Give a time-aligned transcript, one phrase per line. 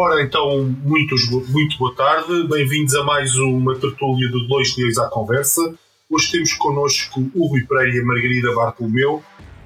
[0.00, 2.46] Ora, então, muitos, muito boa tarde.
[2.46, 5.74] Bem-vindos a mais uma tertúlia do Dois Leões à Conversa.
[6.08, 9.24] Hoje temos connosco o Rui Pereira e a Margarida Bartolomeu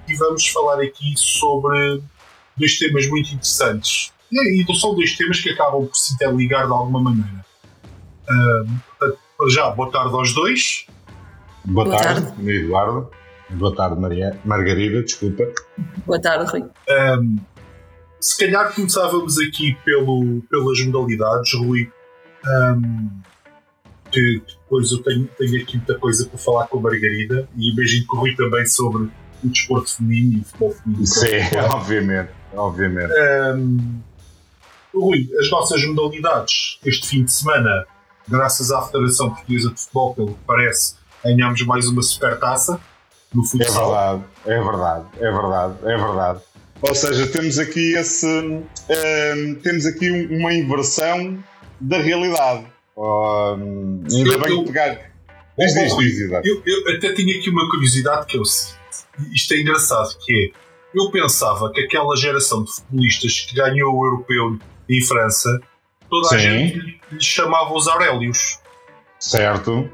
[0.09, 2.01] e vamos falar aqui sobre
[2.57, 4.11] dois temas muito interessantes.
[4.33, 7.45] E são dois temas que acabam por se interligar de alguma maneira.
[8.27, 10.87] Uh, já, boa tarde aos dois.
[11.63, 13.11] Boa, boa tarde, tarde, Eduardo.
[13.51, 14.41] Boa tarde, Maria.
[14.47, 15.45] Margarida, desculpa.
[16.07, 16.63] Boa tarde, Rui.
[16.89, 17.37] Um,
[18.23, 21.91] se calhar começávamos aqui pelo, pelas modalidades, Rui.
[22.47, 23.11] Um,
[24.13, 28.07] que depois eu tenho, tenho aqui muita coisa para falar com a Margarida e imagino
[28.07, 29.05] que o Rui também sobre
[29.43, 31.07] o desporto feminino e o futebol feminino.
[31.07, 31.27] Sim,
[31.73, 32.31] obviamente.
[32.55, 33.13] obviamente.
[33.57, 34.01] Um,
[34.95, 37.87] Rui, as nossas modalidades este fim de semana,
[38.29, 42.79] graças à Federação Portuguesa de Futebol, pelo que parece, ganhámos mais uma super taça
[43.35, 44.23] no futsal.
[44.45, 46.41] É verdade, é verdade, é verdade, é verdade.
[46.83, 48.27] Ou seja, temos aqui esse.
[48.27, 51.43] Um, temos aqui uma inversão
[51.81, 52.67] da realidade.
[52.97, 55.13] Um, ainda bem que pegar.
[55.59, 58.43] Diz, diz, diz, eu, eu até tinha aqui uma curiosidade que eu
[59.33, 60.63] isto é engraçado, que é
[60.95, 64.59] eu pensava que aquela geração de futebolistas que ganhou o europeu
[64.89, 65.61] em França,
[66.11, 66.35] toda Sim.
[66.35, 68.59] a gente lhe chamava os Aurélios.
[69.19, 69.91] Certo.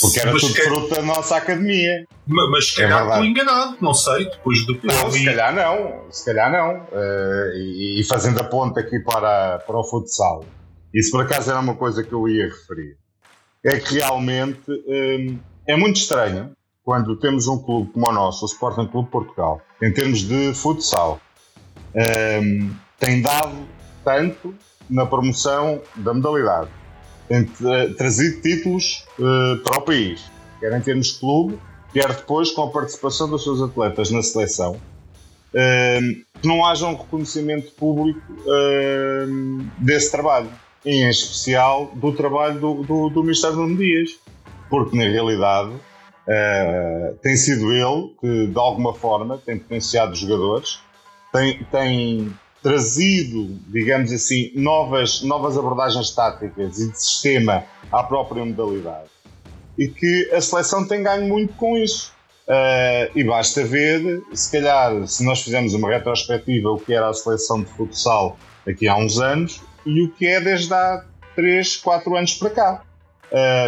[0.00, 0.62] Porque era mas tudo que...
[0.62, 2.06] fruto da nossa academia.
[2.26, 6.10] Mas, mas se calhar é estou enganado, não sei, depois do não, Se calhar não,
[6.10, 6.76] se calhar não.
[6.84, 10.44] Uh, e, e, fazendo a ponta aqui para, para o futsal,
[10.94, 12.96] isso por acaso era uma coisa que eu ia referir.
[13.64, 16.52] É que realmente um, é muito estranho
[16.84, 21.20] quando temos um clube como o nosso, o Sporting Clube Portugal, em termos de futsal,
[21.94, 23.68] um, tem dado
[24.04, 24.54] tanto
[24.90, 26.70] na promoção da modalidade
[27.28, 27.44] tem
[27.96, 30.24] trazido títulos uh, para o país,
[30.60, 31.58] quer em termos de clube,
[31.92, 36.96] quer depois com a participação dos seus atletas na seleção, uh, que não haja um
[36.96, 40.50] reconhecimento público uh, desse trabalho,
[40.84, 44.18] em especial do trabalho do, do, do Ministério Nuno Dias,
[44.68, 45.72] porque na realidade
[47.20, 50.78] tem sido ele que de alguma forma tem potenciado os jogadores,
[51.32, 52.32] tem, tem
[52.62, 59.10] trazido, digamos assim, novas, novas abordagens táticas e de sistema à própria modalidade.
[59.76, 62.12] E que a seleção tem ganho muito com isso.
[62.46, 67.14] Uh, e basta ver, se calhar, se nós fizermos uma retrospectiva, o que era a
[67.14, 68.36] seleção de futsal
[68.68, 72.82] aqui há uns anos e o que é desde há 3, 4 anos para cá.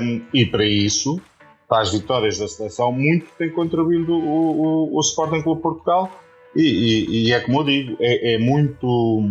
[0.02, 1.20] Um, e para isso,
[1.68, 6.10] para as vitórias da seleção, muito tem contribuído o, o, o Sporting Clube Portugal
[6.54, 9.22] e, e, e, é como eu digo, é, é muito.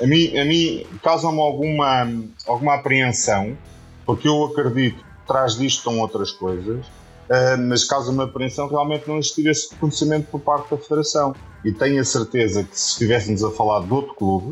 [0.00, 2.06] A mim, a mim causa-me alguma,
[2.46, 3.56] alguma apreensão,
[4.04, 9.18] porque eu acredito que traz disto estão outras coisas, uh, mas causa-me apreensão realmente não
[9.18, 11.34] existir esse reconhecimento por parte da Federação.
[11.64, 14.50] E tenho a certeza que se estivéssemos a falar de outro clube,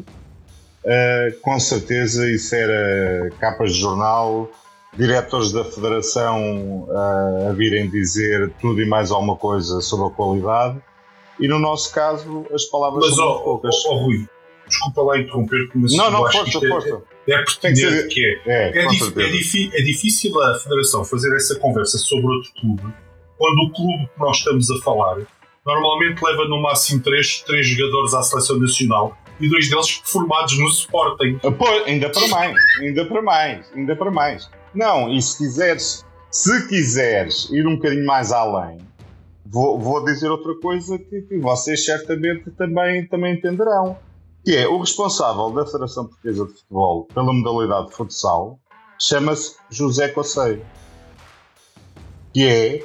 [0.85, 4.51] uh, com certeza isso era capas de jornal,
[4.97, 10.81] diretores da Federação uh, a virem dizer tudo e mais alguma coisa sobre a qualidade
[11.41, 13.75] e no nosso caso as palavras mas, são oh, poucas.
[13.75, 14.29] Mas, oh, Rui,
[14.67, 17.03] desculpa lá interromper, mas não, não, força, que força.
[17.29, 18.41] É, é pertinente que é.
[18.47, 22.95] É, é, é, é, difícil a Federação fazer essa conversa sobre outro clube
[23.43, 25.19] quando o clube que nós estamos a falar
[25.67, 30.69] normalmente leva no máximo três, três jogadores à seleção nacional e dois deles formados no
[30.69, 31.41] Sporting.
[31.43, 34.49] Ah, pô, ainda para mais, ainda para mais, ainda para mais.
[34.73, 38.79] Não, e se quiseres, se quiseres ir um bocadinho mais além,
[39.53, 43.99] vou, vou dizer outra coisa que, que, vocês certamente também, também entenderão,
[44.43, 48.59] que é o responsável da Federação Portuguesa de Futebol pela modalidade de futsal
[48.99, 50.65] chama-se José Coceiro,
[52.33, 52.83] que é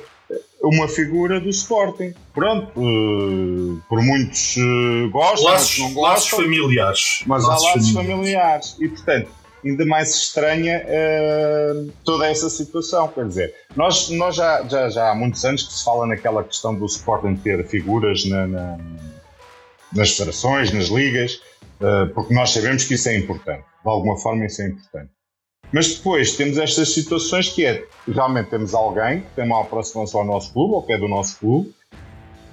[0.61, 2.13] uma figura do Sporting.
[2.33, 6.01] Pronto, uh, por muitos uh, gostam, laços, não gostam.
[6.01, 7.23] Laços familiares.
[7.25, 8.72] Mas laços há laços familiares.
[8.72, 8.75] familiares.
[8.79, 9.29] E, portanto,
[9.63, 13.07] ainda mais estranha uh, toda essa situação.
[13.09, 16.75] Quer dizer, nós, nós já, já, já há muitos anos que se fala naquela questão
[16.75, 18.78] do Sporting ter figuras na, na,
[19.93, 21.41] nas federações, nas ligas,
[21.82, 23.64] uh, porque nós sabemos que isso é importante.
[23.84, 25.11] De alguma forma, isso é importante.
[25.72, 30.26] Mas depois temos estas situações que é realmente temos alguém que tem uma aproximação ao
[30.26, 31.73] nosso clube ou que é do nosso clube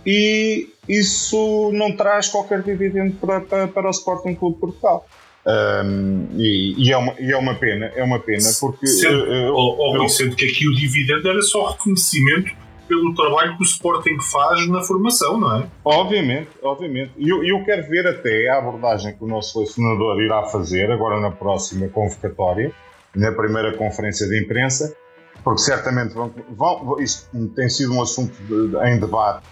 [0.06, 5.06] e isso não traz qualquer dividendo para, para, para o Sporting Clube Portugal.
[5.46, 8.86] Um, e, e, é uma, e é uma pena, é uma pena porque.
[8.86, 12.50] Sendo, uh, uh, eu, sendo que aqui o dividendo era só reconhecimento
[12.88, 15.66] pelo trabalho que o Sporting faz na formação, não é?
[15.84, 17.12] Obviamente, obviamente.
[17.16, 21.20] E eu, eu quero ver até a abordagem que o nosso selecionador irá fazer agora
[21.20, 22.72] na próxima convocatória,
[23.14, 24.94] na primeira conferência de imprensa,
[25.42, 29.46] porque certamente vão, vão, isto tem sido um assunto de, em debate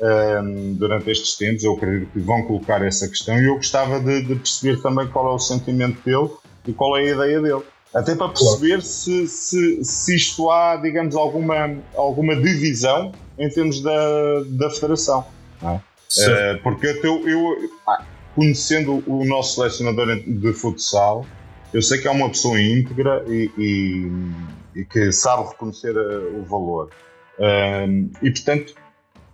[0.00, 1.64] um, durante estes tempos.
[1.64, 5.32] Eu acredito que vão colocar essa questão e eu gostava de, de, perceber também qual
[5.32, 6.30] é o sentimento dele
[6.66, 7.62] e qual é a ideia dele.
[7.94, 8.82] Até para perceber claro.
[8.82, 15.24] se, se, se isto há, digamos, alguma, alguma divisão em termos da, da federação.
[15.62, 15.74] É?
[15.74, 18.04] Uh, porque eu, eu ah,
[18.34, 21.26] conhecendo o nosso selecionador de futsal,
[21.72, 26.44] eu sei que é uma pessoa íntegra e, e, e que sabe reconhecer uh, o
[26.44, 26.90] valor.
[27.38, 28.74] Uh, e portanto,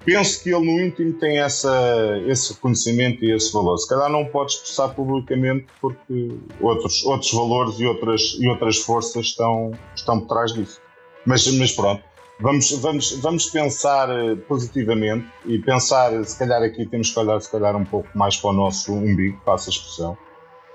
[0.05, 3.77] penso que ele no íntimo tem essa, esse reconhecimento e esse valor.
[3.79, 6.31] Se calhar não pode expressar publicamente porque
[6.61, 10.81] outros, outros valores e outras, e outras forças estão, estão por trás disso.
[11.27, 12.03] Mas, mas pronto,
[12.39, 17.51] vamos, vamos, vamos pensar eh, positivamente e pensar, se calhar aqui temos que olhar se
[17.51, 20.19] calhar um pouco mais para o nosso umbigo, passa a expressão,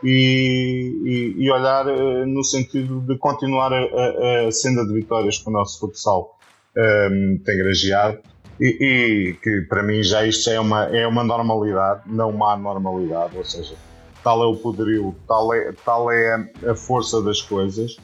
[0.03, 5.37] e, e, e olhar uh, no sentido de continuar a, a, a, senda de vitórias
[5.37, 6.37] que o nosso futsal
[6.75, 8.19] um, ehm, tem grajeado
[8.59, 13.37] e, e, que para mim já isto é uma, é uma normalidade, não uma anormalidade,
[13.37, 13.75] ou seja,
[14.23, 17.97] tal é o poderio, tal é, tal é a força das coisas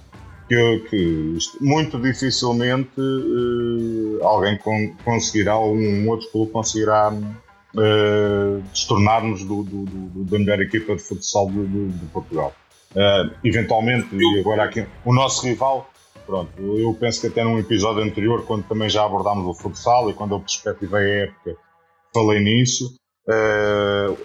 [0.48, 9.44] que, que muito dificilmente uh, alguém con conseguirá, ou um outro clube conseguirá uh, destornar-nos
[9.44, 12.54] do, do, do, da melhor equipa de futsal de, de Portugal.
[12.92, 15.90] Uh, eventualmente, e agora aqui, o nosso rival,
[16.26, 20.14] pronto, eu penso que até num episódio anterior, quando também já abordámos o futsal e
[20.14, 21.56] quando eu perspectivei a época,
[22.14, 22.96] falei nisso.
[23.28, 24.16] Uh,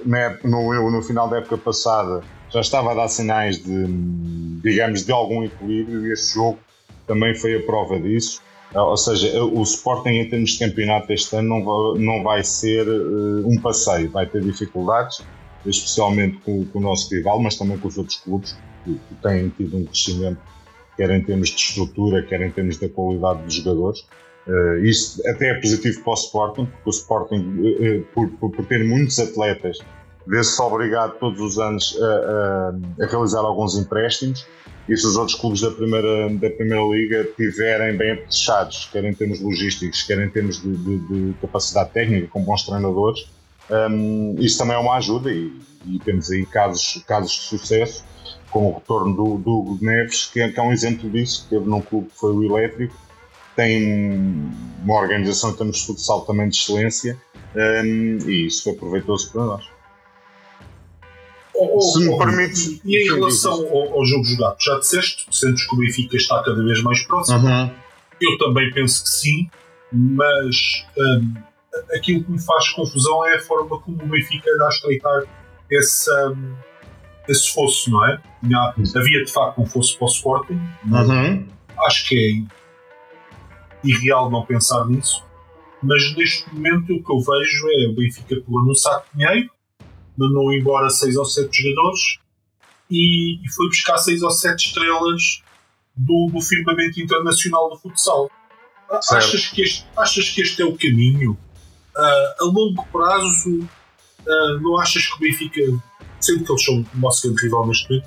[0.45, 3.87] no, no final da época passada já estava a dar sinais de,
[4.63, 6.59] digamos, de algum equilíbrio e este jogo
[7.07, 8.43] também foi a prova disso.
[8.75, 12.89] Ou seja, o Sporting em termos de campeonato este ano não vai, não vai ser
[12.89, 15.25] uh, um passeio, vai ter dificuldades,
[15.67, 19.49] especialmente com, com, o nosso rival, mas também com os outros clubes que, que, têm
[19.51, 20.39] tido um crescimento,
[20.97, 24.01] quer em termos de estrutura, quer em termos da qualidade dos jogadores.
[24.47, 28.65] Uh, isso até é positivo para o Sporting, porque o Sporting, uh, por, por, por,
[28.67, 29.79] ter muitos atletas,
[30.27, 34.47] vê-se obrigado todos os anos a, a, a realizar alguns empréstimos.
[34.89, 39.15] E se os outros clubes da primeira, da primeira liga tiverem bem apetrechado, quer em
[39.15, 43.29] termos logísticos, quer em termos de, de, de capacidade técnica, com bons treinadores,
[43.71, 45.31] um, isso também é uma ajuda.
[45.31, 45.53] E,
[45.87, 48.05] e, temos aí casos, casos de sucesso,
[48.51, 51.51] como o retorno do, do Hugo Neves, que é, que é, um exemplo disso, que
[51.51, 52.95] teve num clube que foi o Elétrico,
[53.57, 54.53] tem
[54.83, 57.21] uma organização em termos de futsal também de excelência
[57.55, 59.65] um, e isso foi proveitoso para nós.
[61.81, 62.81] Se me permite.
[62.85, 66.63] E em relação ao, ao, jogo jogado, já disseste, sentes que o Benfica está cada
[66.63, 67.47] vez mais próximo.
[67.47, 67.71] Uhum.
[68.21, 69.51] Eu também penso que sim,
[69.93, 71.35] mas um,
[71.95, 75.25] aquilo que me faz confusão é a forma como o Benfica a estreitar
[75.71, 76.55] esse, um,
[77.31, 78.21] esse fosso, não é?
[78.97, 80.61] havia de facto um fosso para o Sporting.
[80.87, 81.47] Uhum.
[81.87, 85.25] Acho que é irreal não pensar nisso.
[85.83, 89.51] Mas neste momento o que eu vejo é o Benfica pegou num saco de dinheiro
[90.21, 92.19] mandou embora 6 ou 7 jogadores
[92.91, 95.43] e, e, foi buscar 6 ou 7 estrelas
[95.97, 98.31] do, do firmamento internacional do futsal.
[98.91, 101.33] Achas que, este, achas que este é o caminho?
[101.97, 105.61] Uh, a longo prazo, uh, não achas que o Benfica,
[106.21, 108.07] sendo que eles são o nosso grande rival neste momento,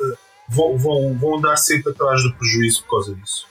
[0.00, 0.18] uh,
[0.48, 3.46] vão, vão, vão andar sempre atrás do prejuízo por causa disso?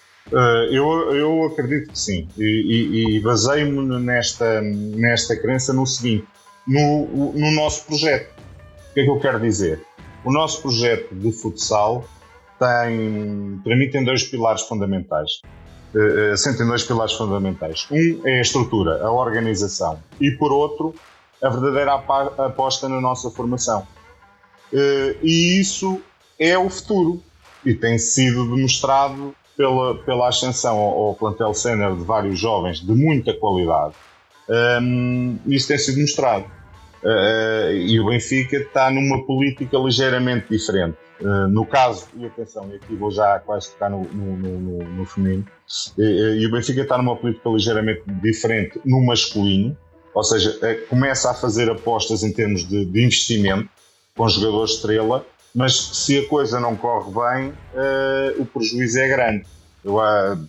[0.71, 6.27] eu, eu acredito que sim, e, e, e baseio-me nesta, nesta crença no seguinte:
[6.67, 8.36] no, no nosso projeto.
[8.91, 9.81] O que é que eu quero dizer?
[10.25, 12.05] O nosso projeto de futsal
[12.60, 15.41] tem, para mim, tem dois pilares fundamentais.
[15.95, 17.88] Uh, uh, dois pilares fundamentais.
[17.89, 20.93] Um é a estrutura, a organização, e por outro,
[21.41, 23.88] a verdadeira aposta na nossa formação.
[24.72, 26.01] Uh, e isso
[26.39, 27.22] é o futuro
[27.65, 33.34] e tem sido demonstrado pela, pela ascensão ao, plantel sénior de vários jovens de muita
[33.34, 33.96] qualidade.
[34.82, 36.46] Um, isso tem sido mostrado.
[37.03, 40.98] Uh, e o Benfica está numa política ligeiramente diferente.
[41.50, 45.48] No caso, e atenção, aqui vou já quase tocar no, no, no, no feminino,
[45.98, 49.75] e o Benfica está numa política ligeiramente diferente no masculino,
[50.17, 50.57] ou seja,
[50.89, 53.69] começa a fazer apostas em termos de, de investimento
[54.15, 57.53] com jogadores estrela, mas se a coisa não corre bem,
[58.39, 59.45] o prejuízo é grande.
[59.86, 59.95] Eu,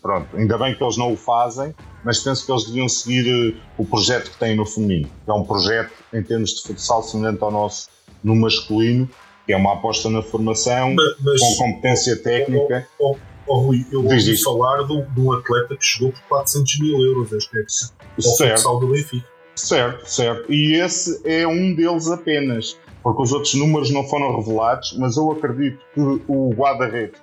[0.00, 3.56] pronto, ainda bem que eles não o fazem, mas penso que eles deviam seguir uh,
[3.76, 7.42] o projeto que têm no feminino, que é um projeto em termos de futsal semelhante
[7.42, 7.90] ao nosso
[8.24, 9.06] no masculino,
[9.44, 12.88] que é uma aposta na formação, mas, mas, com competência técnica.
[12.98, 17.00] Oh, oh, oh, Rui, eu ouvi falar de, um atleta que chegou por 400 mil
[17.04, 19.37] euros esta época, ao futsal do Benfica.
[19.58, 20.52] Certo, certo.
[20.52, 25.30] E esse é um deles apenas, porque os outros números não foram revelados, mas eu
[25.32, 27.20] acredito que o guarda-redes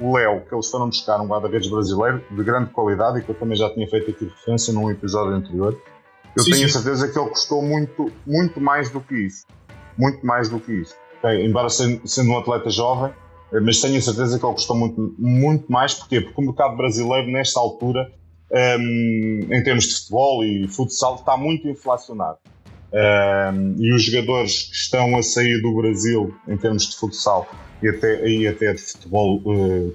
[0.00, 3.34] o Léo, que eles foram buscar um guarda-redes brasileiro de grande qualidade e que eu
[3.34, 5.78] também já tinha feito aqui referência num episódio anterior,
[6.36, 6.78] Eu sim, tenho sim.
[6.78, 9.46] a certeza que ele custou muito, muito mais do que isso.
[9.98, 10.94] Muito mais do que isso.
[11.18, 11.44] Okay?
[11.44, 13.12] Embora sendo, sendo um atleta jovem,
[13.52, 15.92] eh, mas tenho a certeza que ele custou muito, muito mais.
[15.94, 16.20] Porquê?
[16.20, 18.10] Porque o mercado brasileiro, nesta altura,
[18.52, 22.38] um, em termos de futebol e futsal, está muito inflacionado.
[22.92, 27.48] Um, e os jogadores que estão a sair do Brasil, em termos de futsal
[27.80, 29.94] e até, e até de futebol uh,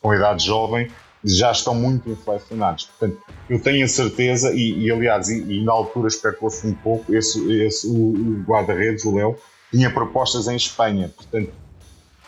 [0.00, 0.90] com idade jovem,
[1.24, 2.84] já estão muito inflacionados.
[2.86, 7.14] Portanto, eu tenho a certeza, e, e aliás, e, e, na altura especulou-se um pouco,
[7.14, 9.36] esse, esse, o, o guarda-redes, o Léo,
[9.70, 11.12] tinha propostas em Espanha.
[11.14, 11.52] Portanto,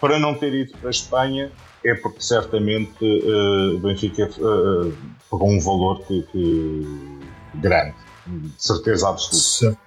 [0.00, 1.52] para não ter ido para a Espanha,
[1.84, 4.92] é porque certamente uh, Benfica uh,
[5.30, 7.20] pagou um valor que, que,
[7.54, 7.94] grande,
[8.26, 9.78] de certeza absoluta.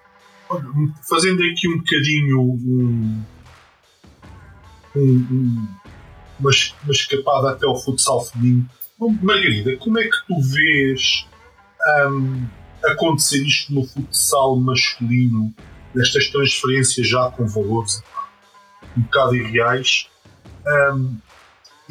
[1.07, 3.23] Fazendo aqui um bocadinho um,
[4.95, 5.67] um,
[6.39, 6.51] uma,
[6.83, 8.69] uma escapada até ao futsal feminino,
[9.21, 11.27] Margarida, como é que tu vês
[12.07, 12.45] um,
[12.85, 15.53] acontecer isto no futsal masculino,
[15.93, 18.01] nestas transferências já com valores
[18.95, 20.07] um bocado irreais,
[20.93, 21.17] um,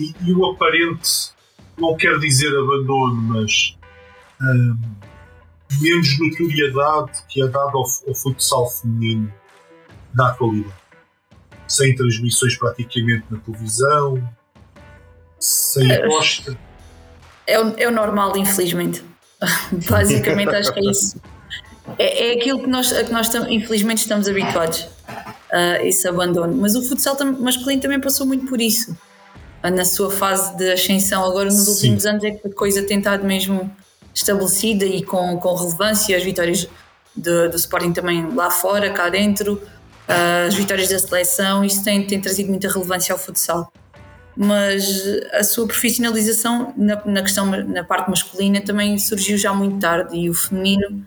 [0.03, 1.33] e, e, o aparente,
[1.79, 3.77] não quero dizer abandono, mas
[4.41, 4.79] um,
[5.81, 9.33] menos notoriedade que é dada ao, ao futsal feminino
[10.15, 10.83] na atualidade.
[11.69, 14.29] Sem transmissões praticamente na televisão,
[15.39, 16.05] sem é.
[16.05, 16.59] aposta
[17.47, 19.05] é o, é o normal, infelizmente.
[19.89, 21.21] Basicamente, acho que é isso.
[21.99, 24.89] É, é aquilo que nós, a que nós infelizmente estamos habituados,
[25.53, 26.57] a esse abandono.
[26.57, 28.97] Mas o futsal masculino também passou muito por isso.
[29.63, 31.71] Na sua fase de ascensão, agora nos Sim.
[31.71, 33.71] últimos anos, é que a coisa tem estado mesmo
[34.15, 36.17] estabelecida e com, com relevância.
[36.17, 36.69] As vitórias
[37.15, 39.63] de, do Sporting também lá fora, cá dentro,
[40.47, 43.73] as vitórias da seleção, isso tem, tem trazido muita relevância ao futsal
[44.37, 50.17] mas a sua profissionalização na, na, questão na parte masculina também surgiu já muito tarde
[50.17, 51.05] e o feminino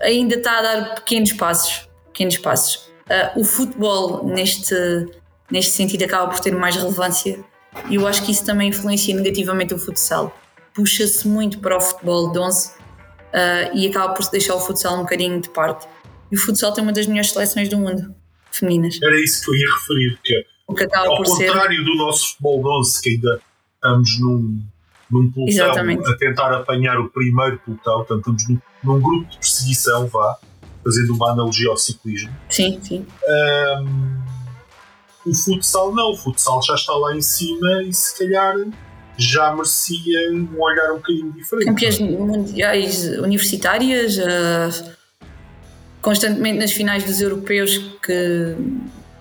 [0.00, 4.74] ainda está a dar pequenos passos pequenos passos uh, o futebol neste
[5.50, 7.44] neste sentido acaba por ter mais relevância
[7.88, 10.36] e eu acho que isso também influencia negativamente o futsal
[10.74, 12.72] puxa-se muito para o futebol de 11 uh,
[13.74, 15.86] e acaba por deixar o futsal um bocadinho de parte
[16.30, 18.14] e o futsal tem uma das melhores seleções do mundo
[18.50, 21.78] femininas era isso que eu ia referir que é o que acaba Ao por contrário
[21.78, 21.84] ser...
[21.84, 23.40] do nosso futebol de 11, que ainda
[23.74, 24.62] estamos num,
[25.10, 26.08] num pelotão Exatamente.
[26.08, 30.36] a tentar apanhar o primeiro pelotão, portanto, estamos num, num, grupo de perseguição, vá,
[30.84, 32.30] fazendo uma analogia ao ciclismo.
[32.50, 33.06] Sim, sim.
[33.26, 34.37] Um,
[35.26, 38.56] o futsal não, o futsal já está lá em cima e se calhar
[39.16, 41.66] já merecia um olhar um bocadinho diferente.
[41.66, 44.90] Campeãs mundiais universitárias, uh,
[46.00, 48.56] constantemente nas finais dos europeus que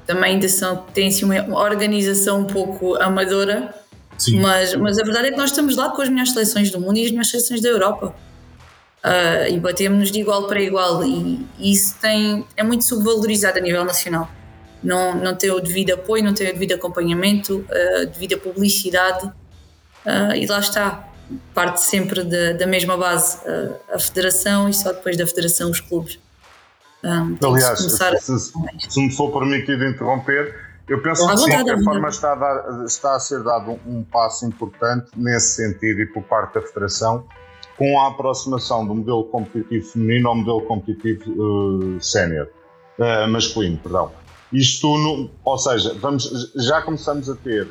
[0.05, 3.73] também ainda são, têm assim, uma organização um pouco amadora,
[4.17, 4.39] Sim.
[4.39, 6.97] Mas, mas a verdade é que nós estamos lá com as melhores seleções do mundo
[6.97, 8.15] e as melhores seleções da Europa.
[9.03, 13.61] Uh, e batemos-nos de igual para igual e, e, isso tem, é muito subvalorizado a
[13.61, 14.27] nível nacional.
[14.83, 19.31] Não, não tem o devido apoio, não tem o devido acompanhamento, a devida publicidade
[20.35, 21.03] e lá está.
[21.53, 23.39] Parte sempre de, da mesma base
[23.91, 26.17] a federação e só depois da federação os clubes.
[27.03, 28.53] Um, Aliás, se, se,
[28.89, 30.55] se, me for permitido interromper,
[30.87, 34.03] eu penso que sim, a forma está a, dar, está a ser dado um, um,
[34.03, 37.25] passo importante nesse sentido e por parte da Federação,
[37.77, 42.47] com a aproximação do modelo competitivo feminino ao modelo competitivo uh, sénior,
[42.97, 44.11] uh, masculino, perdão.
[44.51, 47.67] Isto, no, ou seja, vamos, já começamos a ter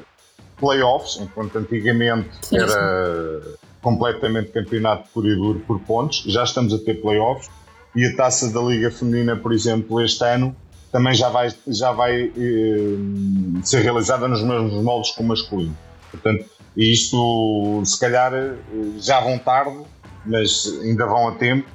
[0.58, 3.50] playoffs, enquanto antigamente sim, era sim.
[3.82, 7.50] completamente campeonato por e duro por pontos, já estamos a ter playoffs
[7.94, 10.54] e a taça da Liga Feminina, por exemplo, este ano
[10.92, 15.76] também já vai, já vai eh, ser realizada nos mesmos moldes que o masculino.
[16.10, 18.54] Portanto, isto se calhar eh,
[18.98, 19.78] já vão tarde,
[20.24, 21.68] mas ainda vão a tempo.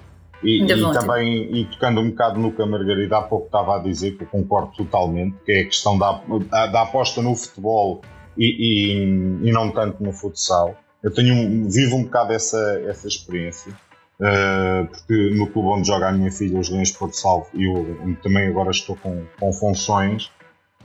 [0.43, 3.79] E, e também, e tocando um bocado no que a Margarida há pouco estava a
[3.79, 6.21] dizer, que eu concordo totalmente, que é a questão da,
[6.67, 8.01] da aposta no futebol
[8.37, 10.75] e, e, e, não tanto no futsal.
[11.03, 13.71] Eu tenho, vivo um bocado essa, essa experiência.
[14.19, 17.65] Uh, porque no clube onde joga a minha filha, os Leões de Porto Salvo, e
[17.65, 20.31] eu também agora estou com, com funções,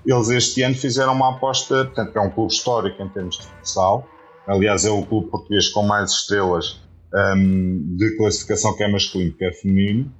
[0.07, 4.09] eles este ano fizeram uma aposta, portanto é um clube histórico em termos de futsal,
[4.47, 6.81] aliás é o clube português com mais estrelas
[7.15, 10.13] um, de classificação que é masculino, que é feminino,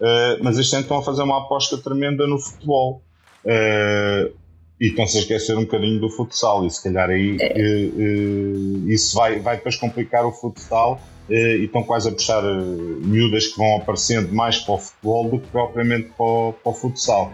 [0.00, 3.02] uh, mas este ano estão a fazer uma aposta tremenda no futebol.
[3.44, 4.38] Uh,
[4.80, 7.52] e estão-se a esquecer um bocadinho do futsal, e se calhar aí é.
[8.90, 10.98] isso vai, vai depois complicar o futsal
[11.30, 12.60] eh, e estão quase a puxar eh,
[13.04, 16.74] miúdas que vão aparecendo mais para o futebol do que propriamente para o, para o
[16.74, 17.32] futsal.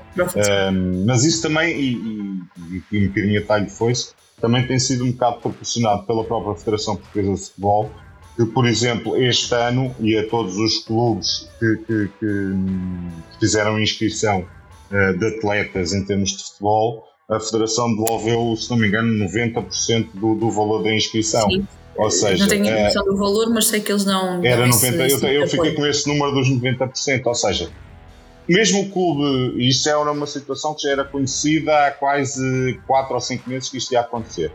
[1.06, 3.92] Mas isso também, e, e, e um bocadinho a talho foi
[4.38, 7.90] também tem sido um bocado proporcionado pela própria Federação Portuguesa de Futebol,
[8.36, 12.54] que, por exemplo, este ano e a todos os clubes que, que, que
[13.40, 14.40] fizeram inscrição
[14.90, 20.08] uh, de atletas em termos de futebol, a Federação devolveu, se não me engano, 90%
[20.14, 21.48] do, do valor da inscrição.
[21.50, 21.66] Sim.
[21.96, 24.44] Ou seja, não tenho a noção uh, do valor, mas sei que eles não.
[24.44, 27.70] Era 90%, esse, eu, eu fiquei com esse número dos 90%, ou seja,
[28.46, 33.20] mesmo o clube, isto era uma situação que já era conhecida há quase 4 ou
[33.20, 34.52] 5 meses que isto ia acontecer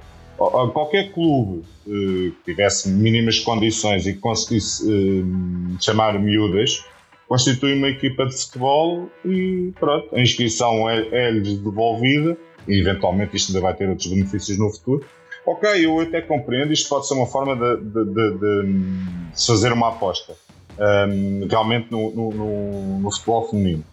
[0.72, 6.84] qualquer clube eh, que tivesse mínimas condições e que conseguisse eh, chamar miúdas,
[7.28, 13.50] constitui uma equipa de futebol e pronto, a inscrição é, é-lhes devolvida e eventualmente isto
[13.50, 15.06] ainda vai ter outros benefícios no futuro.
[15.46, 19.90] Ok, eu até compreendo, isto pode ser uma forma de, de, de, de fazer uma
[19.90, 20.36] aposta
[20.82, 23.84] um, realmente no, no, no futebol feminino.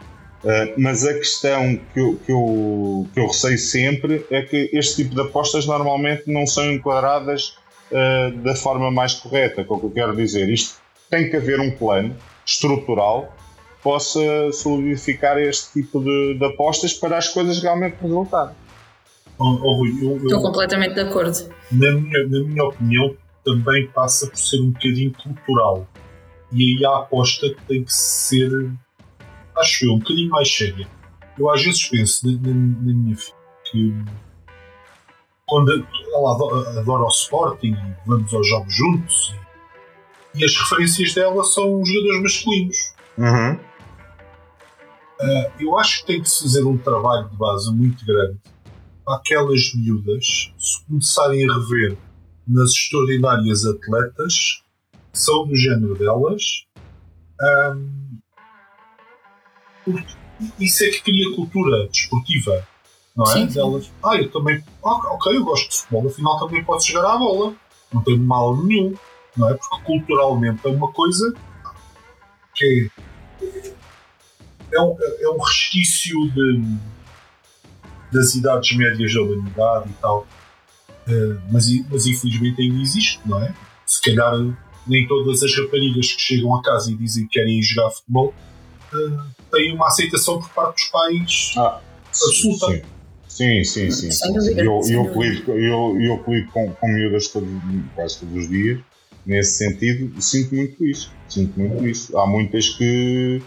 [0.45, 5.03] Uh, mas a questão que eu, que, eu, que eu receio sempre é que este
[5.03, 7.57] tipo de apostas normalmente não são enquadradas
[7.91, 9.63] uh, da forma mais correta.
[9.69, 10.77] O que eu quero dizer, isto
[11.11, 12.15] tem que haver um plano
[12.47, 13.35] estrutural
[13.77, 18.55] que possa solidificar este tipo de, de apostas para as coisas realmente resultarem.
[19.41, 21.37] Oh, oh, Rui, eu, eu, Estou completamente de acordo.
[21.71, 25.87] Na minha, na minha opinião, também passa por ser um bocadinho cultural.
[26.53, 28.51] E aí a aposta tem que ser
[29.59, 30.89] acho eu, um bocadinho mais séria.
[31.39, 33.37] Eu às vezes penso na, na, na minha filha
[33.71, 33.95] que
[35.47, 35.73] quando
[36.15, 36.33] ela
[36.79, 39.35] adora, o Sporting e vamos aos jogos juntos
[40.35, 42.93] e, e, as referências dela são os jogadores masculinos.
[43.17, 43.55] Uhum.
[45.21, 48.39] Uh, eu acho que tem que se fazer um trabalho de base muito grande
[49.05, 51.97] para aquelas miúdas se começarem a rever
[52.47, 54.63] nas extraordinárias atletas
[55.13, 56.43] que são do género delas
[57.41, 58.19] um,
[60.59, 62.67] isso é que cria cultura desportiva,
[63.17, 63.33] não é?
[63.33, 63.55] Sim, sim.
[63.55, 67.19] Delas, ah, eu também, ah, ok, eu gosto de futebol, afinal também posso jogar à
[67.19, 67.55] bola,
[67.93, 68.95] não tem mal nenhum,
[69.37, 69.55] não é?
[69.55, 71.35] Porque culturalmente é uma coisa
[72.55, 72.91] que
[74.73, 76.63] é um, é um resquício de,
[78.13, 80.27] das idades médias da humanidade e tal,
[81.07, 83.55] uh, mas, mas infelizmente ainda existe, não é?
[83.87, 84.35] Se calhar
[84.87, 88.35] nem todas as raparigas que chegam a casa e dizem que querem jogar futebol
[88.93, 92.83] uh, tem uma aceitação por parte dos pais ah, absoluta.
[93.29, 94.11] Sim, sim, sim.
[94.11, 94.59] sim, sim.
[94.59, 97.47] Eu, eu, lido, eu, eu lido com, com miúdas todo,
[97.95, 98.81] quase todos os dias,
[99.25, 101.13] nesse sentido, sinto muito isso.
[101.29, 102.19] Sinto muito isso.
[102.19, 103.41] Há muitas que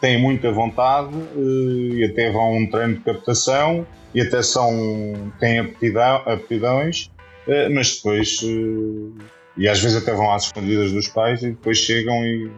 [0.00, 5.32] têm muita vontade uh, e até vão a um treino de captação e até são,
[5.38, 7.10] têm aptidão, aptidões,
[7.46, 8.42] uh, mas depois,
[9.56, 12.50] e às vezes até vão às escondidas dos pais e depois chegam e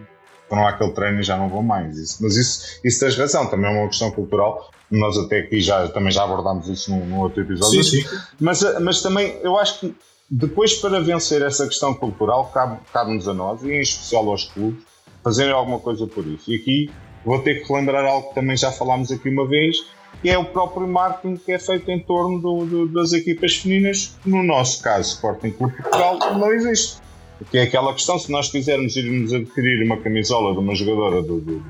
[0.51, 1.97] foram àquele treino e já não vão mais.
[1.97, 4.69] Isso, mas isso, isso tens razão, também é uma questão cultural.
[4.91, 7.83] Nós até aqui já, também já abordámos isso num, num outro episódio.
[7.85, 8.19] Sim, sim.
[8.41, 9.95] Mas, mas também eu acho que
[10.29, 14.83] depois para vencer essa questão cultural cabe-nos cabe a nós, e em especial aos clubes,
[15.23, 16.51] fazerem alguma coisa por isso.
[16.51, 16.91] E aqui
[17.25, 19.77] vou ter que relembrar algo que também já falámos aqui uma vez,
[20.21, 24.17] que é o próprio marketing que é feito em torno do, do, das equipas femininas.
[24.27, 27.01] No nosso caso, Sporting Clube Portugal, não existe.
[27.41, 31.41] Porque é aquela questão, se nós quisermos irmos adquirir uma camisola de uma jogadora do,
[31.41, 31.63] do,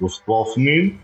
[0.00, 0.98] do futebol feminino,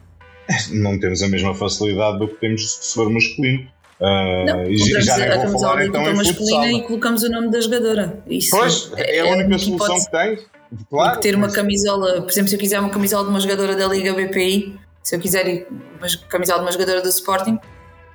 [0.73, 3.69] não temos a mesma facilidade do que temos se for masculino.
[4.01, 6.65] Uh, não, e já nem a vou falar então em masculina futsal.
[6.65, 8.23] e colocamos o nome da jogadora.
[8.27, 10.47] Isso pois, é, é a única solução que tens.
[10.89, 13.87] Claro, ter uma camisola, por exemplo, se eu quiser uma camisola de uma jogadora da
[13.89, 15.67] Liga BPI, se eu quiser
[15.99, 17.59] uma camisola de uma jogadora do Sporting,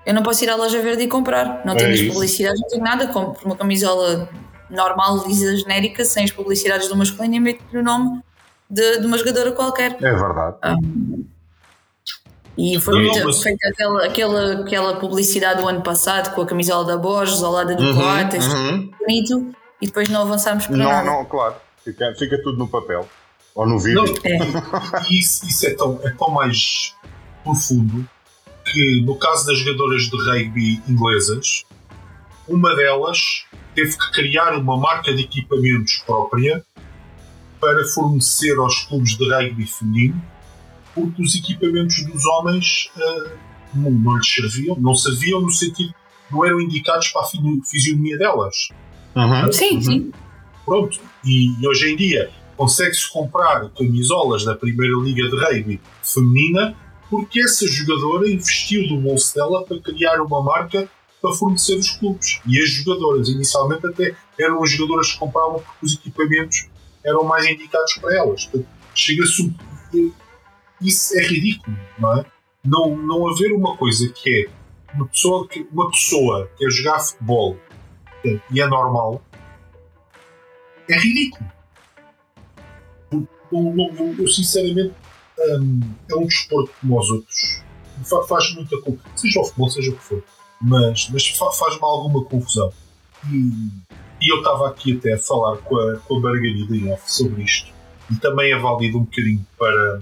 [0.06, 1.62] eu não posso ir à loja verde e comprar.
[1.66, 3.08] Não é publicidade, não tenho nada.
[3.08, 4.30] Compro uma camisola
[4.74, 8.22] normal, lisa, genérica, sem as publicidades do masculino e meto-lhe o nome
[8.70, 9.98] de, de, uma jogadora qualquer.
[10.02, 10.58] É verdade.
[10.66, 11.26] Um,
[12.58, 16.98] e foi muito, feita aquela, aquela, aquela publicidade do ano passado com a camisola da
[16.98, 18.92] Borges ao lado do uhum, Coates, uhum.
[19.00, 21.04] bonito, e depois não avançámos para não, nada.
[21.04, 23.08] Não, claro, fica, fica tudo no papel
[23.56, 24.04] ou no vídeo.
[24.04, 24.38] Não, é.
[25.10, 26.96] isso, isso é, tão, é tão mais
[27.44, 28.08] profundo
[28.66, 31.66] que no caso das jogadoras de rugby inglesas,
[32.48, 36.64] uma delas teve que criar uma marca de equipamentos própria
[37.60, 40.22] para fornecer aos clubes de rugby feminino,
[40.94, 43.32] porque os equipamentos dos homens uh,
[43.74, 45.94] não, não, lhes serviam, não serviam no sentido,
[46.32, 47.26] não eram indicados para a
[47.64, 48.70] fisionomia delas.
[49.16, 49.52] Uhum.
[49.52, 50.12] Sim, sim.
[50.66, 56.76] Pronto, e, e hoje em dia consegue-se comprar camisolas da Primeira Liga de Rugby feminina
[57.10, 60.90] porque essa jogadora investiu do bolso dela para criar uma marca
[61.24, 62.42] para fornecer os clubes.
[62.46, 66.68] E as jogadoras, inicialmente, até eram as jogadoras que compravam porque os equipamentos
[67.02, 68.50] eram mais indicados para elas.
[68.94, 69.56] Chega-se.
[70.82, 72.26] Isso é ridículo, não é?
[72.66, 77.00] Não, não haver uma coisa que é uma pessoa que, uma pessoa que quer jogar
[77.00, 77.58] futebol
[78.52, 79.24] e é normal,
[80.90, 81.50] é ridículo.
[84.20, 84.94] eu, sinceramente
[85.40, 87.64] um, é um desporto como os outros.
[88.28, 90.24] Faz muita confusão, seja o futebol, seja o que for,
[90.64, 92.72] mas, mas faz-me alguma confusão.
[93.30, 93.70] E,
[94.22, 97.44] e eu estava aqui até a falar com a, com a Margarida em off sobre
[97.44, 97.72] isto,
[98.10, 100.02] e também é válido um bocadinho para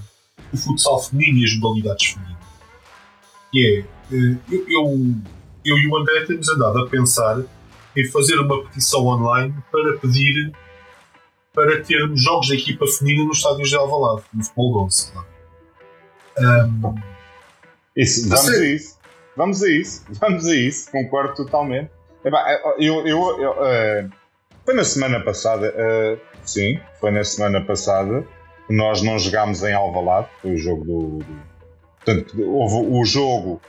[0.53, 2.41] o futsal feminino e as modalidades femininas.
[3.51, 5.15] Que é, eh, eu, eu,
[5.65, 7.41] eu e o André temos andado a pensar
[7.95, 10.53] em fazer uma petição online para pedir
[11.53, 15.11] para termos jogos da equipa feminina nos estádios de Alvalade, no futebol 11.
[16.39, 16.95] Um,
[17.95, 19.00] isso, isso.
[19.41, 20.05] Vamos a isso.
[20.21, 20.91] Vamos a isso.
[20.91, 21.89] Concordo totalmente.
[22.77, 24.09] Eu, eu, eu, uh,
[24.63, 28.23] foi na semana passada, uh, sim, foi na semana passada
[28.67, 31.17] que nós não jogámos em Alvalade, foi o jogo do.
[31.17, 31.25] do
[31.97, 33.59] portanto, houve o jogo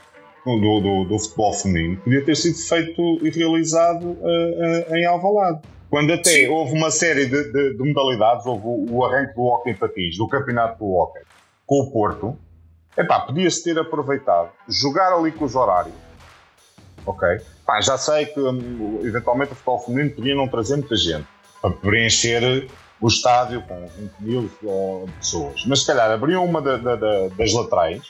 [0.45, 5.61] do, do, do, futebol feminino, podia ter sido feito e realizado uh, em Alvalade.
[5.89, 6.47] Quando até Sim.
[6.49, 10.17] houve uma série de, de, de, modalidades, houve o, o arranque do hockey em patins,
[10.17, 11.21] do campeonato do hockey,
[11.65, 12.37] com o Porto,
[12.97, 15.95] epá, podia-se ter aproveitado, jogar ali com os horários,
[17.05, 17.41] ok?
[17.65, 21.27] Pá, já sei que um, eventualmente o futebol feminino podia não trazer muita gente
[21.61, 22.67] para preencher
[22.99, 24.49] o estádio com 20 mil
[25.19, 28.01] pessoas, mas se calhar abriam uma da, da, da, das laterais,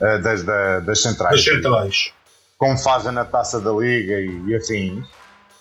[0.00, 2.12] uh, das, das centrais, das centrais,
[2.58, 5.06] como fazem na taça da liga e, e afins.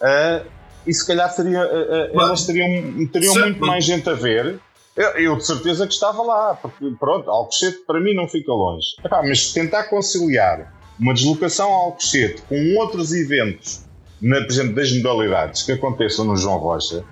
[0.01, 0.45] Uh,
[0.85, 4.59] e se calhar seria, uh, uh, elas teriam, teriam muito mais gente a ver.
[4.95, 8.87] Eu, eu, de certeza que estava lá, porque pronto, Alcochete para mim não fica longe.
[9.03, 13.85] Epá, mas tentar conciliar uma deslocação ao Alcochete com outros eventos,
[14.21, 17.05] na, por exemplo, das modalidades que aconteçam no João Rocha,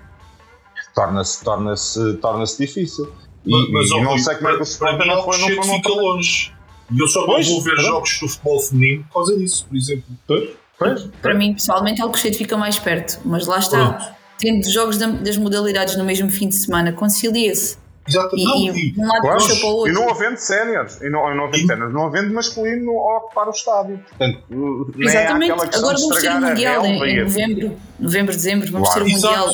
[0.94, 3.12] torna-se torna -se, torna -se difícil.
[3.46, 5.56] E, mas, mas, e não sei como é que o Sporting não foi, não foi,
[5.56, 6.52] não fica longe.
[6.92, 10.04] E eu só não vou ver jogos do futebol feminino por causa disso, por exemplo.
[10.26, 10.50] Pois?
[10.78, 13.92] Pois, para mim, pessoalmente, Alcochete fica mais perto, mas lá está.
[13.92, 14.19] Pronto.
[14.40, 17.76] Tendo jogos das modalidades no mesmo fim de semana, concilia-se.
[18.08, 18.36] Exato.
[18.36, 19.92] E, não, e, um lado puxa para o outro.
[19.92, 23.50] E não havendo séniores, e não, não havendo séniores, não havendo masculino a ocupar o
[23.50, 24.00] estádio.
[24.08, 25.52] Portanto, Exatamente.
[25.52, 29.04] Agora vamos ter o Mundial em, em, novembro, novembro, dezembro, vamos claro.
[29.04, 29.50] ter o Mundial.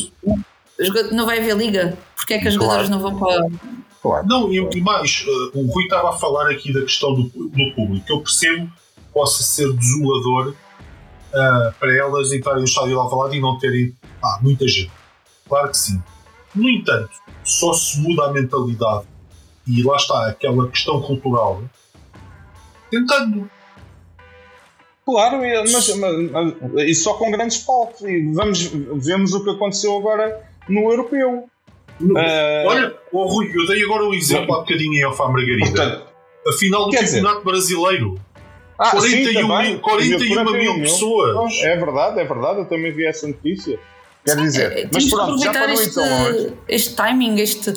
[0.79, 1.15] Exato.
[1.15, 1.99] Não vai haver liga.
[2.15, 3.03] Porquê é que as jogadoras claro.
[3.03, 3.47] não vão para.
[4.01, 4.27] Claro.
[4.27, 7.75] Não, e, e mais, uh, o Rui estava a falar aqui da questão do, do
[7.75, 8.05] público.
[8.09, 10.55] Eu percebo que possa ser desolador
[11.33, 14.93] uh, para elas entrarem no estádio de Alvalade e não terem ah, muita gente.
[15.49, 16.03] Claro que sim.
[16.55, 17.11] No entanto,
[17.45, 19.07] só se muda a mentalidade
[19.67, 21.63] e lá está aquela questão cultural
[22.91, 23.51] tentando.
[25.05, 28.01] Claro, mas, mas, mas, e só com grandes palcos.
[28.03, 28.65] E vamos,
[28.97, 31.49] vemos o que aconteceu agora no europeu.
[32.01, 35.29] No, uh, olha, oh, Rui, eu dei agora o um exemplo há bocadinho em Alfa
[35.29, 35.67] Margarida.
[35.67, 36.07] Portanto,
[36.47, 38.21] a final do Campeonato dizer, Brasileiro.
[38.79, 41.53] Ah, 41, sim, mil, 41 mil pessoas.
[41.63, 43.79] É verdade, é verdade, eu também vi essa notícia.
[44.25, 47.73] Quer dizer, é, mas pronto, já parou este, então Este timing, este,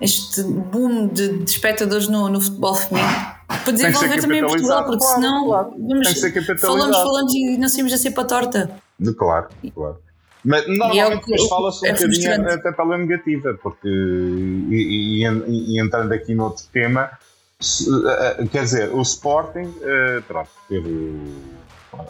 [0.00, 4.98] este boom de, de espectadores no, no futebol feminino para desenvolver também em Portugal, porque
[4.98, 5.70] claro, senão claro.
[5.78, 8.70] Vamos, falamos, falamos e não saímos a ser para a torta.
[9.16, 9.98] Claro, claro.
[10.44, 16.12] Mas normalmente é fala-se um é bocadinho até pela negativa, porque e, e, e, entrando
[16.12, 17.10] aqui no outro tema,
[18.50, 21.20] quer dizer, o Sporting uh, pronto, teve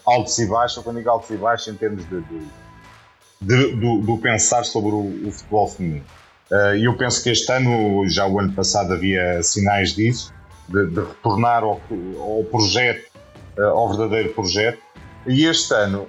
[0.07, 2.47] altos e baixos, quando digo altos e baixos em termos de, de,
[3.41, 6.05] de do, do, pensar sobre o, o futebol feminino.
[6.79, 10.33] E eu penso que este ano, já o ano passado, havia sinais disso,
[10.69, 11.81] de, de retornar ao,
[12.19, 13.11] ao projeto,
[13.59, 14.79] ao verdadeiro projeto.
[15.27, 16.07] E este ano,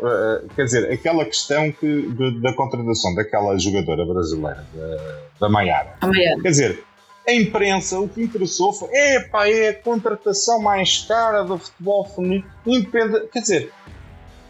[0.56, 2.10] quer dizer, aquela questão que,
[2.42, 5.96] da contratação daquela jogadora brasileira, da, da Maiara.
[6.42, 6.85] Quer dizer,
[7.28, 12.46] a imprensa o que interessou foi epá, é a contratação mais cara do futebol feminino.
[12.66, 13.28] Independe...
[13.32, 13.72] Quer dizer,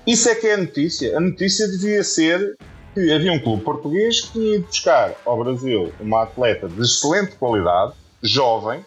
[0.05, 1.17] isso é que é a notícia.
[1.17, 2.57] A notícia devia ser
[2.93, 7.93] que havia um clube português que ia buscar ao Brasil uma atleta de excelente qualidade,
[8.21, 8.85] jovem.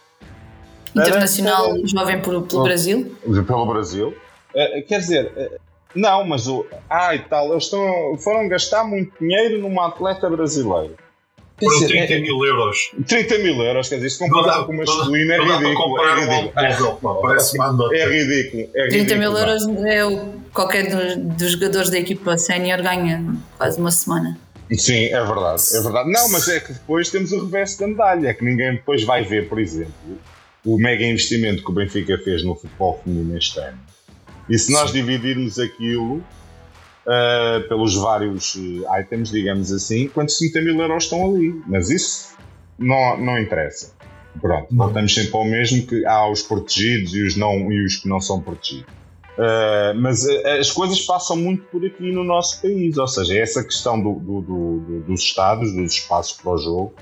[0.95, 1.87] Internacional, para...
[1.87, 3.17] jovem pelo, pelo Brasil?
[3.47, 4.09] Pelo Brasil.
[4.55, 5.61] Uh, quer dizer, uh,
[5.95, 6.67] não, mas o.
[6.89, 10.95] Ai tal, eles estão, foram gastar muito dinheiro numa atleta brasileira
[11.59, 12.91] foram 30 é, mil euros.
[13.07, 16.01] 30 mil euros, quer dizer, se comparado com o masculino é ridículo.
[16.03, 17.21] É ridículo.
[17.21, 17.57] Parece
[17.95, 18.69] É ridículo.
[18.75, 23.25] É 30 mil euros é o, qualquer dos, dos jogadores da equipa sénior ganha
[23.57, 24.39] quase uma semana.
[24.77, 26.13] Sim, é verdade, é verdade.
[26.13, 29.25] Não, mas é que depois temos o reverso da medalha, é que ninguém depois vai
[29.25, 29.93] ver, por exemplo,
[30.65, 33.79] o mega investimento que o Benfica fez no futebol feminino este ano.
[34.49, 36.23] E se nós dividirmos aquilo
[37.09, 41.61] uh, pelos vários eh, items, digamos assim, quantos 50 mil euros estão ali.
[41.67, 42.37] Mas isso
[42.79, 43.97] não, não interessa.
[44.41, 44.85] Pronto, não.
[44.85, 48.21] voltamos sempre ao mesmo que há os protegidos e os, não, e os que não
[48.21, 48.93] são protegidos.
[49.39, 54.01] Uh, mas as coisas passam muito por aqui no nosso país, ou seja, essa questão
[54.01, 56.95] do, do, do, dos estados, dos espaços para o jogo,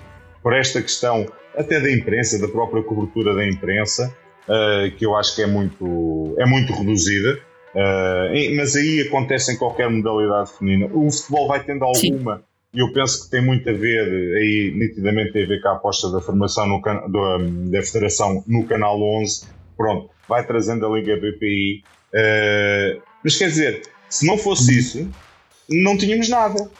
[0.43, 4.15] por esta questão até da imprensa, da própria cobertura da imprensa,
[4.47, 7.41] uh, que eu acho que é muito, é muito reduzida.
[7.77, 10.87] Uh, mas aí acontece em qualquer modalidade feminina.
[10.95, 14.01] O futebol vai tendo alguma, e eu penso que tem muito a ver,
[14.35, 18.65] aí nitidamente tem a ver com a aposta da formação no, do, da Federação no
[18.65, 19.47] Canal 11.
[19.77, 21.85] Pronto, vai trazendo a Liga BPI.
[22.15, 25.07] Uh, mas quer dizer, se não fosse isso,
[25.69, 26.71] não tínhamos nada.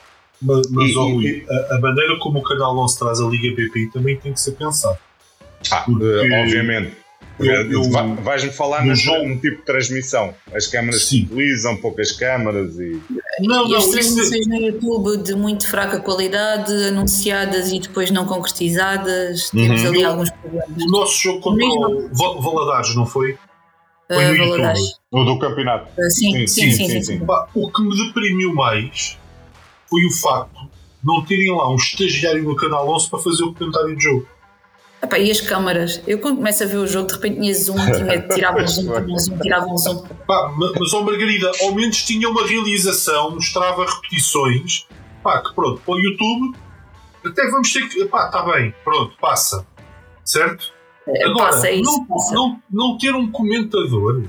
[0.41, 3.55] Mas, mas e, oh, Rui, a, a, maneira como o Canal 11 traz a Liga
[3.55, 4.97] BPI também tem que ser pensado.
[5.71, 7.06] Ah, Porque, obviamente.
[8.23, 10.33] Vais-me falar no, jogo, no tipo de transmissão.
[10.53, 11.23] As câmaras Sim.
[11.23, 12.99] utilizam, poucas câmaras e.
[13.39, 18.25] Não, e não, as transmissões no YouTube de muito fraca qualidade, anunciadas e depois não
[18.25, 19.51] concretizadas.
[19.53, 19.67] Uhum.
[19.67, 20.83] Temos ali alguns problemas.
[20.83, 22.09] O nosso jogo contra Mesmo...
[22.11, 23.37] o Valadares, não foi?
[24.07, 24.79] Foi uh, no YouTube.
[25.11, 25.89] O do campeonato.
[25.97, 26.71] Uh, sim, sim, sim.
[26.71, 27.21] sim, sim, sim.
[27.53, 29.17] o que me deprimiu mais
[29.89, 33.53] foi o facto de não terem lá um estagiário no Canal 11 para fazer o
[33.53, 34.27] comentário do jogo.
[35.01, 36.01] Epá, e as câmaras?
[36.07, 38.91] Eu quando começo a ver o jogo, de repente tinha zoom, tinha, tirava um zoom,
[39.13, 40.03] um zoom, tirava um zoom.
[40.25, 44.87] Pá, mas, ó Margarida, ao menos tinha uma realização, mostrava repetições.
[45.23, 46.57] Pá, que pronto, para o YouTube,
[47.25, 48.05] até vamos ter que.
[48.05, 49.65] Pá, está bem, pronto, passa.
[50.23, 50.73] Certo?
[51.07, 52.33] É, Agora, passa isso, não, passa.
[52.33, 54.23] Não, não ter um comentador,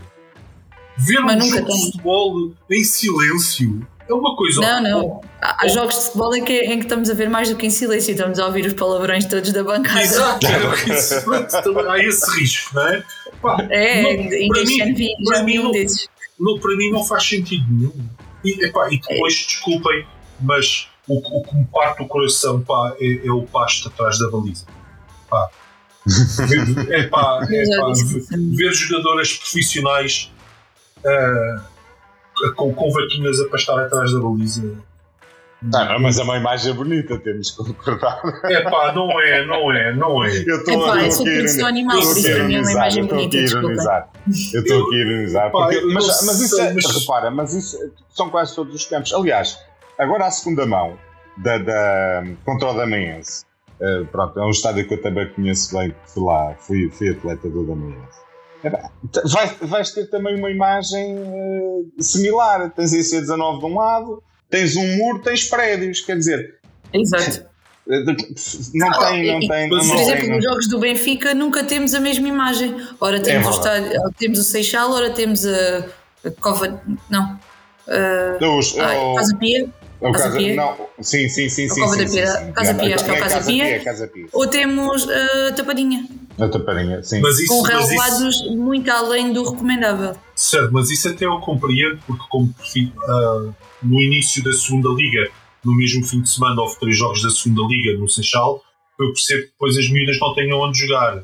[0.96, 4.61] ver mas um jogo de futebol em silêncio é uma coisa.
[4.61, 5.21] Não, não.
[5.40, 7.71] Há jogos de futebol em que, em que estamos a ver mais do que em
[7.71, 10.01] silêncio, estamos a ouvir os palavrões todos da bancada.
[10.01, 13.05] Exato, é há esse risco, não é?
[13.42, 15.73] Pá, é, não, para, mim, para, mim não,
[16.40, 18.09] não, para mim não faz sentido nenhum.
[18.44, 19.47] E, epá, e depois, é.
[19.47, 20.07] desculpem,
[20.40, 24.31] mas o, o que me parte o coração pá, é, é o pasto atrás da
[24.31, 24.66] baliza.
[25.29, 25.51] Pá.
[26.88, 27.92] é pá, é pá,
[28.57, 30.33] ver jogadoras profissionais.
[30.99, 31.77] Uh,
[32.57, 34.77] com, com vaquinhas a pastar atrás da baliza.
[35.61, 38.20] Não, mas é uma imagem bonita, temos que concordar.
[38.44, 40.29] É pá, não é, não é, não é.
[40.46, 41.66] Eu estou é, aqui a ironizar.
[41.66, 42.01] animal, é.
[42.01, 44.09] Eu estou aqui a ironizar.
[44.55, 45.51] Eu estou aqui a ironizar.
[45.53, 47.01] Mas, mas isso é, mas...
[47.01, 49.12] repara, mas isso são quase todos os campos.
[49.12, 49.59] Aliás,
[49.98, 50.96] agora a segunda mão
[51.38, 53.44] da, da, contra o Damaense.
[53.81, 57.48] Uh, pronto, é um estádio que eu também conheço bem, fui lá, fui, fui atleta
[57.48, 58.27] do Damaense.
[59.25, 62.71] Vai, vais ter também uma imagem uh, similar.
[62.71, 66.59] Tens a IC19 de um lado, tens um muro, tens prédios, quer dizer.
[66.92, 67.47] Exato.
[67.88, 69.71] Não tem, não tem.
[69.71, 72.77] Não por exemplo, tem, nos jogos do Benfica nunca temos a mesma imagem.
[73.01, 75.87] Ora temos, é o, estádio, temos o Seixal, ora temos a,
[76.23, 76.83] a Cova.
[77.09, 77.40] Não.
[77.87, 79.71] Uh, Os, ai, o, Casa Pia.
[80.00, 80.54] O Casa, Pia.
[80.54, 81.68] Não, sim, sim, sim.
[81.68, 84.28] sim, sim, sim, sim, Casa Pia, acho que é o Casa Pia.
[84.32, 86.06] Ou temos a Tapadinha.
[86.38, 87.20] A Tapadinha, sim.
[87.20, 88.56] Mas isso, com relevados isso...
[88.56, 90.16] muito além do recomendável.
[90.37, 95.28] Certo, mas isso até eu compreendo, porque como uh, no início da segunda liga,
[95.64, 98.62] no mesmo fim de semana, houve três jogos da segunda liga no Seixal,
[99.00, 101.22] eu percebo que depois as miúdas não tenham onde jogar.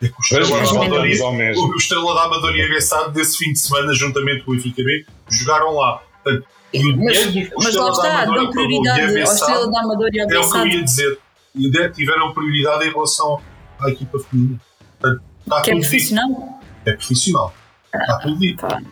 [0.00, 3.52] É que o Estrela, da Amadora, o Estrela da Amadora e a Bessade desse fim
[3.52, 6.02] de semana, juntamente com o Benfica B, jogaram lá.
[6.22, 10.34] Portanto, mas, mas lá está, dão prioridade ao Estrela da Amadora e a Bessade.
[10.34, 11.18] É o que eu ia dizer.
[11.54, 13.40] E tiveram prioridade em relação
[13.80, 14.60] à equipa feminina.
[15.00, 16.60] Portanto, está que é profissional?
[16.84, 17.54] É profissional.
[17.92, 18.60] Ah, está tudo dito.
[18.60, 18.82] Pá,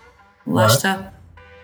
[0.47, 0.67] lá é?
[0.67, 1.13] está.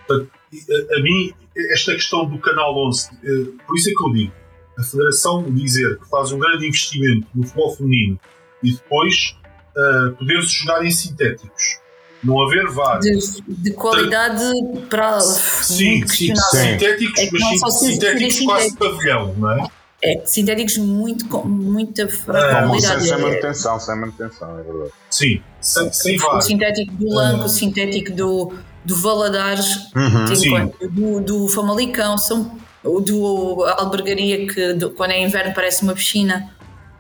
[0.07, 1.33] Portanto, a, a, mim,
[1.71, 4.33] esta questão do Canal 11, eh, por isso é que eu digo,
[4.79, 8.21] a Federação dizer que faz um grande investimento no futebol feminino
[8.63, 9.37] e depois
[9.77, 11.81] uh, poder-se jogar em sintéticos,
[12.23, 13.37] não haver vários.
[13.37, 14.43] De, de qualidade
[14.89, 15.21] para.
[15.21, 19.67] Sim, sim, sintéticos, é mas sintéticos quase de pavilhão, não é?
[20.05, 23.05] É, sintéticos muito com muita fragilidade.
[23.05, 24.91] É, sem manutenção, sem manutenção, é verdade.
[25.09, 28.53] Sim, sem, sem O sintético do Lanco, o sintético do,
[28.85, 30.91] do Valadares, uhum.
[30.91, 36.51] do, do Famalicão, são, do Albergaria, que do, quando é inverno parece uma piscina.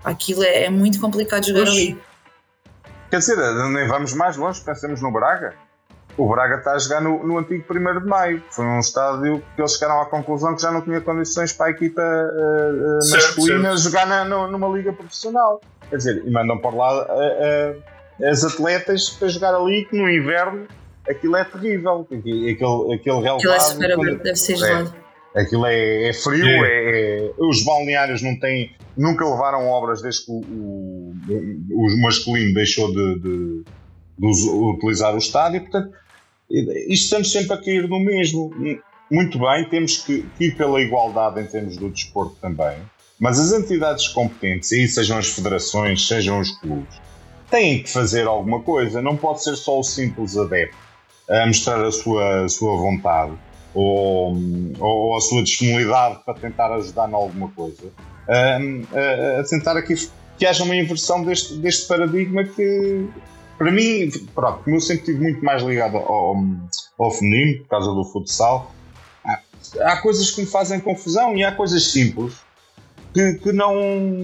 [0.04, 1.98] Aquilo é, é muito complicado jogar ali.
[3.12, 3.36] Quer dizer,
[3.68, 5.54] nem vamos mais longe, pensemos no Braga
[6.16, 8.42] o Braga está a jogar no, no antigo 1 de Maio.
[8.50, 11.70] Foi um estádio que eles chegaram à conclusão que já não tinha condições para a
[11.70, 13.78] equipa uh, uh, masculina certo.
[13.78, 15.60] jogar na, numa liga profissional.
[15.88, 17.82] Quer dizer, e mandam por lá uh,
[18.28, 20.66] as atletas para jogar ali, que no inverno
[21.08, 22.06] aquilo é terrível.
[22.10, 22.54] Aquele,
[22.94, 23.36] aquele relevado.
[23.36, 24.94] Aquilo é super quando, deve ser gelado.
[24.96, 25.01] É,
[25.34, 27.26] aquilo é, é frio, é.
[27.26, 31.14] É, os balneários não têm, nunca levaram obras desde que o, o,
[31.70, 33.64] o masculino deixou de, de,
[34.18, 35.62] de utilizar o estádio.
[35.62, 35.92] Portanto,
[36.50, 38.50] isto estamos sempre a cair no mesmo.
[39.10, 42.78] Muito bem, temos que, que ir pela igualdade em termos do desporto também,
[43.20, 46.98] mas as entidades competentes, aí sejam as federações, sejam os clubes,
[47.50, 49.02] têm que fazer alguma coisa.
[49.02, 50.76] Não pode ser só o simples adepto
[51.28, 53.32] a mostrar a sua, a sua vontade
[53.74, 54.36] ou,
[54.78, 57.92] ou a sua disponibilidade para tentar ajudar em alguma coisa.
[58.28, 59.94] a, a, tentar aqui
[60.38, 63.06] que haja uma inversão deste, deste paradigma que,
[63.58, 66.36] para mim, pronto, como eu sempre estive muito mais ligado ao,
[66.98, 68.72] ao feminino, por causa do futsal,
[69.24, 69.40] há,
[69.82, 72.34] há coisas que me fazem confusão e há coisas simples
[73.12, 73.74] que, que, não,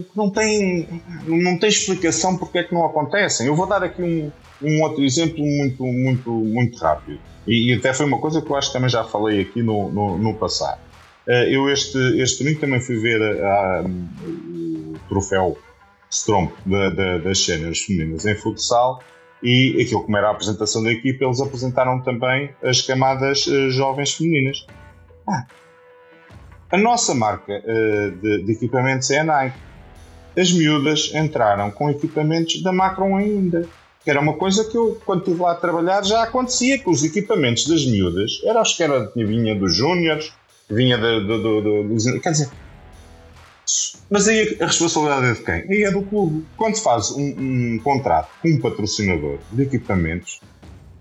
[0.03, 3.47] que não, têm, não têm explicação porque é que não acontecem.
[3.47, 4.33] Eu vou dar aqui um,
[4.63, 7.21] um outro exemplo muito, muito, muito rápido.
[7.49, 9.91] E, e, até foi uma coisa que eu acho que também já falei aqui no,
[9.91, 10.81] no, no passado.
[11.27, 15.57] Eh, eu este, este domingo também fui ver a, a, o troféu
[16.11, 19.03] Stromp da, da, das cenas femininas em futsal
[19.43, 24.15] e aquilo como era a apresentação da equipa, eles apresentaram também as camadas uh, jovens
[24.15, 24.67] femininas.
[25.29, 25.47] Ah,
[26.71, 27.63] a nossa marca
[28.21, 29.59] de, de, equipamentos é a Nike.
[30.37, 33.67] As miúdas entraram com equipamentos da Macron ainda.
[34.09, 37.05] Que era uma coisa que eu, quando estive lá a trabalhar, já acontecia que os
[37.05, 40.33] equipamentos das miúdas eram os que era, vinha dos Júniors,
[40.67, 42.05] vinha do, do, do, dos.
[42.23, 42.49] Quer dizer,
[44.09, 45.55] mas aí a responsabilidade é de quem?
[45.71, 46.43] Aí é do clube.
[46.57, 50.41] Quando faz um, um, contrato com um patrocinador de equipamentos,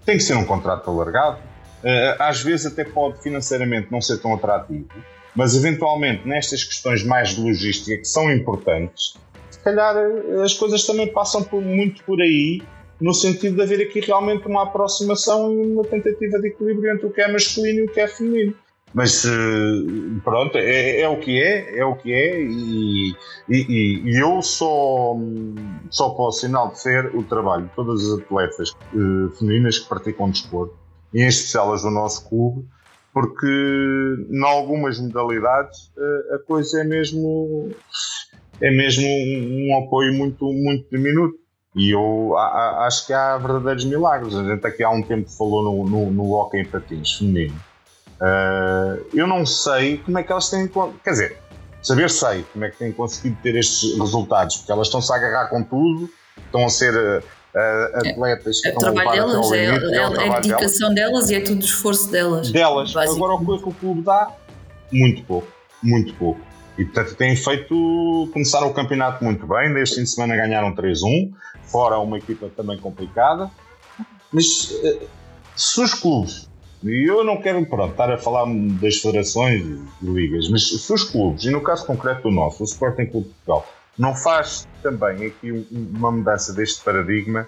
[0.05, 1.37] tem que ser um contrato alargado.
[1.37, 4.89] Uh, às vezes até pode financeiramente não ser tão atrativo,
[5.33, 9.13] mas eventualmente nestas questões mais de logística que são importantes,
[9.49, 12.61] se calhar eh, as coisas também passam por, muito por aí,
[12.99, 17.11] no sentido de haver aqui realmente uma aproximação e uma tentativa de equilíbrio entre o
[17.11, 18.55] que é masculino e o que é feminino.
[18.93, 23.13] Mas eh, pronto, é, é, o que é, é o que é, e,
[23.49, 25.15] e, e eu só,
[25.89, 30.75] só posso enaltecer o trabalho de todas as atletas uh, femininas que praticam desporto,
[31.13, 32.65] e em especial as do nosso clube,
[33.13, 33.45] porque
[34.31, 37.69] em algumas modalidades uh, a coisa é mesmo
[38.61, 41.37] é mesmo um, um, apoio muito, muito diminuto.
[41.75, 44.35] E eu a, a, acho que há verdadeiros milagres.
[44.35, 47.55] A gente aqui há um tempo falou no, no, no hockey em patins feminino
[48.17, 50.67] Uh, eu não sei como é que elas têm.
[51.03, 51.37] Quer dizer,
[51.81, 55.47] saber sei como é que têm conseguido ter estes resultados, porque elas estão-se a agarrar
[55.49, 59.85] com tudo, estão a ser uh, atletas que é, estão a levar delas, até limite,
[59.85, 61.11] é, é, é, é a dedicação delas.
[61.11, 61.29] delas.
[61.29, 62.51] e é tudo esforço delas.
[62.51, 62.95] Delas.
[62.95, 64.31] Agora o que o clube dá?
[64.91, 65.47] Muito pouco.
[65.83, 66.41] Muito pouco.
[66.77, 68.29] E portanto têm feito.
[68.31, 71.31] Começaram o campeonato muito bem, neste fim de semana ganharam 3-1,
[71.63, 73.49] fora uma equipa também complicada.
[74.31, 75.07] Mas uh,
[75.55, 76.47] se os clubes
[76.83, 78.45] e eu não quero pronto, estar a falar
[78.79, 79.61] das federações
[80.01, 83.27] e ligas, mas se os clubes, e no caso concreto do nosso, o Sporting Clube
[83.29, 87.47] de Portugal, não faz também aqui uma mudança deste paradigma,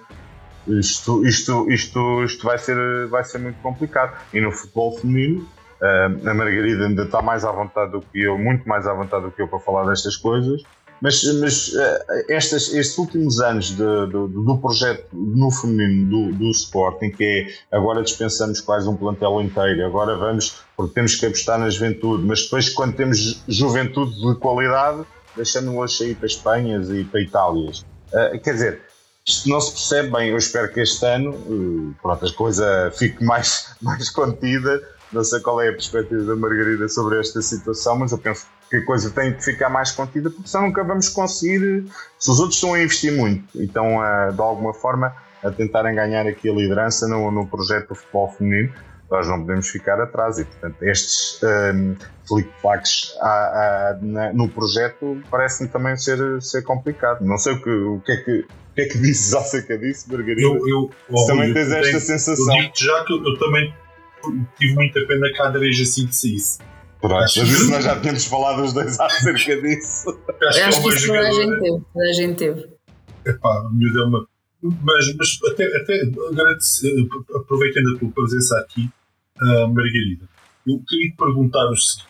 [0.66, 4.16] isto, isto, isto, isto vai, ser, vai ser muito complicado.
[4.34, 5.48] E no futebol feminino,
[5.82, 9.30] a Margarida ainda está mais à vontade do que eu, muito mais à vontade do
[9.30, 10.62] que eu para falar destas coisas.
[11.00, 11.80] Mas, mas uh,
[12.28, 18.02] estes, últimos anos de, de, do projeto no feminino do, do Sporting, que é agora
[18.02, 22.68] dispensamos quase um plantel inteiro, agora vamos, porque temos que apostar na juventude, mas depois,
[22.68, 25.02] quando temos juventude de qualidade,
[25.34, 27.80] deixamos-las sair para Espanhas e para Itálias.
[28.12, 28.82] Uh, quer dizer,
[29.26, 30.28] isto não se percebe bem.
[30.30, 34.82] Eu espero que este ano uh, pronto, a coisa fique mais, mais contida.
[35.12, 38.76] Não sei qual é a perspectiva da Margarida sobre esta situação, mas eu penso que
[38.76, 41.84] a coisa tem que ficar mais contida, porque senão nunca vamos conseguir.
[42.18, 45.94] Se os outros estão a investir muito e estão a, de alguma forma a tentarem
[45.94, 48.72] ganhar aqui a liderança no, no projeto do futebol feminino,
[49.10, 51.96] nós não podemos ficar atrás e, portanto, estes um,
[52.28, 53.16] flick-flacks
[54.32, 57.24] no projeto parece-me também ser, ser complicado.
[57.24, 58.46] Não sei o que, o que é que.
[58.70, 60.42] O que é que dizes acerca disso, Margarida?
[60.42, 62.54] Eu, eu, oh, também tens esta tenho, sensação.
[62.54, 63.74] Eu digo já que eu, eu, também
[64.58, 66.58] tive muita pena que a André assim que saísse.
[67.00, 70.10] Pronto, mas isso nós já tínhamos falado os dois acerca disso.
[70.10, 71.80] Acho, que, acho que isso toda a gente teve.
[71.92, 72.68] Toda a gente teve.
[73.24, 74.26] Epá, me deu uma.
[74.62, 76.02] Mas, mas até, até
[77.34, 78.90] aproveitando a tua presença aqui,
[79.40, 80.28] uh, Margarida,
[80.66, 82.06] eu queria te perguntar o seguinte: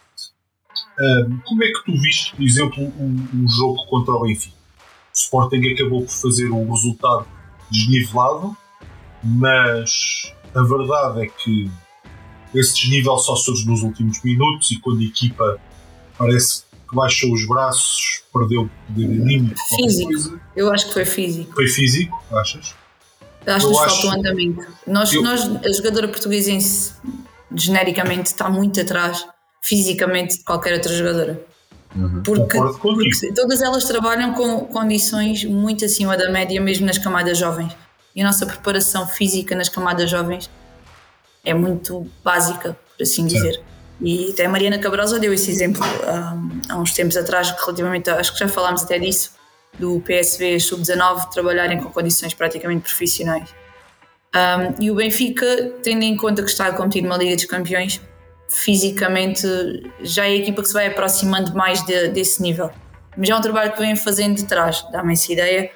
[0.98, 4.56] uh, como é que tu viste, por exemplo, o, o jogo contra o Benfica?
[4.56, 7.26] O Sporting acabou por fazer um resultado
[7.70, 8.56] desnivelado,
[9.22, 11.70] mas a verdade é que
[12.54, 15.60] esse desnível só surge nos últimos minutos e quando a equipa
[16.18, 19.58] parece que baixou os braços, perdeu poder anímico.
[19.76, 20.40] Físico.
[20.56, 21.54] Eu acho que foi físico.
[21.54, 22.74] Foi físico, achas?
[23.46, 24.02] Eu acho que nos acho...
[24.02, 24.66] faltou andamento.
[24.86, 25.22] Nós, eu...
[25.22, 26.50] nós, a jogadora portuguesa
[27.54, 29.26] genericamente está muito atrás
[29.62, 31.44] fisicamente de qualquer outra jogadora.
[31.94, 32.22] Uhum.
[32.22, 37.76] Porque, porque, todas elas trabalham com condições muito acima da média, mesmo nas camadas jovens.
[38.14, 40.50] E a nossa preparação física nas camadas jovens
[41.44, 43.60] é muito básica, por assim dizer.
[44.00, 48.32] E até a Mariana Cabrosa deu esse exemplo um, há uns tempos atrás, relativamente, acho
[48.32, 49.32] que já falámos até disso,
[49.78, 53.54] do PSV Sub-19 trabalharem com condições praticamente profissionais.
[54.34, 58.00] Um, e o Benfica, tendo em conta que está a competir numa Liga dos Campeões,
[58.48, 59.46] fisicamente
[60.02, 62.70] já é a equipa que se vai aproximando mais de, desse nível.
[63.16, 65.70] mas é um trabalho que vêm fazendo de trás, dá-me essa ideia,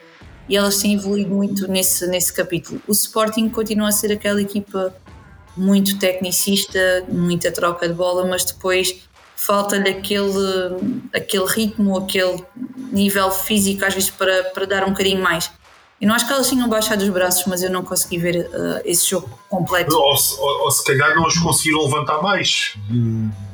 [0.49, 2.81] e elas têm evoluído muito nesse, nesse capítulo.
[2.87, 4.95] O Sporting continua a ser aquela equipa
[5.57, 9.03] muito tecnicista, muita troca de bola, mas depois
[9.37, 12.45] falta-lhe aquele, aquele ritmo, aquele
[12.93, 15.51] nível físico às vezes para, para dar um bocadinho mais.
[16.01, 18.81] Eu não acho que elas tinham baixado os braços, mas eu não consegui ver uh,
[18.85, 19.95] esse jogo completo.
[19.95, 22.75] Ou, ou, ou, se calhar não as conseguiram levantar mais.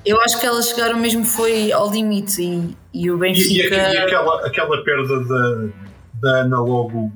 [0.05, 3.77] Eu acho que elas chegaram mesmo foi ao limite e, e o Benfica...
[3.77, 5.69] E, e, e aquela, aquela perda da,
[6.15, 7.13] da Ana logo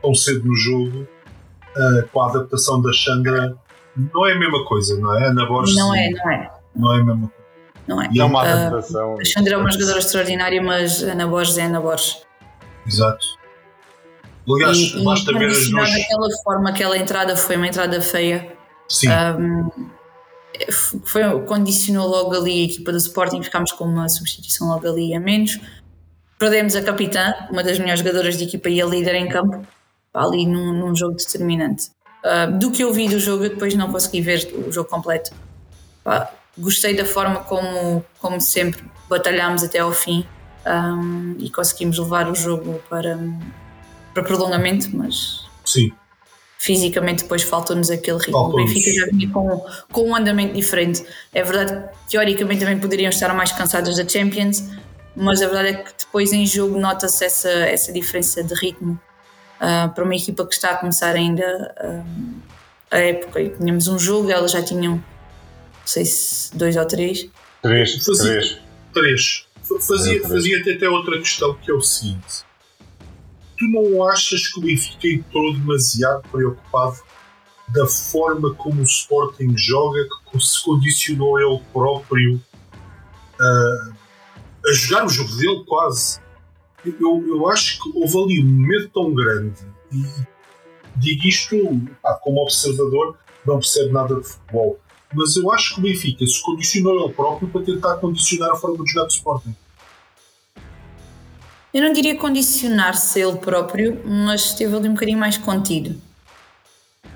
[0.00, 1.06] tão cedo no jogo,
[1.76, 3.56] uh, com a adaptação da Chandra,
[3.96, 5.28] não é a mesma coisa, não é?
[5.28, 5.76] Ana Borges...
[5.76, 6.50] Não é, não é.
[6.74, 7.46] Não é a mesma coisa.
[7.88, 8.08] Não é.
[8.12, 9.14] E é uma adaptação...
[9.14, 12.22] Uh, a é uma jogadora extraordinária, mas Ana Borges é Ana Borges.
[12.86, 13.26] Exato.
[14.48, 15.90] Aliás, e, basta e ver as duas.
[15.90, 18.56] daquela forma, aquela entrada foi uma entrada feia.
[18.88, 19.08] Sim.
[19.10, 19.70] Um,
[21.04, 25.20] foi, condicionou logo ali a equipa do Sporting, ficámos com uma substituição logo ali a
[25.20, 25.58] menos.
[26.38, 29.66] Perdemos a capitã, uma das melhores jogadoras de equipa e a líder em campo,
[30.14, 31.90] ali num, num jogo determinante.
[32.26, 35.30] Uh, do que eu vi do jogo, eu depois não consegui ver o jogo completo.
[36.02, 40.26] Pá, gostei da forma como, como sempre batalhámos até ao fim
[40.66, 43.16] um, e conseguimos levar o jogo para,
[44.12, 45.92] para prolongamento, mas Sim.
[46.58, 48.38] fisicamente depois faltou-nos aquele ritmo.
[48.38, 51.04] O Benfica já vinha com, com um andamento diferente.
[51.32, 54.64] É verdade que teoricamente também poderiam estar mais cansados da Champions,
[55.14, 58.98] mas a verdade é que depois em jogo nota-se essa, essa diferença de ritmo
[59.56, 62.40] uh, para uma equipa que está a começar ainda uh,
[62.90, 63.40] a época.
[63.40, 65.04] E tínhamos um jogo, elas já tinham, não
[65.84, 67.28] sei se dois ou três.
[67.62, 68.58] Três, fazia, três.
[68.92, 69.46] Três.
[69.86, 72.46] Fazia, fazia até outra questão que é o seguinte
[73.56, 76.98] tu não achas que o Benfica entrou demasiado preocupado
[77.68, 82.40] da forma como o Sporting joga, que se condicionou ele próprio
[83.40, 83.90] a,
[84.68, 86.20] a jogar o jogo dele quase?
[87.00, 89.60] Eu, eu acho que houve ali um medo tão grande
[89.92, 90.04] e
[90.96, 91.56] digo isto
[92.04, 93.16] ah, como observador,
[93.46, 94.78] não percebe nada de futebol,
[95.14, 98.84] mas eu acho que o Benfica se condicionou ele próprio para tentar condicionar a forma
[98.84, 99.54] de jogar do Sporting
[101.76, 106.00] eu não diria condicionar-se ele próprio, mas esteve ali um bocadinho mais contido.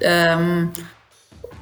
[0.02, 0.70] Um,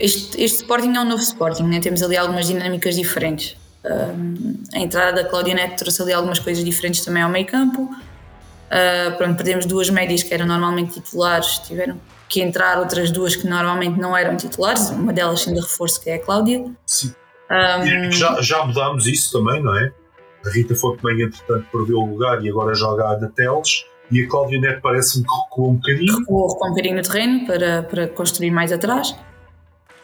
[0.00, 1.78] este, este Sporting é um novo Sporting, né?
[1.78, 3.56] temos ali algumas dinâmicas diferentes.
[3.85, 7.83] Um, a entrada da Claudia Neto trouxe ali algumas coisas diferentes também ao meio campo.
[7.83, 11.99] Uh, pronto, perdemos duas médias que eram normalmente titulares, tiveram
[12.29, 16.16] que entrar outras duas que normalmente não eram titulares, uma delas sendo reforço, que é
[16.16, 16.70] a Cláudia.
[16.85, 17.14] Sim.
[17.51, 19.91] Um, já, já mudámos isso também, não é?
[20.45, 23.87] A Rita Fontenay, entretanto, perdeu o lugar e agora joga a da Teles.
[24.11, 26.18] E a Cláudia Neto parece-me que recuou um bocadinho.
[26.18, 29.14] Recuou, recuou um bocadinho no terreno para, para construir mais atrás.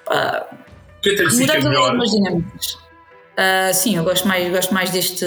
[0.08, 0.56] Uh,
[1.02, 1.96] que ficar melhor?
[3.34, 5.24] Uh, sim, eu gosto mais, gosto mais deste.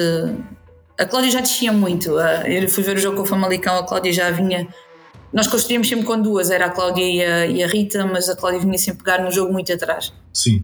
[0.97, 2.15] A Cláudia já descia muito.
[2.15, 4.67] Uh, eu fui ver o jogo com o Famalicão, a Cláudia já vinha.
[5.31, 8.35] Nós construímos sempre com duas, era a Cláudia e a, e a Rita, mas a
[8.35, 10.13] Cláudia vinha sempre pegar no jogo muito atrás.
[10.33, 10.63] Sim.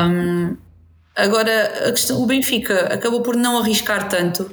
[0.00, 0.56] Um,
[1.14, 4.50] Agora, questão, o Benfica acabou por não arriscar tanto,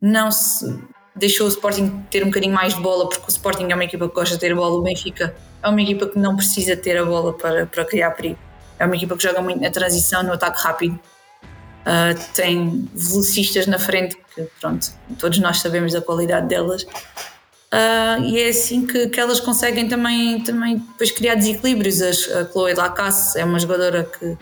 [0.00, 0.78] não se
[1.14, 4.08] deixou o Sporting ter um bocadinho mais de bola, porque o Sporting é uma equipa
[4.08, 6.96] que gosta de ter a bola, o Benfica é uma equipa que não precisa ter
[6.96, 8.38] a bola para, para criar perigo.
[8.78, 11.00] É uma equipa que joga muito na transição, no ataque rápido.
[11.88, 16.82] Uh, tem velocistas na frente, que pronto, todos nós sabemos da qualidade delas.
[16.82, 22.02] Uh, e é assim que, que elas conseguem também, também depois criar desequilíbrios.
[22.02, 24.36] A Chloe Lacasse é uma jogadora que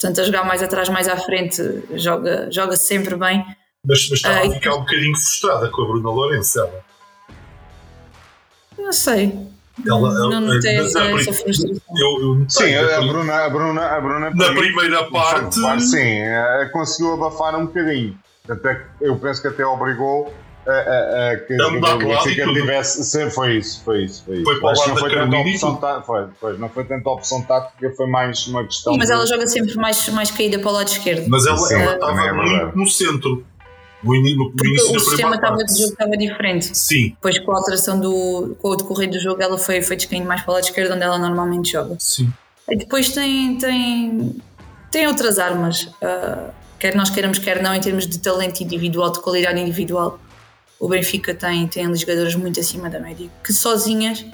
[0.00, 1.62] tanto a jogar mais atrás, mais à frente,
[1.94, 3.44] joga, joga sempre bem.
[3.84, 6.84] Mas, mas estava uh, a ficar um bocadinho frustrada com a Bruna Lourenço, ela.
[8.76, 9.55] Não sei.
[9.84, 12.46] Ela, não notei essa, essa frustração.
[12.48, 15.56] Sim, a Bruna, a Bruna, a Bruna na primeira parte.
[15.80, 18.16] Sim, eh, conseguiu abafar um bocadinho.
[18.48, 20.32] Até, eu penso que até obrigou
[20.66, 23.04] a, a, a que a mudar o Benfica tivesse.
[23.04, 24.24] Sim, foi isso, foi isso.
[24.24, 24.44] Foi, isso.
[24.44, 27.42] foi para o lado não foi tanta opção tá, foi, foi, não foi tanta opção
[27.42, 28.92] tática, foi mais uma questão.
[28.92, 29.14] Sim, mas de...
[29.14, 31.26] ela joga sempre mais, mais caída para o lado esquerdo.
[31.28, 33.44] Mas ela, sim, ela estava é muito no centro.
[34.02, 36.76] No, no, no o sistema estava, de jogo estava diferente.
[36.76, 37.10] Sim.
[37.10, 40.42] Depois com a alteração do com o decorrer do jogo ela foi, foi descaindo mais
[40.42, 41.96] para o lado esquerdo onde ela normalmente joga.
[41.98, 42.32] Sim.
[42.68, 44.36] E depois tem, tem,
[44.90, 49.20] tem outras armas, uh, quer nós queiramos, quer não, em termos de talento individual, de
[49.20, 50.20] qualidade individual
[50.78, 54.24] o Benfica tem, tem jogadoras muito acima da média, que sozinhas,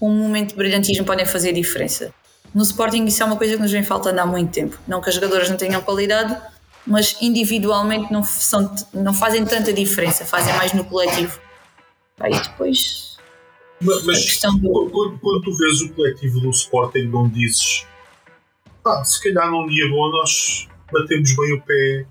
[0.00, 2.12] com um momento de brilhantismo, podem fazer a diferença.
[2.54, 4.78] No Sporting, isso é uma coisa que nos vem faltando há muito tempo.
[4.86, 6.36] Não que as jogadoras não tenham qualidade,
[6.86, 11.38] mas individualmente não, são, não fazem tanta diferença, fazem mais no coletivo.
[12.20, 13.16] Aí depois.
[13.80, 14.90] Mas, mas do...
[14.90, 17.86] quando, quando, tu vês o coletivo do Sporting, não dizes
[18.86, 22.06] ah, se calhar num dia bom nós batemos bem o pé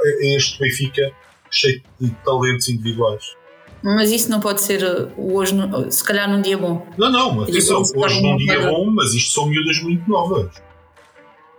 [0.00, 1.12] a este Benfica
[1.50, 3.36] cheio de talentos individuais.
[3.80, 5.54] Mas isso não pode ser uh, hoje,
[5.90, 6.86] se calhar num dia bom.
[6.96, 10.50] Não, não, atenção, hoje num dia bom, mas isto são miúdas muito novas.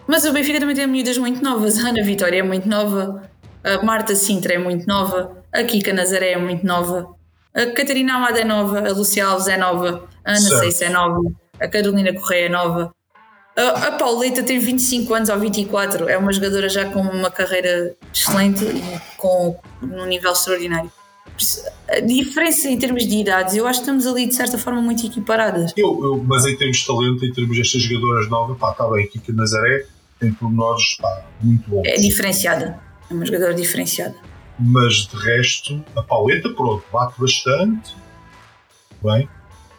[0.07, 1.77] Mas o Benfica também tem miúdas muito novas.
[1.83, 3.23] A Ana Vitória é muito nova,
[3.63, 7.15] a Marta Sintra é muito nova, a Kika Nazaré é muito nova,
[7.53, 11.21] a Catarina Amada é nova, a Lucia Alves é nova, a Ana Seis é nova,
[11.59, 12.93] a Carolina Correia é nova.
[13.57, 17.95] A, a Pauleta tem 25 anos ou 24, é uma jogadora já com uma carreira
[18.13, 20.91] excelente e com um nível extraordinário.
[21.89, 25.05] A diferença em termos de idades, eu acho que estamos ali de certa forma muito
[25.05, 25.73] equiparadas.
[25.75, 29.07] Eu, eu mas em termos de talento, em termos destas jogadoras novas, pá, está bem,
[29.07, 29.85] Kika Nazaré
[30.25, 31.83] tem pormenores pá, muito bons.
[31.85, 34.15] É diferenciada, é uma jogadora diferenciada.
[34.59, 37.95] Mas de resto, a Pauleta, pronto, bate bastante.
[39.03, 39.29] Bem,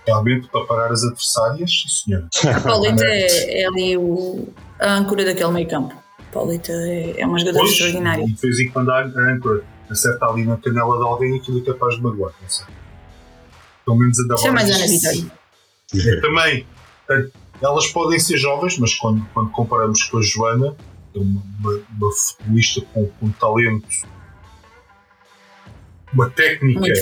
[0.07, 2.28] realmente para parar as adversárias, sim senhor.
[2.55, 5.94] A Pauleta é, é, ali o, a âncora daquele meio campo.
[6.18, 8.22] A Pauleta é, é uma jogadora pois, extraordinária.
[8.22, 11.62] E de vez em quando a âncora acerta ali na canela de alguém aquilo é
[11.62, 12.66] capaz de magoar, não sei.
[13.84, 15.32] Pelo menos a da Chama mais Ana Vitória.
[15.94, 16.66] É, também,
[17.61, 20.76] elas podem ser jovens, mas quando, quando comparamos com a Joana,
[21.14, 23.86] é uma, uma, uma futebolista com, com talento,
[26.12, 26.92] uma técnica,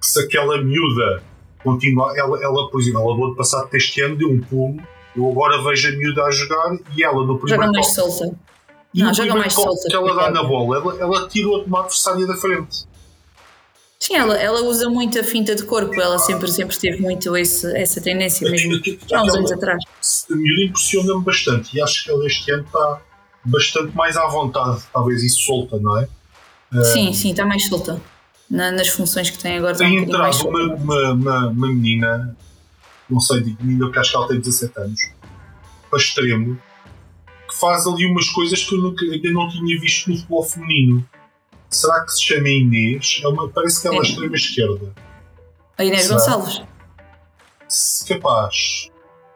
[0.00, 1.22] se aquela miúda
[1.62, 4.82] continua, ela, ela, por exemplo, ela do ano passado este ano deu um pulo,
[5.16, 8.36] eu agora vejo a miúda a jogar e ela no primeiro Joga mais solta.
[8.92, 9.88] E não, joga mais solta.
[9.88, 12.86] que ela dá na bola, ela, ela tira uma adversária da frente.
[14.04, 17.74] Sim, ela, ela usa muito a finta de corpo, ela sempre, sempre teve muito esse,
[17.74, 18.78] essa tendência, mesmo
[19.10, 19.82] há uns anos atrás.
[20.30, 23.00] A miúda impressiona-me bastante e acho que ela este ano está
[23.46, 26.08] bastante mais à vontade, talvez isso solta, não é?
[26.84, 27.98] Sim, sim, está mais solta
[28.50, 29.74] na, nas funções que tem agora.
[29.74, 32.36] Tem um entrado uma, uma, uma, uma, menina,
[33.08, 35.00] não sei, digo menina, porque acho que ela tem 17 anos,
[35.88, 36.60] para extremo,
[37.48, 41.08] que faz ali umas coisas que eu nunca, ainda não tinha visto no futebol feminino.
[41.74, 43.20] Será que se chama Inês?
[43.22, 44.94] É uma, parece que é, é extrema esquerda.
[45.76, 46.14] A Inês Será?
[46.14, 46.62] Gonçalves?
[48.06, 48.90] Capaz.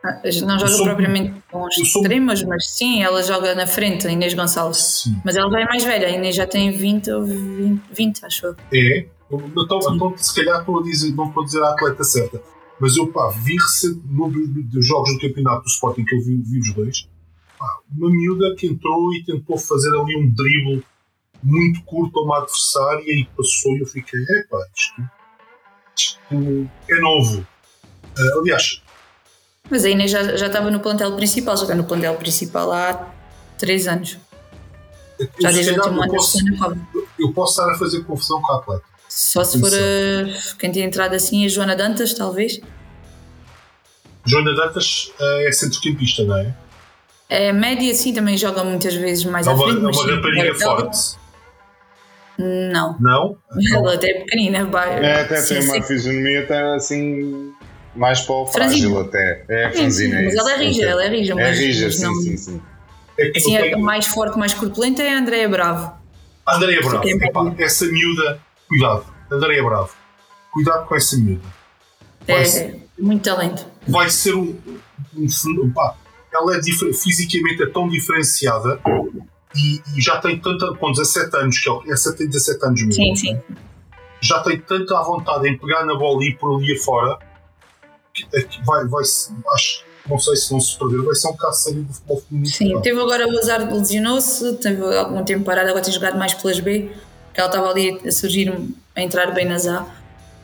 [0.04, 2.48] Ah, não joga sou, propriamente com os extremos, sou...
[2.48, 5.02] mas sim, ela joga na frente, a Inês Gonçalves.
[5.02, 5.20] Sim.
[5.24, 8.46] Mas ela já é mais velha, a Inês já tem 20 ou 20, 20 acho
[8.46, 8.56] eu.
[8.72, 9.06] É?
[9.30, 12.40] Então, então se calhar estou a dizer, não estou a dizer a atleta certa,
[12.80, 13.56] mas eu pá, vi
[14.08, 17.08] no, dos jogos do campeonato do Sporting que eu vi, vi os dois,
[17.58, 20.84] pá, uma miúda que entrou e tentou fazer ali um drible
[21.42, 25.10] muito curto a uma adversária e passou e eu fiquei, é pá, isto,
[25.96, 27.46] isto é novo.
[28.18, 28.82] Uh, aliás,
[29.70, 33.12] mas a Inês já, já estava no plantel principal, já está no plantel principal há
[33.58, 34.18] 3 anos.
[35.40, 36.38] Já desde o último ano posso,
[37.18, 38.84] Eu posso estar a fazer confusão com a atleta.
[39.08, 42.60] Só se for uh, quem tem entrado assim, a Joana Dantas, talvez.
[44.24, 46.54] Joana Dantas uh, é centrocampista, não é?
[47.28, 49.76] É média, sim, também joga muitas vezes mais é à frente.
[49.76, 51.17] É uma rapariga forte.
[52.38, 52.96] Não.
[53.00, 53.36] Não?
[53.74, 54.58] Ela até é pequenina.
[54.58, 55.82] É, até sim, tem uma sim.
[55.82, 57.52] fisionomia até assim
[57.96, 59.44] mais para o frágil até.
[59.48, 60.22] É franzina.
[60.22, 61.34] Mas ela é rija, ela é rija.
[61.40, 62.62] É rija, sim, sim, sim.
[63.18, 65.92] É assim, a mais forte, mais corpulenta é a Andréia Bravo.
[66.46, 69.90] Andréia Bravo, é Epá, essa miúda, cuidado, Andréia Bravo,
[70.52, 71.42] cuidado com essa miúda.
[72.26, 73.66] Vai é, ser, muito talento.
[73.88, 74.56] Vai ser um.
[75.16, 75.96] um pá,
[76.32, 78.80] ela é fisicamente é tão diferenciada
[79.54, 80.74] e, e, já tem tanta.
[80.74, 82.92] com 17 anos, que essa tem 17 anos mesmo.
[82.92, 83.40] Sim, sim.
[84.20, 87.18] Já tem tanta vontade em pegar na bola e ir por ali afora
[88.32, 91.82] é vai, vai, acho, não sei se não se perder, vai ser um caso sério
[91.82, 92.52] do futebol feminino.
[92.52, 96.60] Sim, teve agora o azar lesionou-se, teve algum tempo parado, agora tem jogado mais pelas
[96.60, 96.90] B,
[97.32, 98.52] que ela estava ali a surgir,
[98.96, 99.86] a entrar bem nas A,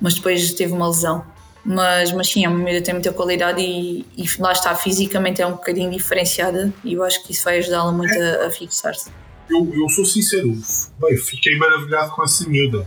[0.01, 1.25] mas depois teve uma lesão.
[1.65, 5.47] Mas, mas sim, é uma miúda tem muita qualidade e, e, lá está, fisicamente é
[5.47, 9.11] um bocadinho diferenciada e eu acho que isso vai ajudá-la muito a, a fixar-se.
[9.49, 10.55] Eu, eu sou sincero,
[11.01, 12.87] bem, fiquei maravilhado com essa miúda.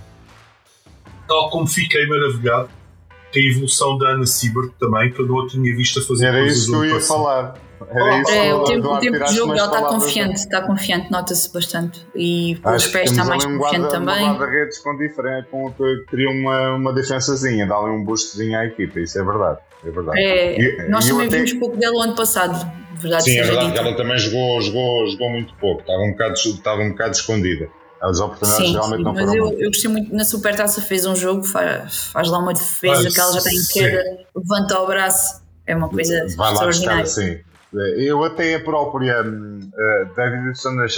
[1.27, 2.69] Tal como fiquei maravilhado
[3.35, 6.45] a evolução da Ana Siebert também, que eu não a tinha visto a fazer Era
[6.45, 7.66] isso que eu ia falar.
[7.89, 11.51] Era isso é, o tempo, o tempo de jogo ela está confiante, está confiante, nota-se
[11.53, 12.05] bastante.
[12.15, 14.29] E com os pés está mais confiante guarda, também.
[14.29, 18.99] Uma redes com diferente, com que cria uma, uma diferençazinha, dá-lhe um boostzinho à equipa,
[18.99, 19.59] isso é verdade.
[19.85, 20.19] É verdade.
[20.19, 21.37] É, e, nós também até...
[21.37, 23.23] vimos pouco dela o ano passado, verdade.
[23.23, 26.81] Sim, é verdade que ela também jogou, jogou, jogou muito pouco, estava um bocado, estava
[26.81, 27.69] um bocado escondida.
[28.01, 29.27] As oportunidades sim, realmente sim, não foram.
[29.27, 33.09] Mas eu, eu gostei muito na Supertaça, fez um jogo, faz, faz lá uma defesa,
[33.09, 34.03] que ela já tem queda,
[34.35, 37.39] levanta o braço, é uma coisa Vai lá buscar, sim.
[37.97, 40.95] Eu até a própria uh, David Sanders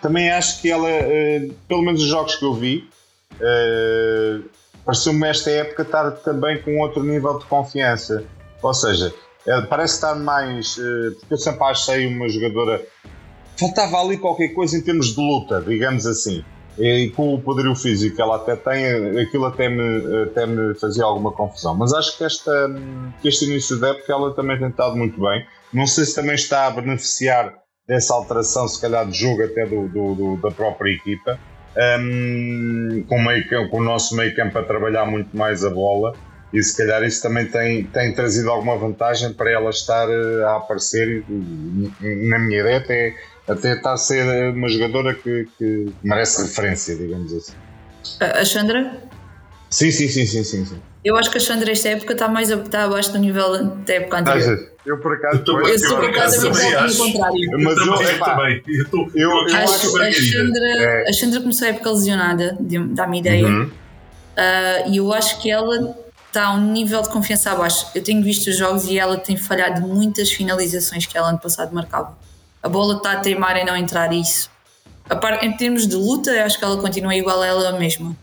[0.00, 2.88] também acho que ela, uh, pelo menos os jogos que eu vi,
[3.34, 4.44] uh,
[4.84, 8.24] pareceu-me esta época estar também com outro nível de confiança.
[8.62, 9.12] Ou seja,
[9.68, 10.76] parece estar mais.
[11.20, 12.80] porque eu sempre achei uma jogadora
[13.56, 16.44] faltava ali qualquer coisa em termos de luta, digamos assim.
[16.76, 21.04] E com o poderio físico que ela até tem, aquilo até me, até me fazia
[21.04, 21.74] alguma confusão.
[21.76, 22.52] Mas acho que, esta,
[23.22, 25.46] que este início da época ela também tem estado muito bem.
[25.74, 27.52] Não sei se também está a beneficiar
[27.86, 31.38] dessa alteração, se calhar, de jogo até do, do, do da própria equipa.
[31.76, 36.14] Um, com, meio, com o nosso meio campo a trabalhar muito mais a bola
[36.52, 40.58] e se calhar isso também tem, tem trazido alguma vantagem para ela estar eh, a
[40.58, 43.16] aparecer na minha ideia até,
[43.48, 47.54] até está a ser uma jogadora que, que merece referência, digamos assim.
[48.20, 49.02] A Sandra?
[49.68, 50.80] Sim, sim, sim, sim, sim, sim.
[51.04, 54.18] Eu acho que a Sandra esta época está mais está abaixo do nível da época
[54.18, 54.73] anterior.
[54.84, 56.98] Eu por acaso eu, eu, eu sou por acaso também acho.
[56.98, 57.50] contrário.
[57.52, 58.62] Mas eu, eu, epá, também.
[58.66, 61.08] Eu, tô, eu, eu acho, a, Sandra, é.
[61.08, 63.46] a Sandra começou a época lesionada, dá-me ideia.
[63.46, 63.64] Uhum.
[63.64, 67.86] Uh, e eu acho que ela está a um nível de confiança abaixo.
[67.94, 71.72] Eu tenho visto os jogos e ela tem falhado muitas finalizações que ela ano passado
[71.72, 72.16] marcava.
[72.62, 74.50] A bola está a teimar em não entrar isso.
[75.08, 78.16] A par, em termos de luta, acho que ela continua igual a ela mesma.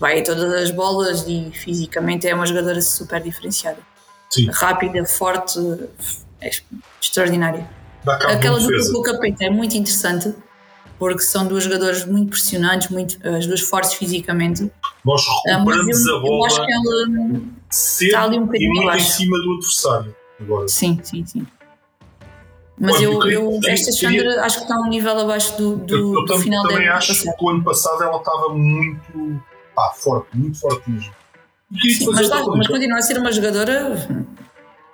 [0.00, 3.78] Vai a todas as bolas e fisicamente é uma jogadora super diferenciada.
[4.34, 4.50] Sim.
[4.50, 5.58] Rápida, forte,
[6.40, 6.50] é
[7.00, 7.68] extraordinária.
[8.06, 10.34] Aquela dupla com o capeta é muito interessante
[10.98, 14.70] porque são duas jogadoras muito pressionantes, muito, as duas fortes fisicamente.
[15.04, 18.68] Nós ah, recuperamos eu, a bola eu acho que ela cedo está ali um e
[18.68, 20.16] muito em cima do adversário.
[20.40, 20.68] Agora.
[20.68, 21.46] Sim, sim, sim.
[22.78, 26.24] Mas eu, eu, esta Chandra acho que está um nível abaixo do, do, eu, eu
[26.24, 27.36] do final também acho passado.
[27.36, 29.40] que o ano passado ela estava muito
[29.76, 31.12] pá, forte, muito forte mesmo.
[31.80, 34.06] Sim, mas, mas continua a ser uma jogadora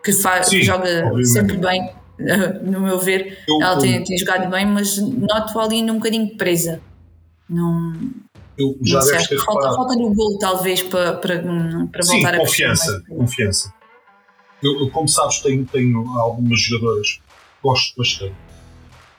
[0.02, 1.28] que, faz, Sim, joga obviamente.
[1.28, 1.92] sempre bem
[2.62, 6.80] no meu ver, eu, ela tem, tem, jogado bem, mas noto ali um bocadinho presa.
[7.48, 7.92] Não.
[8.58, 11.42] Eu já não sei, falta, falta no gol, talvez, para, para,
[11.90, 13.72] para Sim, voltar confiança, a confiança.
[14.62, 17.22] Eu, eu, como sabes, tenho, tenho algumas jogadoras que
[17.62, 18.34] gosto bastante.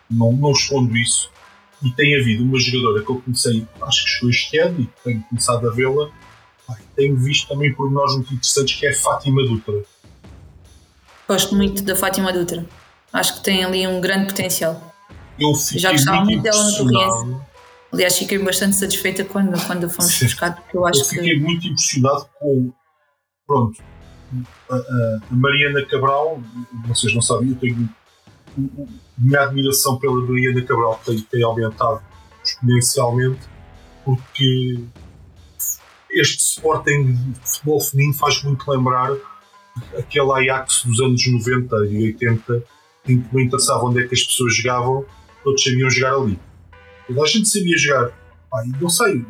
[0.09, 1.31] Não, não escondo isso.
[1.83, 5.23] E tem havido uma jogadora que eu comecei, acho que chegou este ano e tenho
[5.23, 6.11] começado a vê-la.
[6.95, 9.83] Tenho visto também por nós muito interessantes que é a Fátima Dutra.
[11.27, 12.65] Gosto muito da Fátima Dutra.
[13.13, 14.93] Acho que tem ali um grande potencial.
[15.39, 17.41] Eu Já gostava muito dela no Torriense.
[17.93, 20.25] Aliás, fiquei bastante satisfeita quando, quando fomos Sim.
[20.25, 21.39] buscar, porque eu acho eu fiquei que...
[21.39, 22.71] muito impressionado com.
[23.45, 23.83] Pronto.
[24.69, 26.41] A, a, a, Mariana Cabral,
[26.87, 27.89] vocês não sabem, eu tenho.
[29.17, 32.01] Minha admiração pela Mariana Cabral tem, tem aumentado
[32.43, 33.41] exponencialmente,
[34.05, 34.79] porque
[36.13, 39.11] este Sporting de futebol feminino faz muito lembrar
[39.97, 42.63] aquele Ajax dos anos 90 e 80
[43.07, 45.05] em que não interessava onde é que as pessoas jogavam,
[45.43, 46.39] todos sabiam jogar ali.
[47.07, 48.11] Toda a gente sabia jogar.
[48.49, 49.25] Pá, não sei,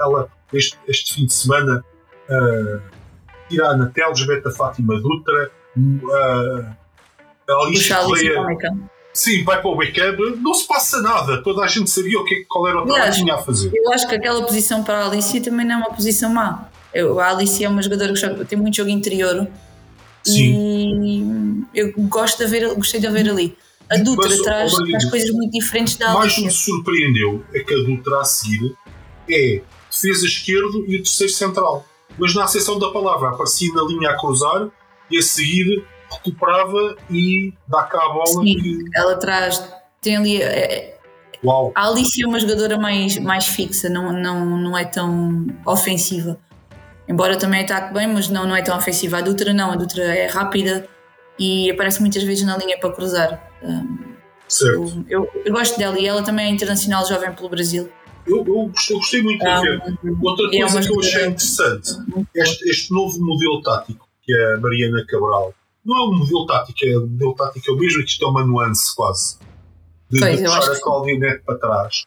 [0.00, 1.84] ela, este, este fim de semana,
[2.28, 2.82] uh,
[3.48, 6.74] tira a Anatel, Beta Fátima Dutra, uh,
[7.48, 8.34] a Alice Correia.
[9.14, 12.44] Sim, vai para o backup, não se passa nada, toda a gente sabia o que,
[12.46, 13.70] qual era o trabalho que tinha a fazer.
[13.72, 16.68] Eu acho que aquela posição para a Alicia também não é uma posição má.
[16.92, 19.48] Eu, a Alicia é uma jogadora que joga, tem muito jogo interior
[20.24, 21.66] Sim.
[21.74, 23.56] E eu gosto de ver, gostei de ver ali.
[23.90, 27.78] A Dutra Mas, traz, traz coisas muito diferentes da mais me surpreendeu é que a
[27.78, 28.74] Dutra a seguir
[29.30, 29.60] é
[29.90, 31.86] defesa esquerdo e o terceiro central.
[32.18, 34.68] Mas na acessão da palavra aparecia na linha a cruzar
[35.10, 35.84] e a seguir
[36.16, 38.26] recuperava e dá cá a bola.
[38.26, 38.78] Sim, que...
[38.94, 39.66] ela traz,
[40.00, 40.42] tem ali.
[40.42, 40.98] É,
[41.44, 41.72] Uau.
[41.74, 46.38] A Alice é uma jogadora mais, mais fixa, não, não, não é tão ofensiva.
[47.06, 49.18] Embora também ataque bem, mas não, não é tão ofensiva.
[49.18, 50.88] A Dutra não, a Dutra é rápida
[51.38, 53.50] e aparece muitas vezes na linha para cruzar.
[54.48, 55.04] certo.
[55.08, 57.90] Eu, eu, eu, gosto dela e ela também é internacional jovem pelo Brasil.
[58.26, 59.82] Eu, eu, gostei, gostei muito de ver.
[60.22, 61.90] Outra é coisa é que eu achei interessante,
[62.34, 65.54] este, este novo modelo tático que é a Mariana Cabral.
[65.84, 68.28] Não é um modelo tático, é um modelo tático é o mesmo, que isto é
[68.28, 69.38] uma nuance quase.
[70.10, 72.04] De, pois, de puxar a Cláudia Neto para trás.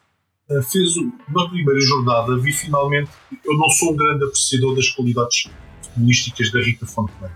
[0.50, 0.94] Eh, fez
[1.28, 3.10] na primeira jornada vi finalmente
[3.44, 5.50] eu não sou um grande apreciador das qualidades
[5.82, 7.30] futebolísticas da Rita Fontenay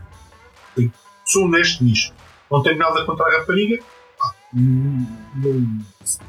[1.33, 2.15] sou honesto nisto.
[2.51, 3.83] Não tenho nada contra a rapariga.
[4.23, 5.85] Ah, no,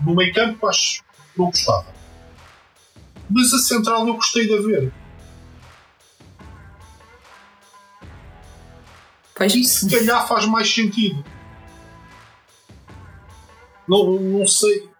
[0.05, 1.03] no meio campo acho
[1.37, 1.93] não gostava.
[3.29, 4.91] Mas a central eu gostei de ver
[9.41, 11.23] e se calhar faz mais sentido
[13.87, 14.93] não, não sei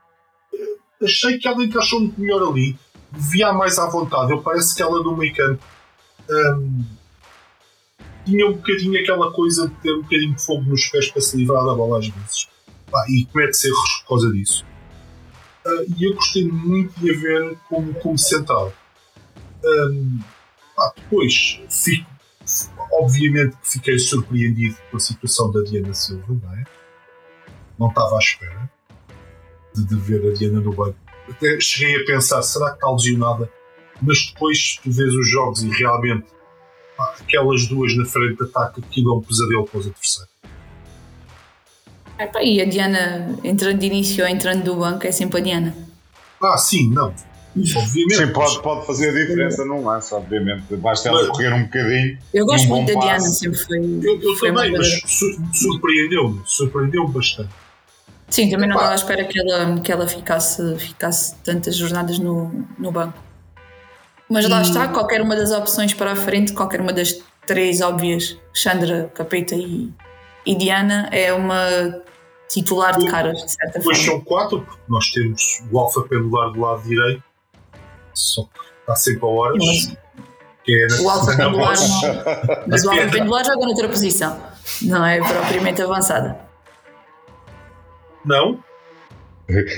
[1.04, 2.78] achei que ela encaixou muito melhor ali.
[3.12, 4.32] Via mais à vontade.
[4.32, 5.64] Eu parece que ela no meio campo
[6.30, 6.84] um,
[8.26, 11.38] tinha um bocadinho aquela coisa de ter um bocadinho de fogo nos pés para se
[11.38, 12.48] livrar da bola às vezes.
[12.90, 14.66] Pá, e comete-se erros por causa disso.
[15.66, 18.74] Uh, e eu gostei muito de a ver como, como central.
[19.64, 20.20] Um,
[20.76, 22.10] pá, depois, fico,
[23.02, 26.64] obviamente que fiquei surpreendido com a situação da Diana Silva, não é?
[27.80, 28.72] Não estava à espera
[29.76, 33.50] de, de ver a Diana no banco até cheguei a pensar, será que está lesionada?
[34.02, 36.26] Mas depois tu vês os jogos e realmente
[36.98, 40.34] pá, aquelas duas na frente de ataque, aquilo é um pesadelo para os adversários.
[42.42, 45.76] E a Diana entrando de início ou entrando do banco é sempre a Diana.
[46.42, 47.14] Ah, sim, não.
[47.56, 48.16] Obviamente.
[48.16, 50.76] Sim, pode, pode fazer a diferença num lance, obviamente.
[50.76, 52.18] Basta ela correr um bocadinho.
[52.34, 53.78] Eu gosto um muito da Diana, sempre foi.
[53.78, 55.02] Eu, eu foi também, mas
[55.54, 56.42] surpreendeu-me.
[56.46, 57.50] Surpreendeu-me bastante.
[58.30, 58.86] Sim, também não Epá.
[58.86, 63.20] estava à espera que ela, que ela ficasse, ficasse tantas jornadas no, no banco.
[64.28, 68.36] Mas lá está, qualquer uma das opções para a frente, qualquer uma das três óbvias,
[68.52, 69.92] Chandra, Capeta e,
[70.46, 72.02] e Diana, é uma
[72.50, 74.12] titular de caras, de certa Depois forma.
[74.12, 77.24] são quatro, porque nós temos o Alfa Pendular do lado direito,
[78.14, 79.58] está sempre a horas.
[79.66, 79.98] Mas
[80.64, 84.42] Que é o Alfa Pendular, não- mas o Alfa Pendular joga noutra posição,
[84.84, 86.38] não é propriamente avançada.
[88.26, 88.64] Não?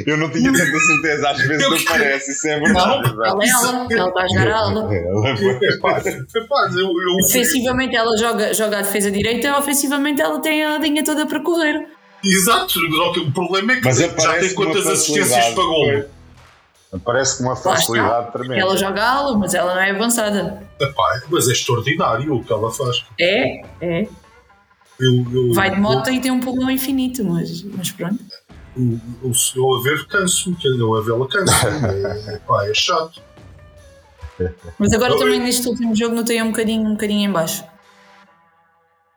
[0.05, 3.07] Eu não tinha tanta certeza, às vezes não parece, isso é verdade.
[3.25, 4.93] Ela é ela, ela está a jogar a ala.
[4.93, 5.23] Eu,
[7.17, 11.88] Defensivamente ela joga, joga a defesa direita, ofensivamente ela tem a linha toda para correr.
[12.23, 16.03] Exato, só que o problema é que Mas já tem quantas assistências gol.
[17.03, 18.55] Parece com uma facilidade tremenda.
[18.61, 20.61] ela joga a ala, mas ela não é avançada.
[20.79, 23.03] Epá, mas é extraordinário o que ela faz.
[23.19, 24.07] É, é.
[24.99, 28.19] Eu, eu, Vai de moto e tem um pulmão infinito, mas, mas pronto.
[28.77, 31.79] Eu, eu, eu a ver canso-me, que eu a vê-la canso-me.
[32.65, 33.21] É, é chato.
[34.77, 37.63] Mas agora Eu- também neste último jogo notei um bocadinho, um bocadinho em baixo.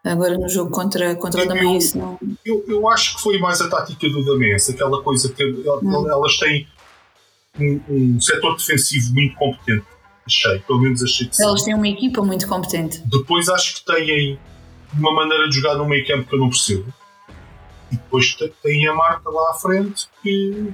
[0.05, 1.55] Agora no jogo contra, contra o Eu-
[1.97, 2.19] não.
[2.45, 6.09] Eu, eu acho que foi mais a tática do Damense, aquela coisa que Hum.
[6.09, 6.67] elas têm
[7.59, 9.85] um, um setor defensivo muito competente.
[10.27, 11.43] Achei, pelo menos achei que sim.
[11.43, 13.01] Elas têm uma equipa muito competente.
[13.07, 14.39] Depois acho que têm
[14.99, 16.93] uma maneira de jogar no meio campo que eu não percebo.
[17.91, 20.73] E depois te- tem a Marta lá à frente que.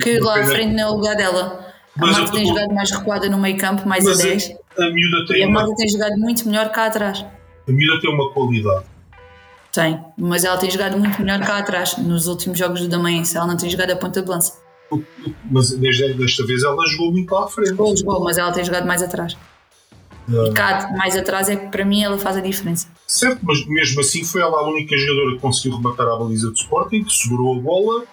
[0.00, 1.66] Que lá à frente não é o lugar dela.
[1.96, 4.26] A Mas Marta tem tô- jogado mais recuada no meio campo, mais Mas a a-
[4.26, 4.50] 10.
[4.78, 7.26] A miúda E tem a uma, Marta tem jogado muito melhor cá atrás.
[7.68, 8.84] a miúda tem uma qualidade.
[9.72, 11.96] Tem, mas ela tem jogado muito melhor cá atrás.
[11.98, 14.56] Nos últimos jogos do Damaense, ela não tem jogado a ponta de lança.
[15.50, 17.70] Mas desta vez ela jogou muito lá à frente.
[17.70, 19.36] Jogou, jogou, mas ela tem jogado mais atrás.
[20.28, 22.86] E cá mais atrás é que para mim ela faz a diferença.
[23.06, 26.56] Certo, mas mesmo assim foi ela a única jogadora que conseguiu rematar a baliza do
[26.56, 28.04] Sporting, que segurou a bola,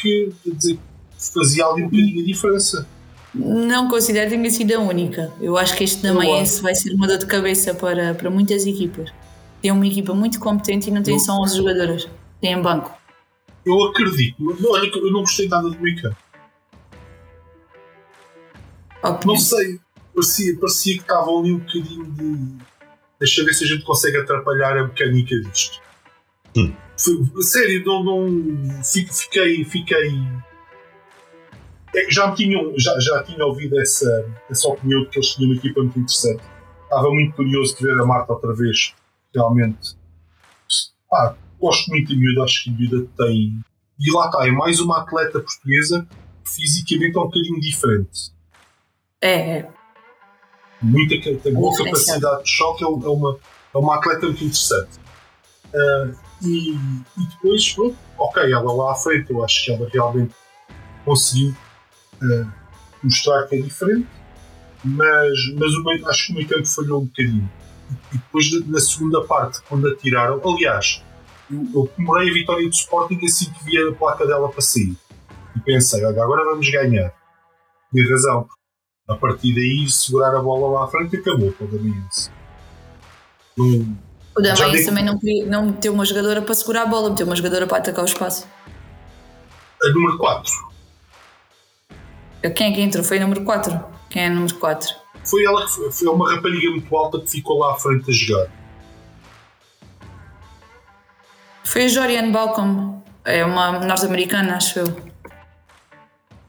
[0.00, 0.78] que dizer,
[1.16, 2.88] fazia ali um bocadinho a diferença.
[3.32, 5.32] Não considero que tenha sido a única.
[5.40, 9.12] Eu acho que este Damaense vai ser uma dor de cabeça para, para muitas equipas.
[9.62, 12.08] Tem uma equipa muito competente e não tem Eu- só 11 jogadoras.
[12.40, 12.90] Tem um banco.
[13.66, 16.16] Eu acredito, mas olha que eu não gostei nada do campo.
[19.02, 19.20] Opinião.
[19.26, 19.80] Não sei,
[20.14, 22.64] parecia, parecia que estavam ali um bocadinho de.
[23.18, 25.80] Deixa ver se a gente consegue atrapalhar a mecânica disto.
[26.96, 29.64] Foi- sério, não, não fi- fiquei.
[29.64, 30.12] fiquei
[31.96, 35.50] é já, me tinham, já, já tinha ouvido essa, essa opinião de que eles tinham
[35.50, 36.42] uma equipa muito interessante.
[36.82, 38.94] Estava muito curioso de ver a Marta outra vez.
[39.34, 39.96] Realmente.
[41.08, 43.60] Pá, gosto muito da miúda, acho que a miúda tem.
[43.98, 46.06] E lá está, é mais uma atleta portuguesa
[46.44, 48.32] que fisicamente é um bocadinho diferente
[49.20, 49.66] É,
[50.82, 53.38] muita, tem boa capacidade de choque, é uma, é uma,
[53.74, 54.98] é uma atleta muito interessante.
[55.74, 56.10] Ah,
[56.42, 60.34] e, e depois, pronto, ok, ela lá à frente, eu acho que ela realmente
[61.04, 61.54] conseguiu
[62.22, 62.52] ah,
[63.02, 64.06] mostrar que é diferente,
[64.84, 67.50] mas, mas o meio, acho que o meio campo falhou um bocadinho.
[68.12, 71.02] E, depois, na- na segunda parte, quando a tiraram, aliás,
[71.74, 74.96] eu, comemorei a vitória do Sporting assim que vi a placa dela para sair.
[75.56, 77.12] E pensei, olha, agora vamos ganhar.
[77.92, 78.48] Tinha razão,
[79.08, 82.30] a partir daí segurar a bola lá à frente acabou para o Damiense.
[83.56, 87.66] O digo- também não, não meteu uma jogadora para segurar a bola, meteu uma jogadora
[87.66, 88.46] para atacar o espaço.
[89.82, 90.52] a número 4
[92.54, 93.04] Quem é que entrou?
[93.04, 93.84] Foi o número 4.
[94.10, 95.04] Quem é o número 4?
[95.24, 98.12] foi ela que foi, foi uma rapariga muito alta que ficou lá à frente a
[98.12, 98.50] jogar.
[101.64, 103.02] Foi a Joriane Balcom.
[103.24, 104.86] É uma norte-americana, acho eu.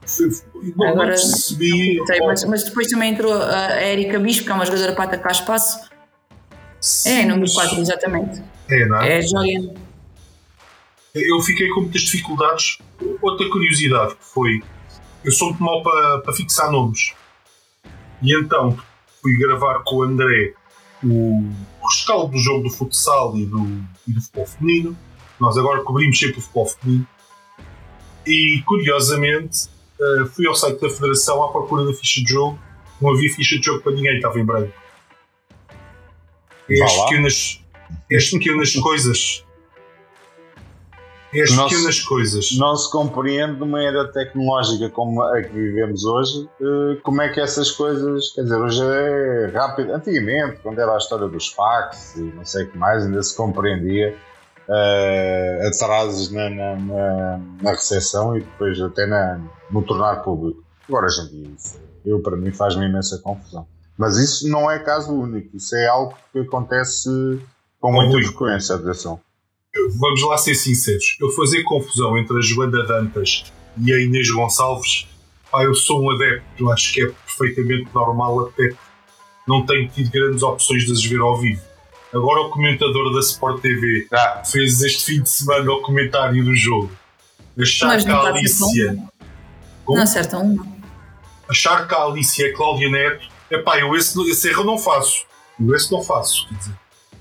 [0.06, 2.00] Foi, foi- não, não Agora- percebi.
[2.06, 5.32] Sei, mas, mas depois também entrou a Erika Bispo, que é uma jogadora para atacar
[5.32, 5.88] espaço.
[7.06, 8.42] É, número 4, exatamente.
[8.68, 9.14] É, não é?
[9.14, 9.74] É a Joriane.
[11.14, 12.78] Eu fiquei com muitas dificuldades.
[13.22, 14.62] Outra curiosidade que foi:
[15.24, 17.14] eu sou muito mau para, para fixar nomes.
[18.22, 18.78] E então
[19.22, 20.52] fui gravar com o André
[21.02, 21.50] o
[21.82, 23.66] rescaldo do jogo do futsal e do,
[24.06, 24.96] e do futebol feminino.
[25.40, 27.06] Nós agora cobrimos sempre o futebol feminino.
[28.26, 29.68] E curiosamente
[30.00, 32.58] eh, fui ao site da Federação à procura da ficha de jogo.
[33.00, 34.72] Não havia ficha de jogo para ninguém, estava em branco.
[36.68, 37.04] Lá.
[37.04, 37.62] pequenas,
[38.12, 39.46] as pequenas coisas
[41.42, 42.56] as não pequenas se, coisas.
[42.56, 47.40] Não se compreende numa era tecnológica como a que vivemos hoje, uh, como é que
[47.40, 49.92] essas coisas, quer dizer, hoje é rápido.
[49.92, 53.36] Antigamente, quando era a história dos fax e não sei o que mais, ainda se
[53.36, 54.16] compreendia
[54.68, 59.40] uh, atrasos na, na, na, na recepção e depois até na,
[59.70, 60.62] no tornar público.
[60.88, 63.66] Agora, hoje em dia, isso, eu, para mim, faz-me imensa confusão.
[63.98, 67.08] Mas isso não é caso único, isso é algo que acontece
[67.80, 69.18] com muita frequência, atenção.
[69.98, 73.44] Vamos lá ser sinceros, eu fazer confusão entre a Joana Dantas
[73.78, 75.06] e a Inês Gonçalves,
[75.50, 78.70] pá, eu sou um adepto, eu acho que é perfeitamente normal, até
[79.46, 81.62] não tenho tido grandes opções de as ver ao vivo.
[82.12, 84.42] Agora o comentador da Sport TV ah.
[84.44, 86.90] fez este fim de semana o comentário do jogo.
[87.60, 88.96] Achar que a Alicia.
[89.88, 90.66] Não acertam uma.
[91.48, 95.24] Achar que a Alicia é Cláudia Neto, é pá, eu esse, esse erro não faço.
[95.60, 96.74] Eu esse não faço, quer dizer.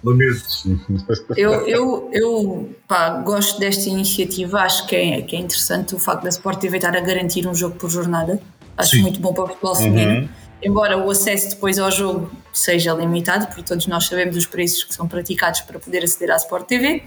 [0.03, 0.45] Lamento.
[1.35, 6.23] Eu, eu, eu pá, gosto desta iniciativa, acho que é, que é interessante o facto
[6.23, 8.39] da Sport TV estar a garantir um jogo por jornada.
[8.77, 9.01] Acho Sim.
[9.01, 10.21] muito bom para o futebol feminino.
[10.21, 14.83] Uhum embora o acesso depois ao jogo seja limitado, porque todos nós sabemos os preços
[14.83, 17.03] que são praticados para poder aceder à Sport TV,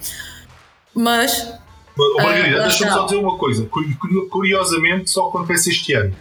[0.94, 1.52] mas.
[1.96, 3.68] Margarida, uh, deixa-me só dizer uma coisa.
[4.30, 6.14] Curiosamente, só acontece este ano.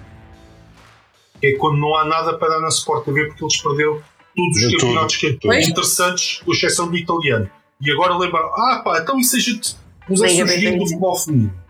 [1.44, 4.02] É quando não há nada para dar na Sport TV, porque eles perderam
[4.36, 7.50] todos os campeonatos que é interessantes, com exceção do italiano.
[7.80, 9.76] E agora lembram, ah pá, então isso a gente
[10.10, 11.67] usa a surgir do futebol feminino.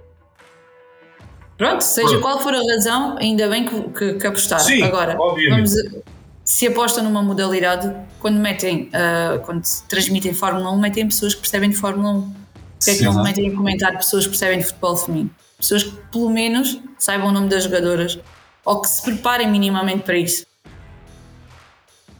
[1.58, 2.22] Pronto, seja Pronto.
[2.22, 4.64] qual for a razão, ainda bem que, que, que apostaram.
[4.64, 5.74] Sim, Agora, vamos,
[6.48, 11.70] se apostam numa modalidade, quando metem, uh, quando transmitem Fórmula 1, metem pessoas que percebem
[11.70, 12.34] de Fórmula 1.
[12.78, 15.32] Porque é que não metem em comentário pessoas que percebem de futebol feminino?
[15.58, 18.20] Pessoas que pelo menos saibam o nome das jogadoras
[18.64, 20.46] ou que se preparem minimamente para isso.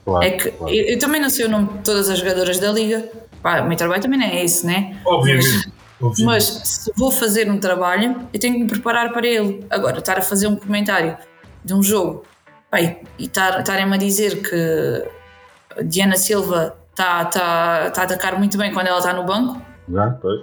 [0.04, 0.74] Claro, é que claro.
[0.74, 3.10] eu, eu, também não sei o nome de todas as jogadoras da liga.
[3.42, 4.98] Pá, o meu trabalho também não é esse, né?
[5.06, 5.48] Obviamente.
[5.48, 5.77] Mas,
[6.20, 9.66] mas se vou fazer um trabalho, eu tenho que me preparar para ele.
[9.70, 11.18] Agora, estar a fazer um comentário
[11.64, 12.24] de um jogo
[12.70, 18.74] pai, e estarem-me a dizer que Diana Silva está tá, tá a atacar muito bem
[18.74, 19.62] quando ela está no banco.
[19.90, 20.42] Já, pois.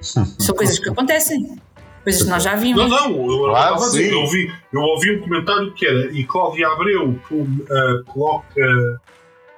[0.00, 1.56] São coisas que acontecem.
[2.04, 2.88] Coisas que nós já vimos.
[2.88, 6.68] Não, não, eu, claro, dizer, eu, ouvi, eu ouvi um comentário que era e Cláudia
[6.68, 9.00] Abreu uh, coloca.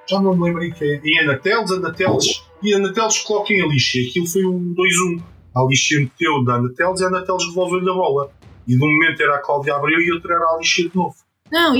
[0.07, 0.99] Já não me lembro em que é.
[1.03, 4.07] E Ana Teles, Ana Teles e a Anateles coloca em Alicia.
[4.09, 5.21] Aquilo foi um 2-1.
[5.55, 8.31] A Alicia meteu da Anateles e a Anateles devolveu-lhe a bola.
[8.67, 11.15] E de um momento era a Cláudia Abreu e outro era a Alicia de novo.
[11.51, 11.73] Não,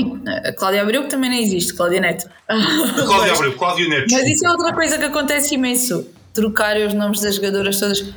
[0.44, 2.28] a Cláudia Abreu que também não existe, Cláudia Neto.
[2.48, 4.06] A Cláudia Abreu, Cláudia Neto.
[4.10, 6.08] Mas isso é outra coisa que acontece imenso.
[6.34, 8.00] Trocarem os nomes das jogadoras todas.
[8.00, 8.14] Uh,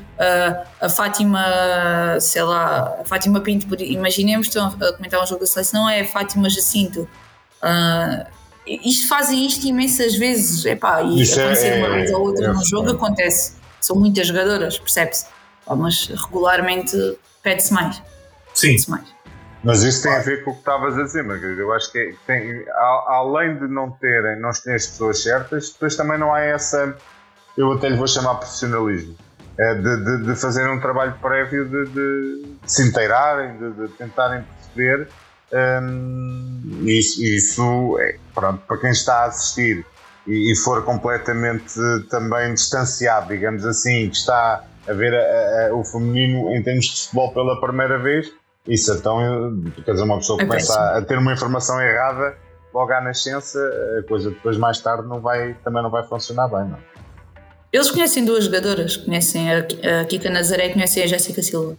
[0.82, 5.88] a Fátima, sei lá, a Fátima Pinto, imaginemos, estão a comentar um jogo da seleção,
[5.89, 7.07] é a Fátima Jacinto.
[7.61, 10.66] Uh, isto fazem isto imensas vezes.
[10.66, 12.91] Epá, e Isso acontecer é, uma vez ou outra é, no jogo é.
[12.93, 13.55] acontece.
[13.80, 15.26] São muitas jogadoras, percebe-se.
[15.68, 16.97] Mas regularmente
[17.41, 18.01] pede-se mais.
[18.53, 18.76] Sim.
[18.76, 19.14] Pede mais.
[19.64, 21.61] Mas isso tem a ver com o que estavas a dizer, Margarida.
[21.61, 22.66] Eu acho que tem,
[23.07, 26.97] além de não terem, não terem as pessoas certas, depois também não há essa,
[27.57, 29.16] eu até lhe vou chamar profissionalismo,
[29.57, 35.07] é de, de, de fazer um trabalho prévio de, de, se inteirarem, de tentarem perceber
[35.54, 39.86] um, isso, isso é, pronto, para quem está a assistir
[40.26, 41.76] e, e, for completamente
[42.10, 47.04] também distanciado, digamos assim, que está a ver a, a, o feminino em termos de
[47.04, 48.32] futebol pela primeira vez,
[48.68, 49.18] isso então,
[49.84, 52.36] quer dizer, uma pessoa é começa a, a, ter uma informação errada
[52.74, 53.60] logo à nascença,
[53.99, 56.80] a coisa depois mais tarde não vai, também não vai funcionar bem, não.
[57.72, 59.60] Eles conhecem duas jogadoras, conhecem a,
[60.01, 61.76] a Kika Nazaré e conhecem a Jéssica Silva.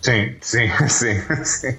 [0.00, 1.78] Sim, sim, sim, sim.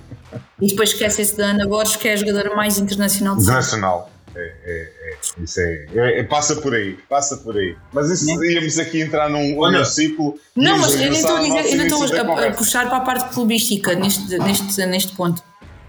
[0.62, 4.12] E depois esquece-se da Ana Borges, que é a jogadora mais internacional de Internacional.
[4.36, 7.76] É, é, é, isso é, é, é, passa por aí, passa por aí.
[7.92, 8.52] Mas isso é.
[8.54, 10.40] íamos aqui entrar num, num ciclo.
[10.56, 13.34] Não, mas eu nem estou a dizer, não estou a, a, puxar para a parte
[13.34, 15.42] clubística neste, neste, neste ponto.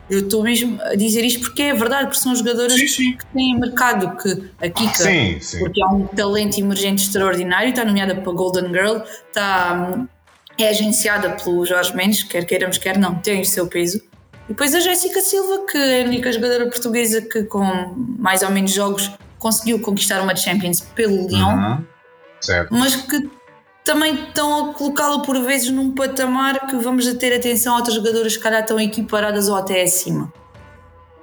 [0.08, 3.16] Eu estou mesmo a dizer isto porque é verdade, porque são jogadoras sim, sim.
[3.16, 8.16] que têm mercado, que a Kika, sim, porque há um talento emergente extraordinário, está nomeada
[8.16, 10.08] para Golden Girl, está
[10.58, 13.98] é agenciada pelo Jorge Mendes, quer queiramos, quer não, tem o seu peso.
[14.46, 18.50] E depois a Jéssica Silva, que é a única jogadora portuguesa que, com mais ou
[18.50, 21.84] menos jogos, conseguiu conquistar uma Champions pelo Lyon, uhum.
[22.70, 23.30] mas que
[23.84, 27.94] também estão a colocá-la por vezes num patamar que vamos a ter atenção a outras
[27.94, 30.32] jogadoras que calhar estão equiparadas ou até acima.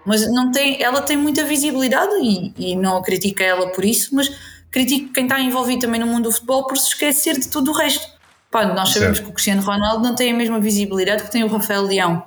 [0.06, 4.16] Mas não tem, ela tem muita visibilidade e, e não a critica ela por isso,
[4.16, 4.32] mas
[4.72, 7.74] critico quem está envolvido também no mundo do futebol por se esquecer de tudo o
[7.74, 8.17] resto.
[8.52, 9.26] Pá, nós sabemos certo.
[9.26, 12.24] que o Cristiano Ronaldo não tem a mesma visibilidade que tem o Rafael Leão.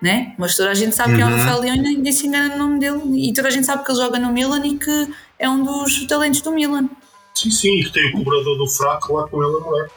[0.00, 0.34] Né?
[0.38, 1.16] Mas toda a gente sabe uhum.
[1.16, 1.36] que é o uhum.
[1.36, 3.28] Rafael Leão e ninguém se engana no nome dele.
[3.28, 6.06] E toda a gente sabe que ele joga no Milan e que é um dos
[6.06, 6.88] talentos do Milan.
[7.34, 9.88] Sim, sim, e que tem o cobrador do fraco lá com ele a morar.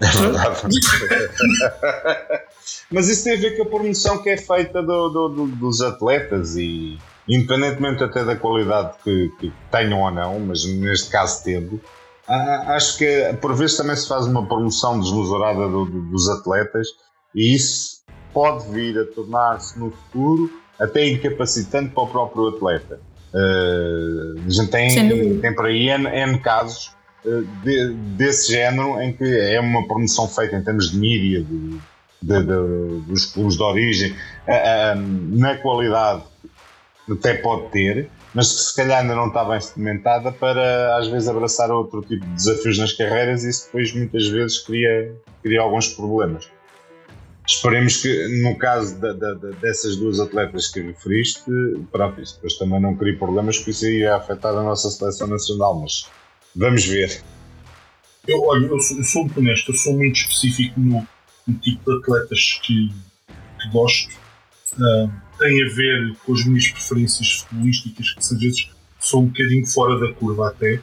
[0.00, 0.60] É verdade.
[2.90, 5.80] Mas isso tem a ver com a promoção que é feita do, do, do, dos
[5.80, 6.98] atletas e
[7.28, 11.80] independentemente até da qualidade que, que tenham ou não, mas neste caso tendo,
[12.30, 16.86] acho que por vezes também se faz uma promoção desmesurada do, do, dos atletas
[17.34, 18.02] e isso
[18.32, 23.00] pode vir a tornar-se no futuro até incapacitante para o próprio atleta.
[23.32, 26.92] Uh, a gente tem, tem por aí N, N casos
[27.24, 31.78] uh, de, desse género em que é uma promoção feita em termos de mídia, de,
[32.22, 36.22] de, de, dos clubes de origem, uh, na qualidade
[37.10, 41.28] até pode ter, mas que se calhar ainda não está bem sedimentada para às vezes
[41.28, 45.88] abraçar outro tipo de desafios nas carreiras e isso depois muitas vezes cria, cria alguns
[45.88, 46.48] problemas.
[47.46, 51.50] Esperemos que no caso da, da, dessas duas atletas que referiste,
[51.90, 55.80] pronto, isso depois também não crie problemas, porque isso ia afetar a nossa seleção nacional,
[55.80, 56.08] mas
[56.54, 57.20] vamos ver.
[58.28, 61.06] Eu, olha, eu sou, eu sou muito honesto, eu sou muito específico no,
[61.46, 62.92] no tipo de atletas que,
[63.60, 64.14] que gosto.
[64.74, 69.66] Uh, tem a ver com as minhas preferências futebolísticas, que às vezes são um bocadinho
[69.66, 70.82] fora da curva até.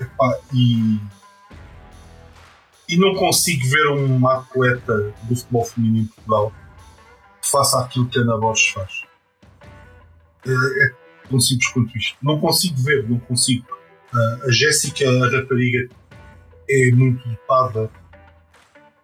[0.00, 1.00] Epá, e,
[2.88, 6.52] e não consigo ver uma atleta do futebol feminino em Portugal
[7.40, 9.02] que faça aquilo que a Ana Borges faz.
[10.46, 10.92] É, é
[11.28, 12.16] tão simples quanto isto.
[12.22, 13.66] Não consigo ver, não consigo.
[14.12, 15.88] Uh, a Jéssica, a rapariga,
[16.68, 17.90] é muito dotada.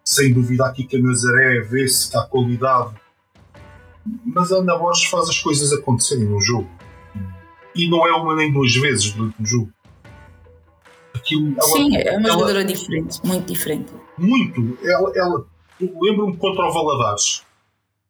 [0.05, 2.95] Sem dúvida, aqui que a Nazaré vê-se que há qualidade
[4.24, 6.68] mas a Ana Borges faz as coisas acontecerem no jogo.
[7.74, 9.72] E não é uma nem duas vezes durante o jogo.
[11.14, 13.92] Aquilo, ela, Sim, é uma ela, jogadora diferente, muito diferente.
[14.18, 14.78] Muito.
[14.82, 15.46] Ela, ela
[15.80, 17.42] lembro-me contra o Valadares.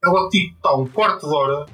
[0.02, 1.66] Ela tipo está um quarto de hora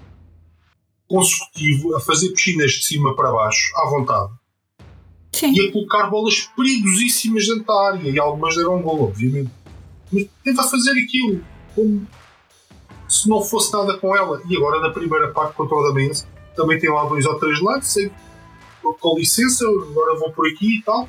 [1.08, 4.32] consecutivo a fazer piscinas de cima para baixo, à vontade.
[5.32, 5.52] Sim.
[5.52, 8.08] E a colocar bolas perigosíssimas dentro da área.
[8.08, 9.50] E algumas deram gol, obviamente.
[10.12, 11.44] Mas tenta fazer aquilo
[11.74, 12.06] como
[13.10, 14.40] se não fosse nada com ela.
[14.48, 18.10] E agora na primeira parte contra o Damense também tem lá dois ou três lances,
[18.80, 21.08] com licença, agora vou por aqui e tal.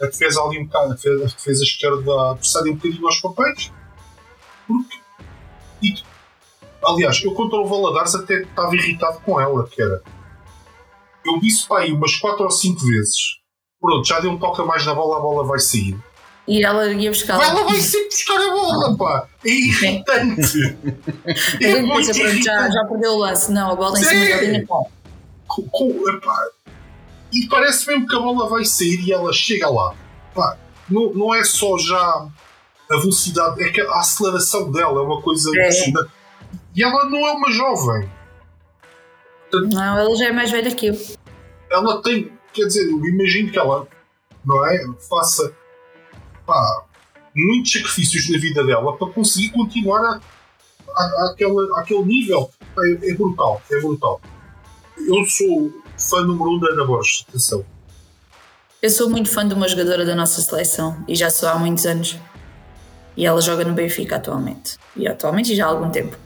[0.00, 3.72] A defesa ali um bocado, a defesa, a defesa esquerda precede um bocadinho aos papéis.
[4.66, 4.98] Porque,
[5.82, 5.94] e,
[6.84, 10.02] aliás, eu contra o Valadares até estava irritado com ela, que era.
[11.24, 13.38] Eu disse para aí umas 4 ou 5 vezes.
[13.80, 15.98] Pronto, já deu um toque a mais na bola, a bola vai sair.
[16.48, 17.40] E ela ia buscar.
[17.40, 19.28] Ela vai sempre buscar a bola, pá!
[19.44, 20.76] É irritante!
[21.62, 22.42] é muito irritante.
[22.42, 23.52] Já, já perdeu o lance.
[23.52, 24.66] Não, a bola em cima da linha
[25.46, 26.44] com, com, pá.
[27.32, 29.94] E parece mesmo que a bola vai sair e ela chega lá.
[30.34, 30.56] Pá,
[30.88, 32.26] não, não é só já
[32.90, 35.68] a velocidade, é que a aceleração dela é uma coisa é.
[36.74, 38.10] E ela não é uma jovem.
[39.52, 41.00] Não, ela já é mais velha que eu.
[41.70, 43.86] Ela tem, quer dizer, eu imagino que ela,
[44.44, 44.84] não é?
[45.08, 45.54] Faça
[46.50, 46.84] pá,
[47.34, 50.20] muitos sacrifícios na vida dela para conseguir continuar a,
[51.00, 52.50] a, àquele, àquele nível.
[52.76, 54.20] É, é, brutal, é brutal.
[54.96, 57.64] Eu sou fã número um da Ana Borges, atenção.
[58.82, 61.86] Eu sou muito fã de uma jogadora da nossa seleção e já sou há muitos
[61.86, 62.18] anos.
[63.16, 64.76] E ela joga no Benfica atualmente.
[64.96, 66.16] E atualmente já há algum tempo.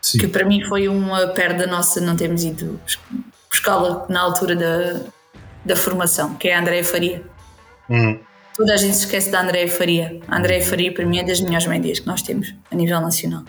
[0.00, 0.18] Sim.
[0.18, 2.80] Que para mim foi uma perda nossa não termos ido
[3.50, 5.00] buscá-la na altura da,
[5.64, 7.22] da formação, que é a Andréia Faria.
[7.90, 8.18] Hum.
[8.58, 10.20] Toda a gente se esquece da Andréia Faria.
[10.26, 13.44] A Andréia Faria, para mim, é das melhores médias que nós temos a nível nacional.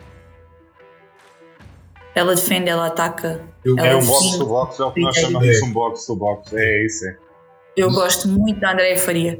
[2.14, 3.42] Ela defende, ela ataca.
[3.66, 6.16] Eu, ela é um box to box, é o que nós chamamos um box to
[6.16, 6.56] box.
[6.56, 7.08] É isso.
[7.08, 7.18] É.
[7.76, 9.40] Eu gosto muito da Andréia Faria.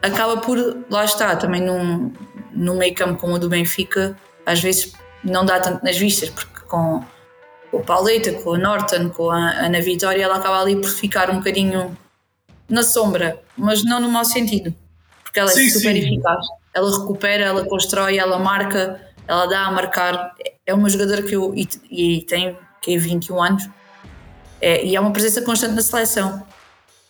[0.00, 0.56] Acaba por,
[0.88, 2.12] lá está, também num,
[2.52, 4.92] no meio campo como o do Benfica, às vezes
[5.24, 7.02] não dá tanto nas vistas, porque com,
[7.72, 11.30] com o Pauleta, com a Norton, com a Ana Vitória, ela acaba ali por ficar
[11.30, 11.96] um bocadinho
[12.68, 14.72] na sombra, mas não no mau sentido
[15.30, 15.98] porque ela é sim, super sim.
[15.98, 16.46] eficaz.
[16.74, 20.34] Ela recupera, ela constrói, ela marca, ela dá a marcar.
[20.66, 21.54] É uma jogadora que eu.
[21.54, 23.68] e, e tem, que é 21 anos,
[24.60, 26.44] é, e é uma presença constante na seleção.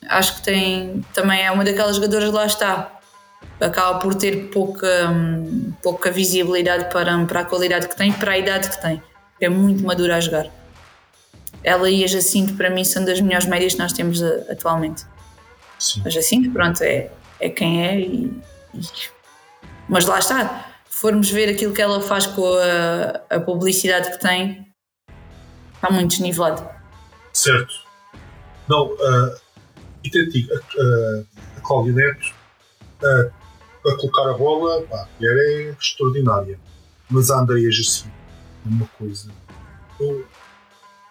[0.07, 1.05] Acho que tem.
[1.15, 2.93] também é uma daquelas jogadoras lá está.
[3.59, 8.39] Acaba por ter pouca, hum, pouca visibilidade para, para a qualidade que tem, para a
[8.39, 9.03] idade que tem.
[9.41, 10.47] É muito madura a jogar.
[11.63, 15.05] Ela e a Jacinto, para mim, são das melhores médias que nós temos eh, atualmente.
[15.79, 16.03] Sim.
[16.07, 17.11] A Jacinto, pronto, é,
[17.41, 18.01] é quem é.
[18.01, 18.43] E,
[18.75, 18.81] e...
[19.89, 20.67] Mas lá está.
[20.89, 24.67] Formos ver aquilo que ela faz com a, a publicidade que tem,
[25.75, 26.69] está muito desnivelado.
[27.33, 27.75] Certo.
[28.69, 29.41] Não, uh,
[30.05, 31.27] e uh,
[31.57, 32.35] a Cláudia Neto
[33.03, 36.59] uh, a colocar a bola, pá, a mulher é extraordinária.
[37.09, 38.13] Mas a Andrea Jacinto
[38.67, 39.31] é uma coisa.
[39.99, 40.27] Eu,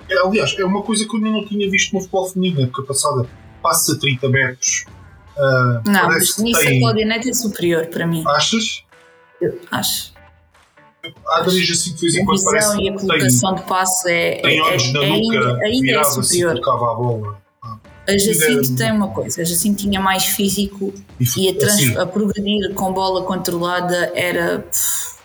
[0.07, 2.84] é, aliás, é uma coisa que eu ainda não tinha visto no futebol feminino época
[2.84, 3.27] passada.
[3.61, 4.86] Passa 30 metros
[5.39, 6.77] Uh, não, mas nisso tem...
[6.77, 8.23] a Cláudia Neto é superior para mim.
[8.27, 8.83] Achas?
[9.39, 10.11] Eu acho.
[11.29, 14.41] A Adriana Jacinto de vez em quando parece e a colocação tem, de passe é,
[14.41, 16.59] tem olhos é, na é, nuca, ainda, é superior.
[16.59, 17.41] a bola.
[18.05, 21.97] A Jacinto tem uma coisa, a Jacinto tinha mais físico e, e a, trans, assim.
[21.97, 25.15] a, progredir com bola controlada era pff,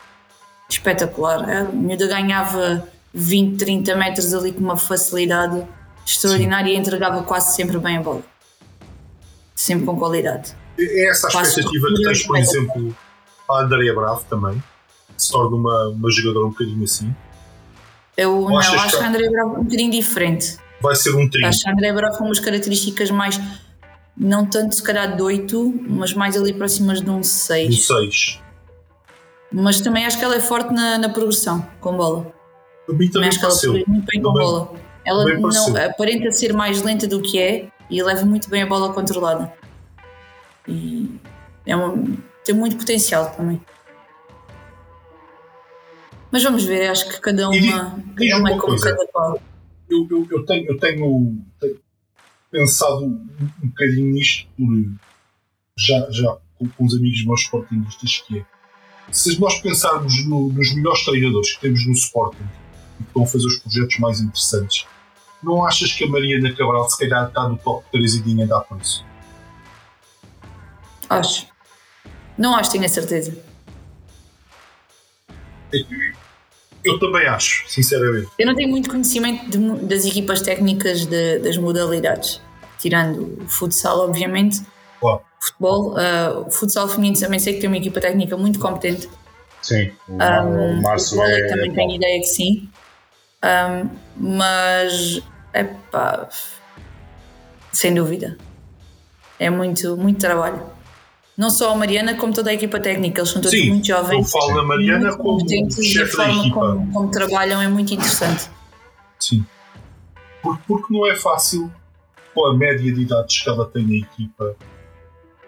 [0.69, 1.49] espetacular.
[1.49, 5.65] A miúda ganhava 20, 30 metros ali com uma facilidade
[6.07, 6.77] extraordinária Sim.
[6.77, 8.23] e entregava quase sempre bem a bola.
[9.55, 10.55] Sempre com qualidade.
[10.79, 12.97] É essa a expectativa que tens, por exemplo,
[13.49, 14.63] a Andrea Bravo também?
[15.17, 17.15] Se torna uma, uma jogadora um bocadinho assim?
[18.17, 20.57] Eu não, acho que a Andrea Bravo é um bocadinho diferente.
[20.81, 21.47] Vai ser um trio.
[21.47, 23.41] Acho que a Andrea Bravo com umas características mais,
[24.17, 27.69] não tanto se calhar de 8, mas mais ali próximas de um 6.
[27.69, 28.41] Um 6.
[29.53, 32.33] Mas também acho que ela é forte na, na progressão com bola.
[32.89, 34.73] A mim também acho que ela muito bem com também, bola.
[35.07, 38.93] Ela não, aparenta ser mais lenta do que é e leva muito bem a bola
[38.93, 39.53] controlada.
[40.67, 41.19] E
[41.67, 43.61] é um, tem muito potencial também.
[46.31, 49.41] Mas vamos ver, acho que cada uma, e, cada uma é como cada qual.
[49.89, 51.81] Eu, eu, eu, tenho, eu tenho, tenho
[52.51, 53.27] pensado um,
[53.63, 54.67] um bocadinho nisto por,
[55.79, 58.55] já, já com, com os amigos meus sportingistas que é
[59.11, 62.49] se nós pensarmos no, nos melhores treinadores que temos no Sporting
[63.01, 64.87] e que vão fazer os projetos mais interessantes,
[65.45, 68.61] não achas que a Mariana Cabral se calhar está no top 3 e ninguém dá
[68.61, 69.05] por isso?
[71.09, 71.47] Acho.
[72.37, 73.37] Não acho, tenho a certeza.
[76.85, 78.29] Eu também acho, sinceramente.
[78.39, 82.41] Eu não tenho muito conhecimento de, das equipas técnicas de, das modalidades,
[82.79, 84.61] tirando o futsal, obviamente.
[85.01, 85.21] Claro.
[85.41, 89.09] Futebol, uh, o futsal feminino também sei que tem uma equipa técnica muito competente.
[89.63, 92.69] Sim, o, um, Márcio é, também é tenho ideia que sim.
[93.43, 95.23] Um, mas,
[95.55, 96.29] é pá,
[97.73, 98.37] sem dúvida.
[99.39, 100.61] É muito, muito trabalho.
[101.37, 104.19] Não só a Mariana, como toda a equipa técnica, eles são todos Sim, muito jovens.
[104.19, 108.49] Eu falo da Mariana como chefe e a forma como, como, trabalham é muito interessante.
[109.19, 109.45] Sim.
[110.43, 111.73] Porque, porque não é fácil,
[112.35, 114.57] com a média de idades que ela tem na equipa,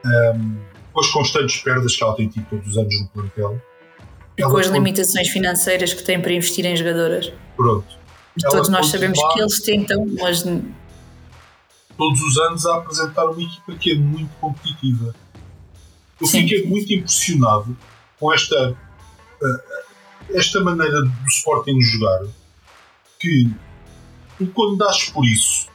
[0.05, 0.57] um,
[0.93, 3.61] com as constantes perdas que ela tem tido todos os anos no plantel.
[4.39, 7.33] E com as limitações financeiras que tem para investir em jogadoras.
[7.57, 8.06] Pronto.
[8.43, 10.45] Todos nós sabemos que eles tentam, mas.
[11.97, 15.15] Todos os anos a apresentar uma equipa que é muito competitiva
[16.21, 16.43] eu Sim.
[16.43, 17.77] fiquei muito impressionado
[18.19, 22.27] com esta, uh, esta maneira do Sporting jogar
[23.21, 23.51] que
[24.39, 25.69] tu quando das por isso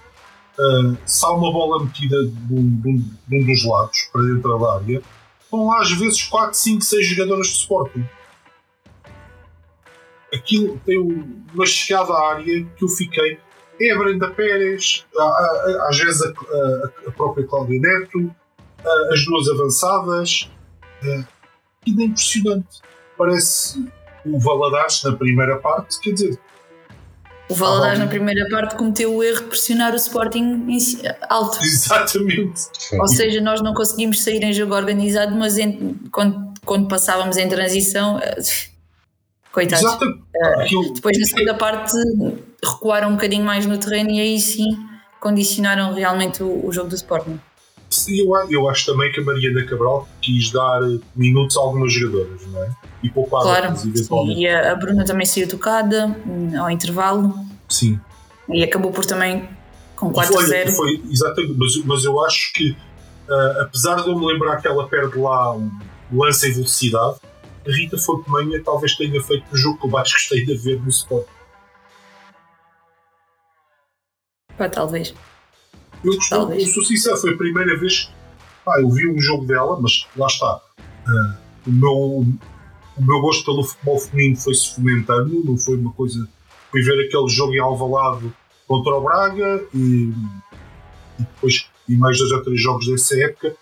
[0.57, 2.97] uh, se há uma bola metida de um, de, um,
[3.28, 5.01] de um, dos lados para dentro da área
[5.43, 8.05] estão lá às vezes 4, 5, 6 jogadoras de Sporting
[10.34, 10.97] aquilo tem
[11.53, 13.39] uma chegada à área que eu fiquei
[13.79, 15.05] é a Brenda Pérez
[15.88, 18.36] às vezes a, a, a própria Cláudia Neto
[19.11, 20.49] as duas avançadas.
[21.03, 22.79] Ainda é impressionante.
[23.17, 23.86] Parece
[24.25, 26.39] o Valadares na primeira parte, quer dizer.
[27.49, 30.65] O Valadares na primeira parte cometeu o erro de pressionar o Sporting
[31.29, 31.61] alto.
[31.61, 32.61] Exatamente.
[32.93, 37.49] Ou seja, nós não conseguimos sair em jogo organizado, mas em, quando, quando passávamos em
[37.49, 38.38] transição, eh,
[39.51, 39.83] coitados.
[39.83, 40.21] Exatamente.
[40.75, 41.97] Uh, depois na segunda parte
[42.63, 44.77] recuaram um bocadinho mais no terreno e aí sim
[45.19, 47.39] condicionaram realmente o, o jogo do Sporting.
[48.07, 50.79] Eu, eu acho também que a Mariana Cabral quis dar
[51.15, 52.71] minutos a algumas jogadoras, não é?
[53.03, 54.36] E poupar claro, eventualmente.
[54.36, 54.41] Sim.
[54.41, 57.33] E a, Bruna também saiu tocada hum, ao intervalo.
[57.67, 57.99] Sim.
[58.49, 59.47] E acabou por também
[59.95, 60.32] com 4-0.
[60.32, 64.67] Foi, foi, exatamente, mas, mas eu acho que, uh, apesar de eu me lembrar que
[64.67, 65.71] ela perde lá um
[66.13, 67.17] lance em velocidade,
[67.67, 70.89] a Rita Fontemanha talvez tenha feito o jogo que eu mais gostei de ver no
[70.89, 71.28] Sport.
[74.58, 75.13] Pá, talvez.
[76.04, 78.12] Eu, eu sou sincero, foi a primeira vez
[78.66, 80.62] pá, eu vi um jogo dela, mas lá está.
[81.08, 82.25] Uh, o, meu,
[82.97, 86.28] o meu gosto pelo futebol feminino foi-se fomentando, não foi uma coisa.
[86.71, 88.32] Fui ver aquele jogo em Alvalade
[88.67, 90.13] contra o Braga e,
[91.20, 93.55] e depois e mais dois ou três jogos dessa época.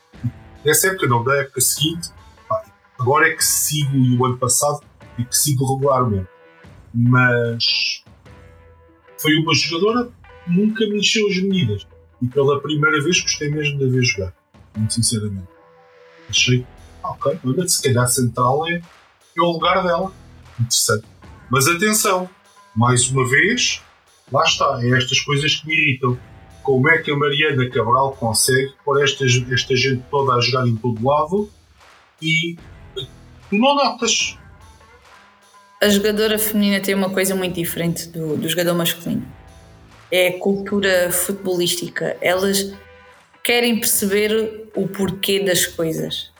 [0.64, 2.10] Dessa época não, da época seguinte.
[3.00, 4.82] Agora é que sigo, e o ano passado,
[5.18, 6.28] é que sigo regularmente.
[6.94, 8.04] Mas
[9.18, 10.10] foi uma jogadora
[10.48, 11.88] nunca me encheu as medidas
[12.22, 14.34] e pela primeira vez gostei mesmo de ver jogar,
[14.76, 15.48] muito sinceramente.
[16.30, 16.66] Achei,
[17.04, 18.82] ok, olha, se calhar central é,
[19.38, 20.12] é o lugar dela.
[20.60, 21.06] Interessante.
[21.50, 22.30] Mas atenção,
[22.76, 23.82] mais uma vez,
[24.32, 26.18] lá está, é estas coisas que me irritam.
[26.62, 30.76] Como é que a Mariana Cabral consegue pôr esta, esta gente toda a jogar em
[30.76, 31.50] todo lado
[32.22, 32.58] e
[33.52, 34.38] não notas?
[35.82, 39.40] A jogadora feminina tem uma coisa muito diferente do, do jogador masculino
[40.12, 42.18] é a cultura futebolística.
[42.22, 42.72] Elas
[43.44, 46.32] querem perceber o porquê das coisas.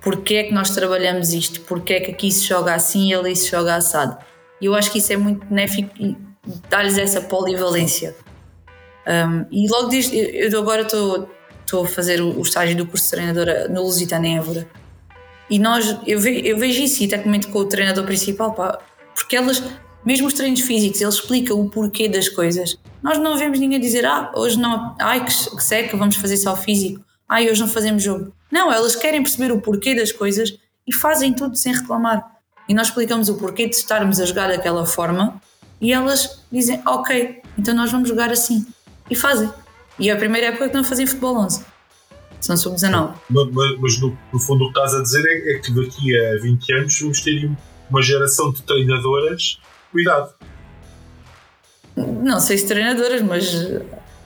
[0.00, 1.60] Porquê é que nós trabalhamos isto?
[1.62, 4.16] Porquê é que aqui se joga assim e ali se joga assado?
[4.60, 6.16] E eu acho que isso é muito benéfico e
[6.68, 8.14] dar-lhes essa polivalência.
[9.06, 11.28] Um, e logo diz, eu agora estou,
[11.82, 14.68] a fazer o, o estágio do curso de treinadora no Lusitano em Évora.
[15.48, 18.78] E nós, eu, ve, eu vejo isso e até comento com o treinador principal, pá,
[19.14, 19.62] porque elas,
[20.04, 22.76] mesmo os treinos físicos, eles explicam o porquê das coisas.
[23.02, 26.56] Nós não vemos ninguém dizer, ah, hoje não, ai que, que seca, vamos fazer só
[26.56, 28.32] físico, ai, hoje não fazemos jogo.
[28.50, 32.24] Não, elas querem perceber o porquê das coisas e fazem tudo sem reclamar.
[32.68, 35.40] E nós explicamos o porquê de estarmos a jogar daquela forma
[35.80, 38.66] e elas dizem, ok, então nós vamos jogar assim.
[39.10, 39.50] E fazem.
[39.98, 41.64] E é a primeira época que não fazem futebol 11.
[42.40, 43.14] São sub-19.
[43.30, 46.38] Mas, mas no, no, fundo o que estás a dizer é, é, que daqui a
[46.40, 47.50] 20 anos vamos ter
[47.90, 49.58] uma geração de treinadoras.
[49.90, 50.34] Cuidado.
[51.96, 53.52] Não sei se treinadoras, mas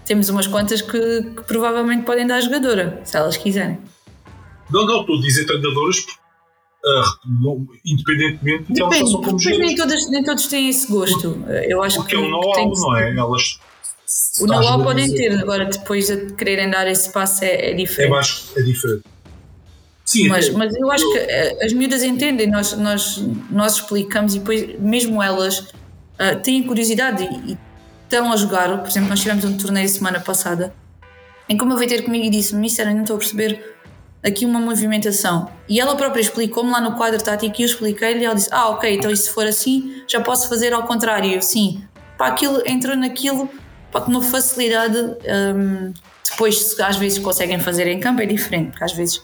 [0.05, 3.79] temos umas quantas que, que provavelmente podem dar jogadora, se elas quiserem.
[4.71, 6.21] Não, não, estou a dizer treinadoras porque
[6.83, 11.45] Uh, independentemente de elas são como nem todos, nem todos têm esse gosto.
[11.69, 13.15] Eu acho Porque que, é um know-how, não é?
[13.15, 13.61] Elas
[14.41, 18.09] o know-how podem ter, agora depois de quererem dar esse passo é, é diferente.
[18.09, 19.03] É, mais, é diferente.
[20.05, 21.13] Sim, mas, é, mas eu acho eu...
[21.13, 26.63] que eh, as miúdas entendem, nós, nós, nós explicamos e depois mesmo elas uh, têm
[26.65, 27.59] curiosidade e, e,
[28.03, 28.79] estão a jogar.
[28.79, 30.75] Por exemplo, nós tivemos um torneio semana passada
[31.49, 33.77] em que uma veio ter comigo e disse: Mister, não estou a perceber
[34.23, 35.51] aqui uma movimentação.
[35.69, 38.69] E ela própria explicou-me lá no quadro tático e eu expliquei-lhe e ela disse: Ah,
[38.71, 41.33] ok, então se for assim, já posso fazer ao contrário.
[41.33, 41.83] Eu, sim,
[42.17, 43.49] pá, aquilo entrou naquilo,
[43.91, 44.97] pá, com uma facilidade.
[44.99, 45.93] Um,
[46.31, 49.23] depois, às vezes, conseguem fazer em campo, é diferente, porque às vezes,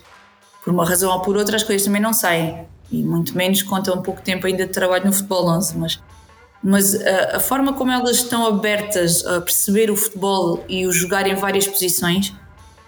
[0.64, 2.66] por uma razão ou por outra, as coisas também não saem.
[2.90, 6.02] E muito menos conta um pouco tempo ainda de trabalho no futebol 11, mas.
[6.62, 11.26] Mas a, a forma como elas estão abertas a perceber o futebol e o jogar
[11.26, 12.34] em várias posições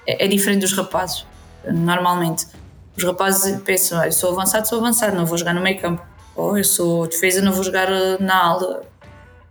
[0.04, 1.24] é, é diferente dos rapazes
[1.64, 2.46] normalmente.
[2.96, 6.02] Os rapazes pensam, eu sou avançado, sou avançado, não vou jogar no meio campo.
[6.34, 8.82] Ou eu sou defesa, não vou jogar eh, na ala.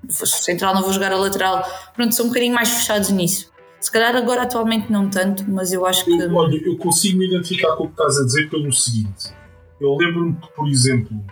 [0.10, 1.64] Central, não vou jogar a lateral.
[1.96, 3.52] Pronto, são um bocadinho mais fechados nisso.
[3.80, 6.18] Se calhar agora atualmente não tanto, mas eu acho que.
[6.18, 9.34] Eu, olha, eu consigo me identificar com o que estás a dizer pelo seguinte.
[9.80, 11.24] Eu lembro-me que, por exemplo,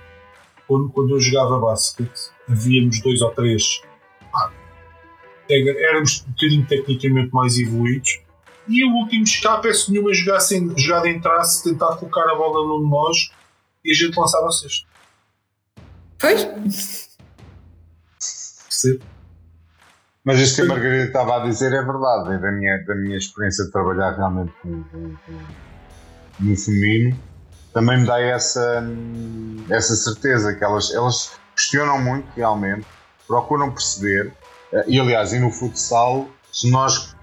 [0.67, 3.81] quando, quando eu jogava basquete, havíamos dois ou três.
[4.33, 4.51] Ah,
[5.49, 8.25] éramos um bocadinho tecnicamente mais evoluídos
[8.67, 12.83] e o último escape é se nenhuma jogasse, jogada entrasse, tentar colocar a bola num
[12.83, 13.29] de nós
[13.83, 14.87] e a gente lançava a sexta.
[16.19, 17.14] Pois?
[18.85, 19.15] Percebo.
[20.23, 23.15] Mas isto que a Margarida estava a dizer é verdade, é da minha, da minha
[23.15, 25.39] experiência de trabalhar realmente com, com, com,
[26.39, 27.15] no feminino,
[27.71, 28.83] também me dá essa,
[29.69, 32.87] essa certeza que elas, elas questionam muito realmente,
[33.27, 34.33] procuram perceber,
[34.73, 37.15] eh, e aliás, e no futsal, se nós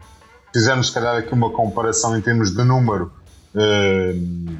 [0.52, 3.12] fizermos, se calhar, aqui uma comparação em termos de número,
[3.54, 4.56] uh,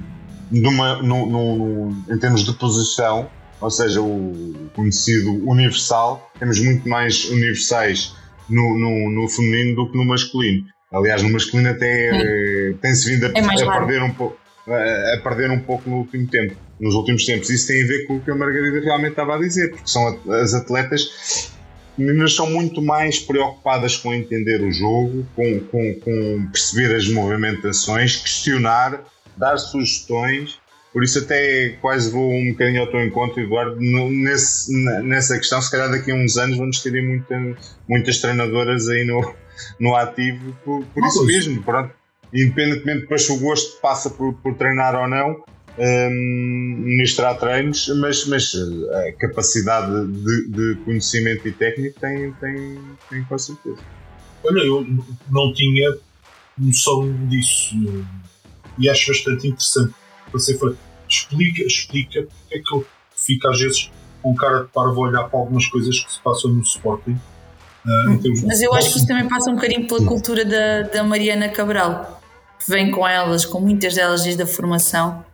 [0.51, 3.31] numa, no, no, em termos de posição,
[3.63, 8.15] ou seja, o conhecido universal, temos muito mais universais
[8.49, 10.67] no, no, no feminino do que no masculino.
[10.93, 12.75] Aliás, no masculino até é.
[12.83, 14.37] tem-se vindo a, é a perder um pouco
[14.67, 17.51] a, perder um pouco no último tempo, nos últimos tempos.
[17.51, 20.21] Isso tem a ver com o que a Margarida realmente estava a dizer, porque são
[20.31, 21.51] as atletas
[21.97, 28.17] meninas são muito mais preocupadas com entender o jogo, com, com, com perceber as movimentações,
[28.17, 29.05] questionar,
[29.37, 30.59] dar sugestões.
[30.93, 35.61] Por isso até quase vou um bocadinho ao teu encontro, Eduardo, nesse, nessa questão.
[35.63, 37.57] Se calhar daqui a uns anos vamos ter muita,
[37.89, 39.35] muitas treinadoras aí no,
[39.81, 41.63] no ativo por, por isso mesmo.
[41.63, 41.95] Pronto.
[42.33, 45.43] Independentemente depois se o gosto passa por, por treinar ou não,
[45.79, 46.11] um,
[46.81, 52.79] ministrar treinos, mas, mas eh, a capacidade de, de, conhecimento e técnico tem, tem,
[53.09, 53.79] tem com certeza.
[54.45, 54.87] Olha, eu
[55.31, 55.95] não tinha
[56.59, 57.75] noção disso
[58.79, 59.95] e acho bastante interessante.
[60.33, 60.77] Você foi,
[61.09, 63.91] explica, explica porque é que eu fico às vezes
[64.23, 67.19] com cara de parvo a olhar para algumas coisas que se passam no Sporting.
[67.85, 71.49] Uh, mas eu acho que isso também passa um bocadinho pela cultura da, da Mariana
[71.49, 72.23] Cabral,
[72.59, 75.25] que vem com elas, com muitas delas desde a formação.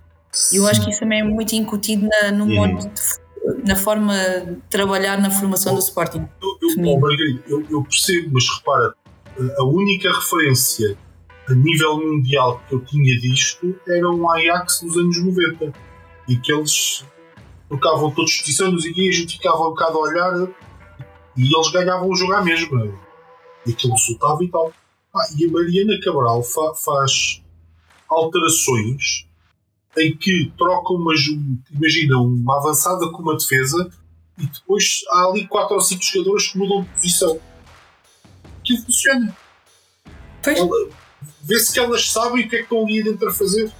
[0.52, 4.14] E eu acho que isso também é muito incutido na, no modo de, na forma
[4.14, 6.26] de trabalhar na formação do Sporting.
[6.40, 8.94] Eu, eu, Margarida, eu, eu percebo, mas repara,
[9.58, 10.96] a única referência
[11.48, 15.72] a nível mundial que eu tinha disto era um Ajax dos anos 90
[16.28, 17.04] e que eles
[17.68, 20.48] trocavam todos os posições e a gente ficava um bocado a olhar
[21.36, 22.92] e eles ganhavam o jogo à mesma
[23.66, 24.72] e aquilo resultava e tal.
[25.14, 27.42] Ah, e a Mariana Cabral fa faz
[28.08, 29.26] alterações
[29.96, 31.14] em que trocam uma,
[31.74, 33.90] imagina, uma avançada com uma defesa
[34.38, 37.40] e depois há ali 4 ou 5 jogadores que mudam de posição.
[38.62, 39.36] Que funciona.
[40.42, 40.58] Pois.
[41.48, 43.72] Vê-se que elas sabem o que é que estão ali dentro a fazer.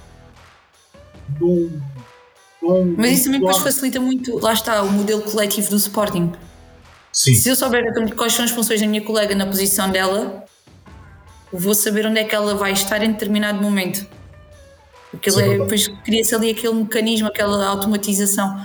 [2.97, 6.31] Mas isso também depois facilita muito, lá está, o modelo coletivo do Sporting.
[7.13, 7.83] Sim, Se eu souber
[8.15, 10.43] quais são as funções da minha colega na posição dela,
[11.53, 14.05] vou saber onde é que ela vai estar em determinado momento.
[15.27, 18.59] Sim, é, depois cria-se ali aquele mecanismo, aquela automatização.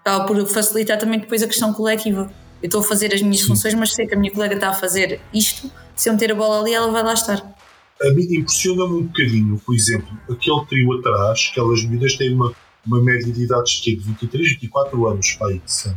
[0.00, 2.30] Acaba por facilitar também depois a questão coletiva.
[2.62, 3.48] Eu estou a fazer as minhas Sim.
[3.48, 5.70] funções, mas sei que a minha colega está a fazer isto.
[5.94, 7.57] Se eu meter a bola ali, ela vai lá estar.
[8.02, 12.52] A mim impressiona-me um bocadinho, por exemplo, aquele trio atrás, aquelas medidas têm uma,
[12.86, 13.96] uma média de idades de quê?
[13.96, 15.96] de 23, 24 anos, pai, sim.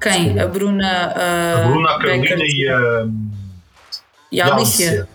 [0.00, 0.38] Quem?
[0.38, 3.08] A Bruna, a, A Bruna, a Carolina Becker e a,
[4.30, 5.08] e a Alicia.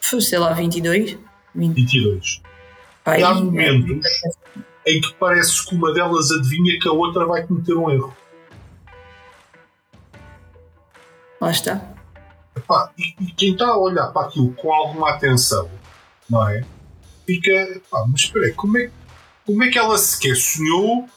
[0.00, 1.18] Foi, sei lá, 22?
[1.54, 1.74] 20.
[1.74, 2.42] 22.
[3.02, 4.06] Pá, E há e- momentos
[4.86, 8.16] em que parece que uma delas adivinha que a outra vai cometer um erro.
[11.40, 11.91] Lá está.
[12.98, 15.70] E, e quem está a olhar para aquilo com alguma atenção,
[16.28, 16.64] não é?
[17.26, 18.90] Fica, epá, mas espera aí, como é,
[19.46, 21.08] como é que ela sequer sonhou,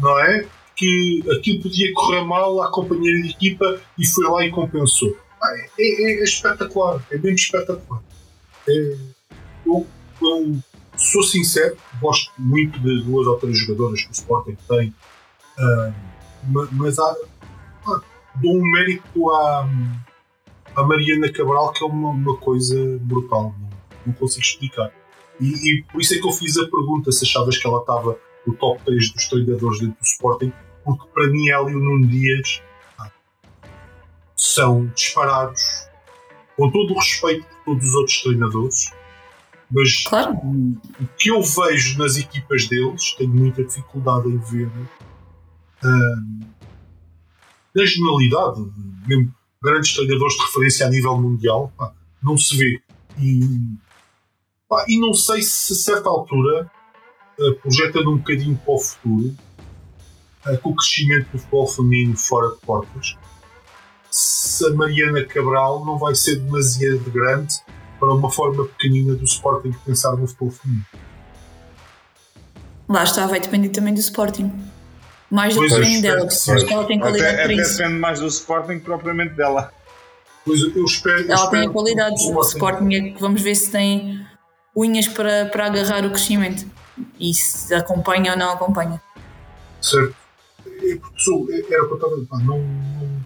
[0.00, 0.46] não é?
[0.76, 5.16] Que aquilo podia correr mal à companheira de equipa e foi lá e compensou.
[5.44, 8.00] É, é- é espetacular, é mesmo espetacular.
[8.68, 8.96] É,
[9.66, 9.86] eu,
[10.20, 10.58] eu
[10.96, 14.94] sou sincero, gosto muito de duas ou três jogadoras que o Sporting tem,
[16.48, 17.16] ma- mas há,
[17.86, 18.00] ah,
[18.36, 19.68] dou um mérito à,
[20.74, 23.70] a Mariana Cabral, que é uma, uma coisa brutal, não,
[24.06, 24.92] não consigo explicar.
[25.40, 28.18] E, e por isso é que eu fiz a pergunta se achavas que ela estava
[28.46, 30.52] no top 3 dos treinadores dentro do Sporting,
[30.84, 32.62] porque para mim ela e o Nuno Dias
[32.98, 33.10] ah,
[34.36, 35.62] são disparados,
[36.56, 38.92] com todo o respeito por todos os outros treinadores,
[39.70, 40.34] mas Claro.
[40.34, 44.70] o, o que eu vejo nas equipas deles, tenho muita dificuldade em ver
[45.82, 46.16] ah,
[47.74, 48.60] na generalidade,
[49.06, 52.82] mesmo grandes treinadores de referência a nível mundial, pá, não se vê.
[53.18, 53.40] E,
[54.68, 56.70] pá, e não sei se a certa altura,
[57.38, 59.34] eh, projetando um bocadinho para o futuro,
[60.46, 63.16] eh, com o crescimento do futebol feminino fora de portas,
[64.10, 67.54] se a Mariana Cabral não vai ser demasiado grande
[67.98, 70.86] para uma forma pequenina do Sporting pensar no futebol feminino.
[72.88, 74.52] Lá está, vai depender também do Sporting.
[75.32, 77.30] Mais do que Pois, o eu treino dela, que porque acho que ela tem qualidade
[77.32, 77.78] Até, para até isso.
[77.78, 79.72] depende mais do Sporting que propriamente dela.
[80.44, 81.20] Pois eu espero.
[81.22, 82.14] eu Ela tem espero a qualidade.
[82.16, 84.26] que O Sporting é que vamos ver se tem
[84.76, 86.66] unhas para, para agarrar o crescimento.
[87.18, 89.00] E se acompanha ou não acompanha.
[89.80, 90.14] Certo.
[90.66, 93.22] É porque sou, era o que eu estava a dizer, pá, não, não,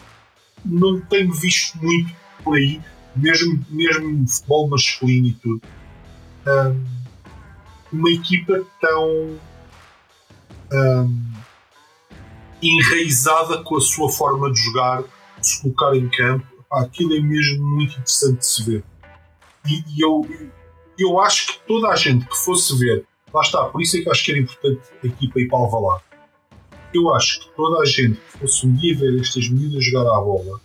[0.92, 2.14] não tenho visto muito
[2.44, 2.80] por aí,
[3.16, 5.62] mesmo, mesmo futebol masculino e tudo.
[6.46, 6.84] Ahm,
[7.92, 9.36] uma equipa tão
[10.72, 11.18] ahm,
[12.62, 16.46] enraizada com a sua forma de jogar, de se colocar em campo.
[16.72, 18.84] Aquilo é mesmo muito interessante de se ver.
[19.66, 20.26] E, e eu,
[20.98, 24.10] eu acho que toda a gente que fosse ver, lá está, por isso é que
[24.10, 26.06] acho que era importante a equipa ir para Alvalade
[26.96, 30.20] eu acho que toda a gente que fosse um dia ver estas meninas jogar à
[30.20, 30.60] bola,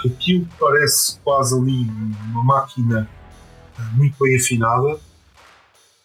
[0.00, 1.86] que aquilo parece quase ali
[2.30, 3.08] uma máquina
[3.78, 4.98] eh, muito bem afinada,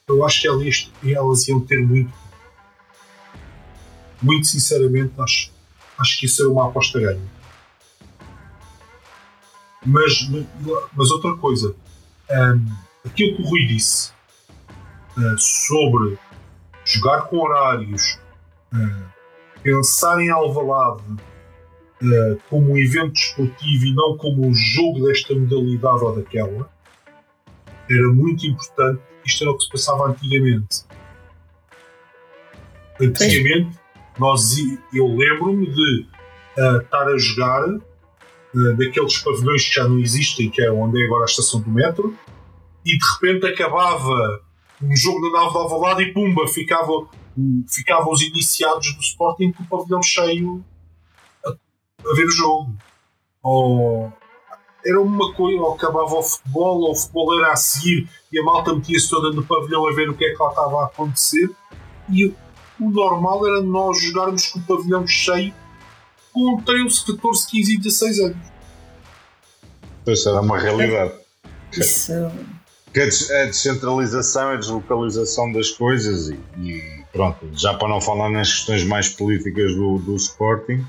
[0.08, 2.12] eu acho que elas, elas iam ter muito.
[4.22, 5.52] Muito sinceramente, acho,
[5.98, 7.40] acho que isso era uma aposta ganha.
[9.86, 10.30] Mas,
[10.94, 11.74] mas outra coisa,
[12.30, 12.66] ehm,
[13.06, 14.12] aquilo que o Rui disse
[15.18, 16.18] eh, sobre
[16.84, 18.20] jogar com horários,
[18.74, 19.04] eh,
[19.64, 21.04] pensar em Alvalade
[22.02, 26.70] eh, como um evento desportivo e não como um jogo desta modalidade ou daquela
[27.90, 29.02] era muito importante.
[29.26, 30.84] Isto era o que se passava antigamente.
[33.02, 33.79] Antigamente,
[34.20, 34.58] nós,
[34.94, 36.08] eu lembro-me de
[36.58, 41.06] eh, estar a jogar eh, daqueles pavilhões que já não existem, que é onde é
[41.06, 42.16] agora a estação do metro,
[42.86, 44.42] e de repente acabava
[44.82, 47.08] um jogo na nave de Alvalade e pumba, ficava
[47.68, 50.64] ficavam os iniciados do Sporting com o pavilhão cheio
[51.46, 52.76] a, a ver o jogo.
[53.42, 54.12] Ou
[54.86, 58.44] era uma coisa, ou acabava o futebol, ou o futebol era a seguir e a
[58.44, 61.50] malta metia-se toda no pavilhão a ver o que é que lá estava a acontecer.
[62.10, 62.34] E
[62.80, 65.54] o normal era nós jogarmos com o pavilhão cheio
[66.32, 68.38] com 13, 14, 15 e 16 anos.
[70.08, 71.14] Isso era uma realidade.
[71.76, 72.12] Isso.
[72.94, 78.02] Que a des- a descentralização, a deslocalização das coisas e, e pronto, já para não
[78.02, 80.84] falar nas questões mais políticas do, do Sporting,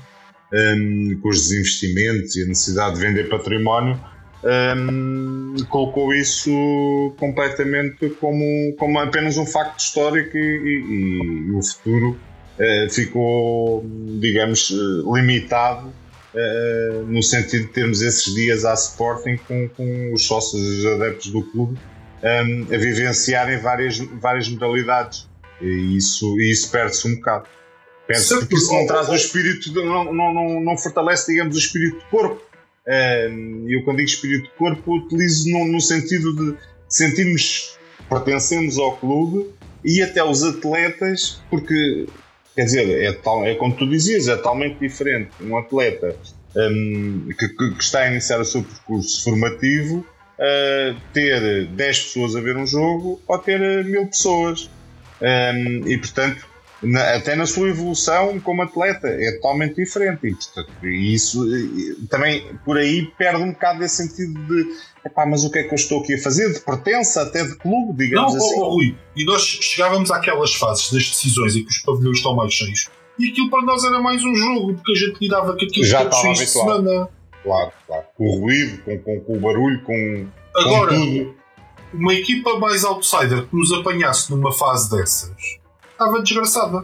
[0.53, 3.99] hum, com os desinvestimentos e a necessidade de vender património,
[4.43, 12.17] hum, colocou isso completamente como, como apenas um facto histórico e, e- e o futuro
[12.59, 13.83] eh, ficou,
[14.19, 20.23] digamos, eh, limitado uh, no sentido de termos esses dias à Sporting com, com os
[20.25, 21.77] sócios e os adeptos do clube
[22.23, 25.27] um, a vivenciarem várias, várias modalidades.
[25.61, 27.45] E isso, isso perde-se um bocado.
[28.07, 31.59] Perde-se porque isso não traz o espírito, de, não, não, não, não fortalece, digamos, o
[31.59, 32.41] espírito de corpo.
[32.91, 36.57] E eu, quando digo espírito de corpo, utilizo no, no sentido de
[36.89, 37.77] sentirmos
[38.09, 39.49] pertencemos ao clube
[39.83, 42.07] e até os atletas, porque
[42.55, 46.15] quer dizer, é, tal, é como tu dizias, é totalmente diferente um atleta
[46.55, 50.05] um, que, que, está a iniciar o seu percurso formativo
[50.37, 54.69] uh, ter 10 pessoas a ver um jogo ou ter mil pessoas.
[55.21, 56.45] Um, e portanto,
[56.81, 60.27] na, até na sua evolução como atleta é totalmente diferente.
[60.27, 61.45] E portanto, isso
[62.09, 64.67] também por aí perde um bocado esse sentido de
[65.05, 66.53] epá, mas o que é que eu estou aqui a fazer?
[66.53, 68.59] De pertença, até de clube, digamos Não, assim.
[68.59, 72.53] Não, Rui, e nós chegávamos àquelas fases das decisões em que os pavilhões estão mais
[72.53, 72.89] cheios
[73.21, 76.05] e aquilo para nós era mais um jogo, porque a gente lidava com aquilo Já
[76.05, 77.09] todos os de semana.
[77.43, 78.03] Claro, claro.
[78.15, 81.35] Com o ruído, com, com, com o barulho, com, Agora, com tudo.
[81.93, 85.60] uma equipa mais outsider que nos apanhasse numa fase dessas
[86.01, 86.83] estava desgraçada.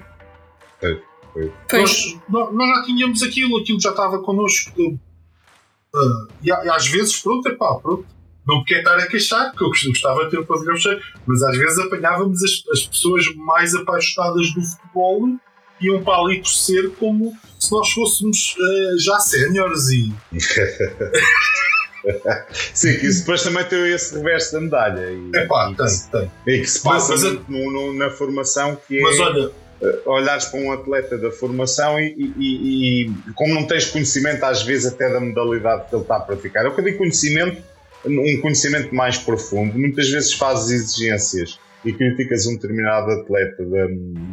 [0.80, 1.02] Foi,
[1.34, 1.52] foi.
[1.80, 4.72] Nós, nós, já tínhamos aquilo, aquilo já estava connosco.
[4.80, 8.06] Uh, e, e, às vezes, pronto, é pá, pronto.
[8.48, 11.58] Não quero estar a queixar, porque eu gostava de ter o pavilhão cheio, mas às
[11.58, 15.38] vezes apanhávamos as, as pessoas mais apaixonadas do futebol
[15.82, 20.14] iam para ali torcer como se nós fôssemos uh, já séniores e.
[22.74, 25.12] Sim, que isso depois também tem esse reverso da medalha.
[25.12, 26.32] E, é pá, tem, tem.
[26.56, 29.22] E que se passa mas, muito no, no, na formação que mas é.
[29.22, 29.52] olha,
[29.82, 34.64] eh, olhares para um atleta da formação e, e, e, como não tens conhecimento às
[34.64, 36.66] vezes até da modalidade que ele está a praticar.
[36.66, 37.62] Eu digo conhecimento,
[38.06, 43.88] um conhecimento mais profundo, muitas vezes fazes exigências e criticas um determinado atleta da,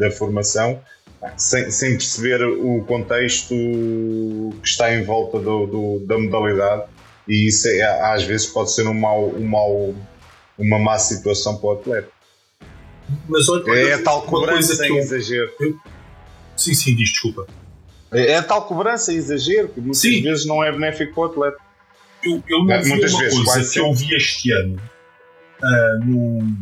[0.06, 0.80] da formação
[1.36, 3.54] sem, sem perceber o contexto
[4.62, 6.84] que está em volta do, do, da modalidade
[7.26, 7.82] e isso é,
[8.12, 9.94] às vezes pode ser um mau, um mau,
[10.58, 12.08] uma má situação para o atleta.
[13.28, 15.50] Mas olha, é, é tal cobrança sem eu, exagero.
[15.60, 15.78] Eu,
[16.56, 17.46] sim, sim, diz desculpa.
[18.12, 20.22] É, é tal cobrança e exagero que muitas sim.
[20.22, 21.56] vezes não é benéfico para o atleta.
[22.22, 24.80] Eu, eu não é, muitas uma vezes, coisa que eu vi este ano
[25.62, 26.56] uh, num,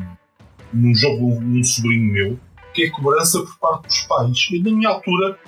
[0.72, 2.40] num jogo num sobrinho meu,
[2.74, 4.48] que é cobrança por parte dos pais.
[4.50, 5.38] E na minha altura,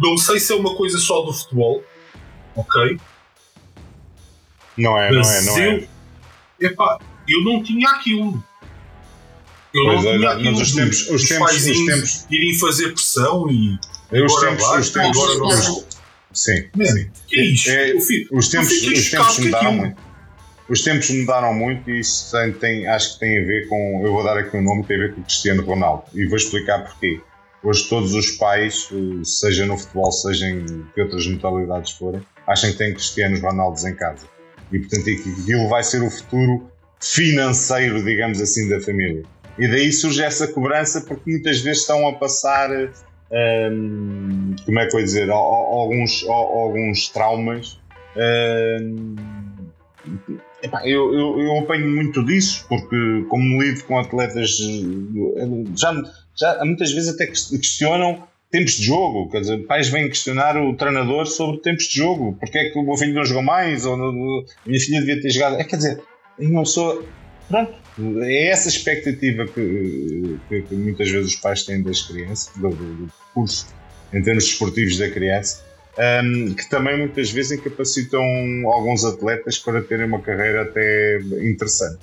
[0.00, 1.84] não sei se é uma coisa só do futebol,
[2.56, 2.98] ok?
[4.76, 6.66] Não é, não é, não eu, é.
[6.66, 8.42] Epá, eu não tinha aquilo.
[9.74, 10.52] Eu pois não é, tinha aquilo.
[10.52, 12.26] Mas os tempos, os, os tempos, os tempos.
[12.30, 13.78] irem fazer pressão e.
[14.12, 15.56] Os tempos, os tempos, agora.
[15.56, 15.86] Os,
[16.32, 17.10] sim, Man, sim.
[17.26, 17.70] Que é isto?
[17.70, 20.06] É, eu fico, os tempos, os tempos mudaram muito.
[20.68, 24.02] Os tempos mudaram muito e isso tem, tem, acho que tem a ver com.
[24.04, 26.26] Eu vou dar aqui um nome que tem a ver com o Cristiano Ronaldo e
[26.26, 27.20] vou explicar porquê.
[27.62, 28.88] Hoje todos os pais,
[29.24, 33.94] seja no futebol, seja em que outras modalidades forem, acham que têm Cristianos Ronaldos em
[33.94, 34.35] casa
[34.72, 36.70] e portanto aquilo vai ser o futuro
[37.00, 39.22] financeiro, digamos assim, da família.
[39.58, 42.70] E daí surge essa cobrança porque muitas vezes estão a passar,
[43.72, 47.78] hum, como é que eu ia dizer, alguns, alguns traumas.
[48.16, 49.16] Hum,
[50.84, 54.56] eu, eu, eu apanho muito disso porque, como lido com atletas,
[55.74, 55.94] já,
[56.34, 61.26] já muitas vezes até questionam tempos de jogo, quer dizer, pais vêm questionar o treinador
[61.26, 64.12] sobre tempos de jogo, porque é que o meu filho não jogou mais, ou a
[64.66, 65.56] minha filha devia ter jogado.
[65.56, 66.02] É quer dizer,
[66.38, 67.04] uma pessoa.
[67.48, 67.74] Pronto,
[68.22, 73.12] é essa expectativa que, que, que muitas vezes os pais têm das crianças, do, do
[73.32, 73.66] curso
[74.12, 75.64] em termos desportivos da criança,
[76.24, 78.22] um, que também muitas vezes incapacitam
[78.66, 81.98] alguns atletas para terem uma carreira até interessante.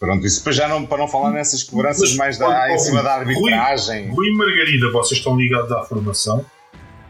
[0.00, 3.02] Pronto, isso para já não, para não falar nessas cobranças Mas, mais da, em cima
[3.02, 4.06] da arbitragem.
[4.06, 6.44] Rui, Rui e Margarida, vocês estão ligados à formação.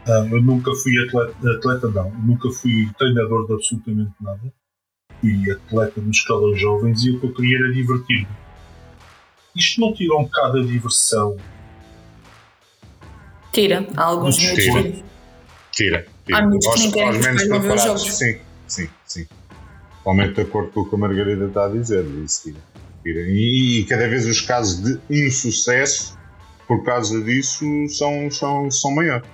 [0.05, 4.53] Um, eu nunca fui atleta, atleta, não, nunca fui treinador de absolutamente nada.
[5.21, 8.27] Fui atleta nos escalões jovens e o que eu queria era divertir-me.
[9.55, 11.37] Isto não tira um bocado a diversão?
[13.53, 14.81] Tira, há alguns minutos tira.
[15.71, 16.37] Tira, tira.
[16.39, 18.17] Há muitos que nem querem ver os jogos.
[18.17, 18.37] Sim,
[18.67, 19.27] sim, sim.
[19.99, 22.03] Totalmente de acordo com o que a Margarida está a dizer.
[22.25, 22.70] Isso tira.
[23.05, 26.17] E, e cada vez os casos de insucesso
[26.67, 29.27] por causa disso são, são, são maiores.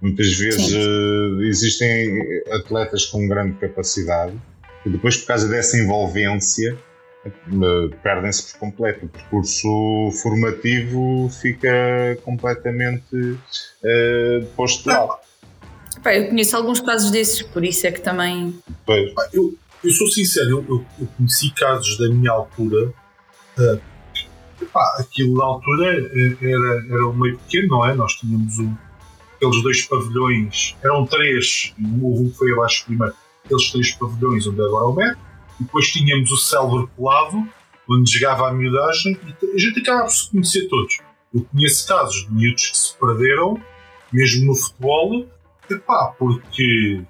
[0.00, 4.32] Muitas vezes uh, existem atletas com grande capacidade
[4.82, 6.78] que depois, por causa dessa envolvência,
[7.26, 9.06] uh, perdem-se por completo.
[9.06, 9.68] O percurso
[10.22, 15.18] formativo fica completamente uh, posto de lado.
[16.06, 18.56] Eu conheço alguns casos desses, por isso é que também.
[18.86, 19.12] Pois.
[19.32, 19.54] Eu,
[19.84, 22.94] eu sou sincero, eu, eu conheci casos da minha altura
[23.58, 23.80] Uh,
[24.62, 25.86] epá, aquilo na altura
[26.40, 27.94] era, era um meio pequeno, não é?
[27.94, 28.74] Nós tínhamos um,
[29.36, 33.14] aqueles dois pavilhões, eram três, houve um foi abaixo primeiro,
[33.44, 35.18] aqueles três pavilhões onde agora é o
[35.60, 37.46] e depois tínhamos o Selver Pelado,
[37.88, 40.98] onde jogava a miudagem, e a gente acaba por se conhecer todos.
[41.34, 43.60] Eu conheço casos de miúdos que se perderam,
[44.12, 45.26] mesmo no futebol,
[45.68, 47.02] epá, porque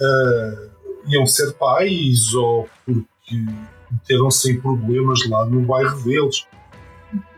[0.00, 0.70] uh,
[1.08, 3.44] iam ser pais ou porque
[3.96, 6.46] meteram-se em problemas lá no bairro deles.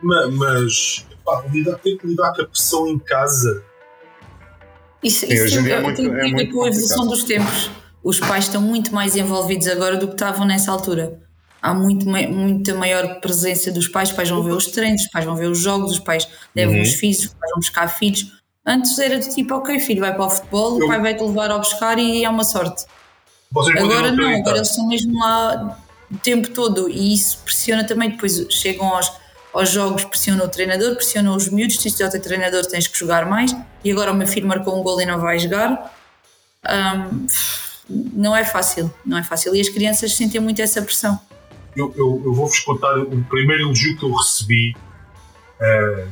[0.02, 3.62] Mas, epá, lidar, ter que lidar com a pressão em casa.
[5.02, 7.70] Isso, isso hoje tem, é muito, tem a ver com a evolução dos tempos.
[8.02, 11.20] Os pais estão muito mais envolvidos agora do que estavam nessa altura.
[11.60, 14.10] Há muito, muita maior presença dos pais.
[14.10, 16.76] Os pais vão ver os treinos, os pais vão ver os jogos, os pais levam
[16.76, 16.82] uhum.
[16.82, 18.38] os filhos, os pais vão buscar filhos.
[18.66, 20.84] Antes era do tipo, ok, filho, vai para o futebol, Eu...
[20.84, 22.84] o pai vai te levar ao buscar e é uma sorte.
[23.56, 25.78] agora não, agora eles estão mesmo lá
[26.10, 28.10] o tempo todo e isso pressiona também.
[28.10, 29.12] Depois chegam aos,
[29.52, 31.80] aos jogos, pressionam o treinador, pressionam os miúdos.
[31.80, 33.54] Se já tem treinador, tens que jogar mais.
[33.84, 35.94] E agora o meu filho marcou um gol e não vai jogar.
[36.68, 37.26] Um,
[37.88, 39.54] não é fácil, não é fácil.
[39.54, 41.18] E as crianças sentem muito essa pressão.
[41.76, 44.74] Eu, eu, eu vou-vos contar o primeiro elogio que eu recebi
[45.60, 46.08] uh,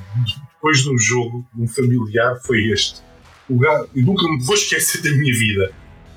[0.54, 3.00] depois do jogo, um familiar, foi este.
[3.48, 5.72] O gajo, eu nunca me vou esquecer da minha vida.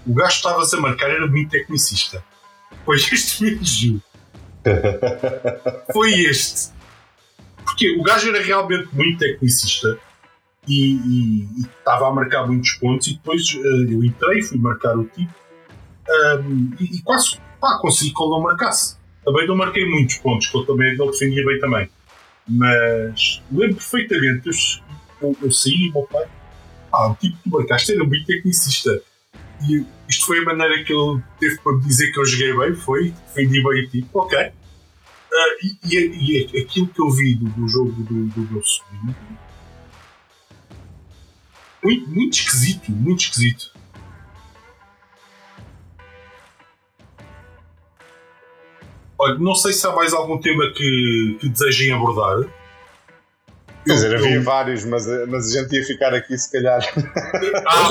[0.07, 2.23] O gajo que estavas a marcar era muito tecnicista.
[2.85, 4.01] Foi este elogio.
[5.93, 6.71] foi este.
[7.63, 9.97] Porque o gajo era realmente muito tecnicista
[10.67, 15.33] e, estava a marcar muitos pontos e depois uh, eu entrei, fui marcar o tipo
[16.09, 18.97] um, e, e, quase pá, consegui que ele não marcasse.
[19.23, 21.89] Também não marquei muitos pontos, que ele também não defendia bem também.
[22.47, 24.49] Mas lembro perfeitamente,
[25.21, 26.25] eu, eu, saí e meu pai,
[26.91, 29.01] ah, o tipo que tu marcaste era muito tecnicista.
[29.67, 32.75] E isto foi a maneira que ele teve para me dizer que eu joguei bem,
[32.75, 34.39] foi, defendi bem o tipo, ok.
[34.39, 39.15] Uh, e, e, e, aquilo que eu vi do, do jogo do, do meu sobrinho,
[41.83, 43.71] muito, muito esquisito, muito esquisito.
[49.17, 52.49] Olha, não sei se há mais algum tema que, que desejem abordar.
[53.85, 56.81] Quer dizer, havia vários, mas, mas a gente ia ficar aqui se calhar.
[57.65, 57.89] Ah,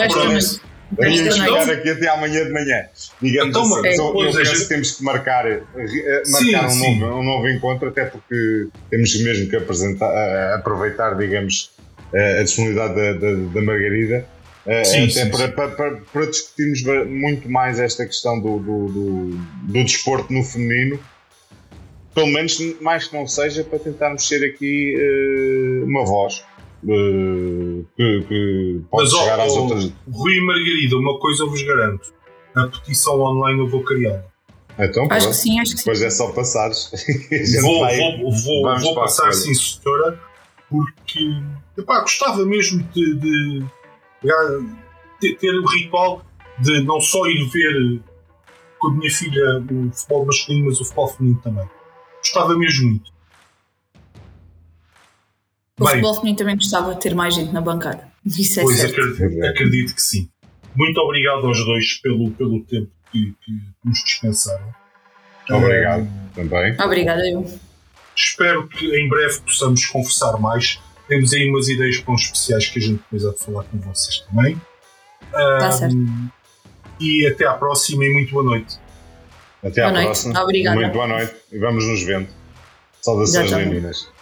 [0.98, 2.86] Íamos ficar aqui até amanhã de manhã.
[3.20, 3.88] Digamos então, assim.
[3.88, 6.98] É, eu, eu penso que temos que marcar, eh, marcar sim, um, sim.
[6.98, 11.72] Novo, um novo encontro, até porque temos mesmo que apresentar, aproveitar, digamos,
[12.14, 14.26] a disponibilidade da, da, da Margarida
[14.84, 15.48] sim, até para.
[15.48, 19.30] Para, para, para, discutirmos muito mais esta questão do, do, do,
[19.64, 20.98] do, desporto no feminino,
[22.14, 26.44] pelo menos mais que não seja para tentarmos ser aqui uh, uma voz
[26.84, 29.92] uh, que, que, pode Mas, chegar oh, às outras.
[30.10, 32.12] Rui e Margarida, uma coisa eu vos garanto:
[32.54, 34.24] a petição online eu vou criar.
[34.78, 35.28] Então, acho pronto.
[35.28, 35.84] que sim, acho que sim.
[35.84, 36.90] Depois é só passares.
[37.62, 40.20] vou, vai, vou, vou, vou passar sim, senhora,
[40.70, 41.18] porque
[41.76, 43.14] epá, gostava mesmo de,
[45.20, 46.22] de ter o ritual
[46.60, 48.00] de não só ir ver
[48.78, 51.68] com a minha filha o futebol masculino, mas o futebol feminino também.
[52.18, 53.17] Gostava mesmo muito.
[55.78, 58.08] O Bem, futebol feminino também gostava de ter mais gente na bancada.
[58.26, 59.00] Isso é pois certo.
[59.00, 60.28] Acredito, acredito, que sim.
[60.74, 63.52] Muito obrigado aos dois pelo, pelo tempo que, que
[63.84, 64.68] nos dispensaram.
[65.50, 66.76] Obrigado um, também.
[66.80, 67.46] Obrigada eu.
[68.14, 70.78] Espero que em breve possamos conversar mais
[71.08, 73.78] temos aí umas ideias para uns especiais que a gente depois há de falar com
[73.78, 74.60] vocês também.
[75.32, 75.96] Tá um, certo.
[77.00, 78.78] E até à próxima e muito boa noite.
[79.64, 80.04] Até boa à noite.
[80.04, 80.42] próxima.
[80.42, 80.76] Obrigada.
[80.76, 82.28] Muito boa noite e vamos nos vendo.
[83.00, 84.17] Saudações, meninas.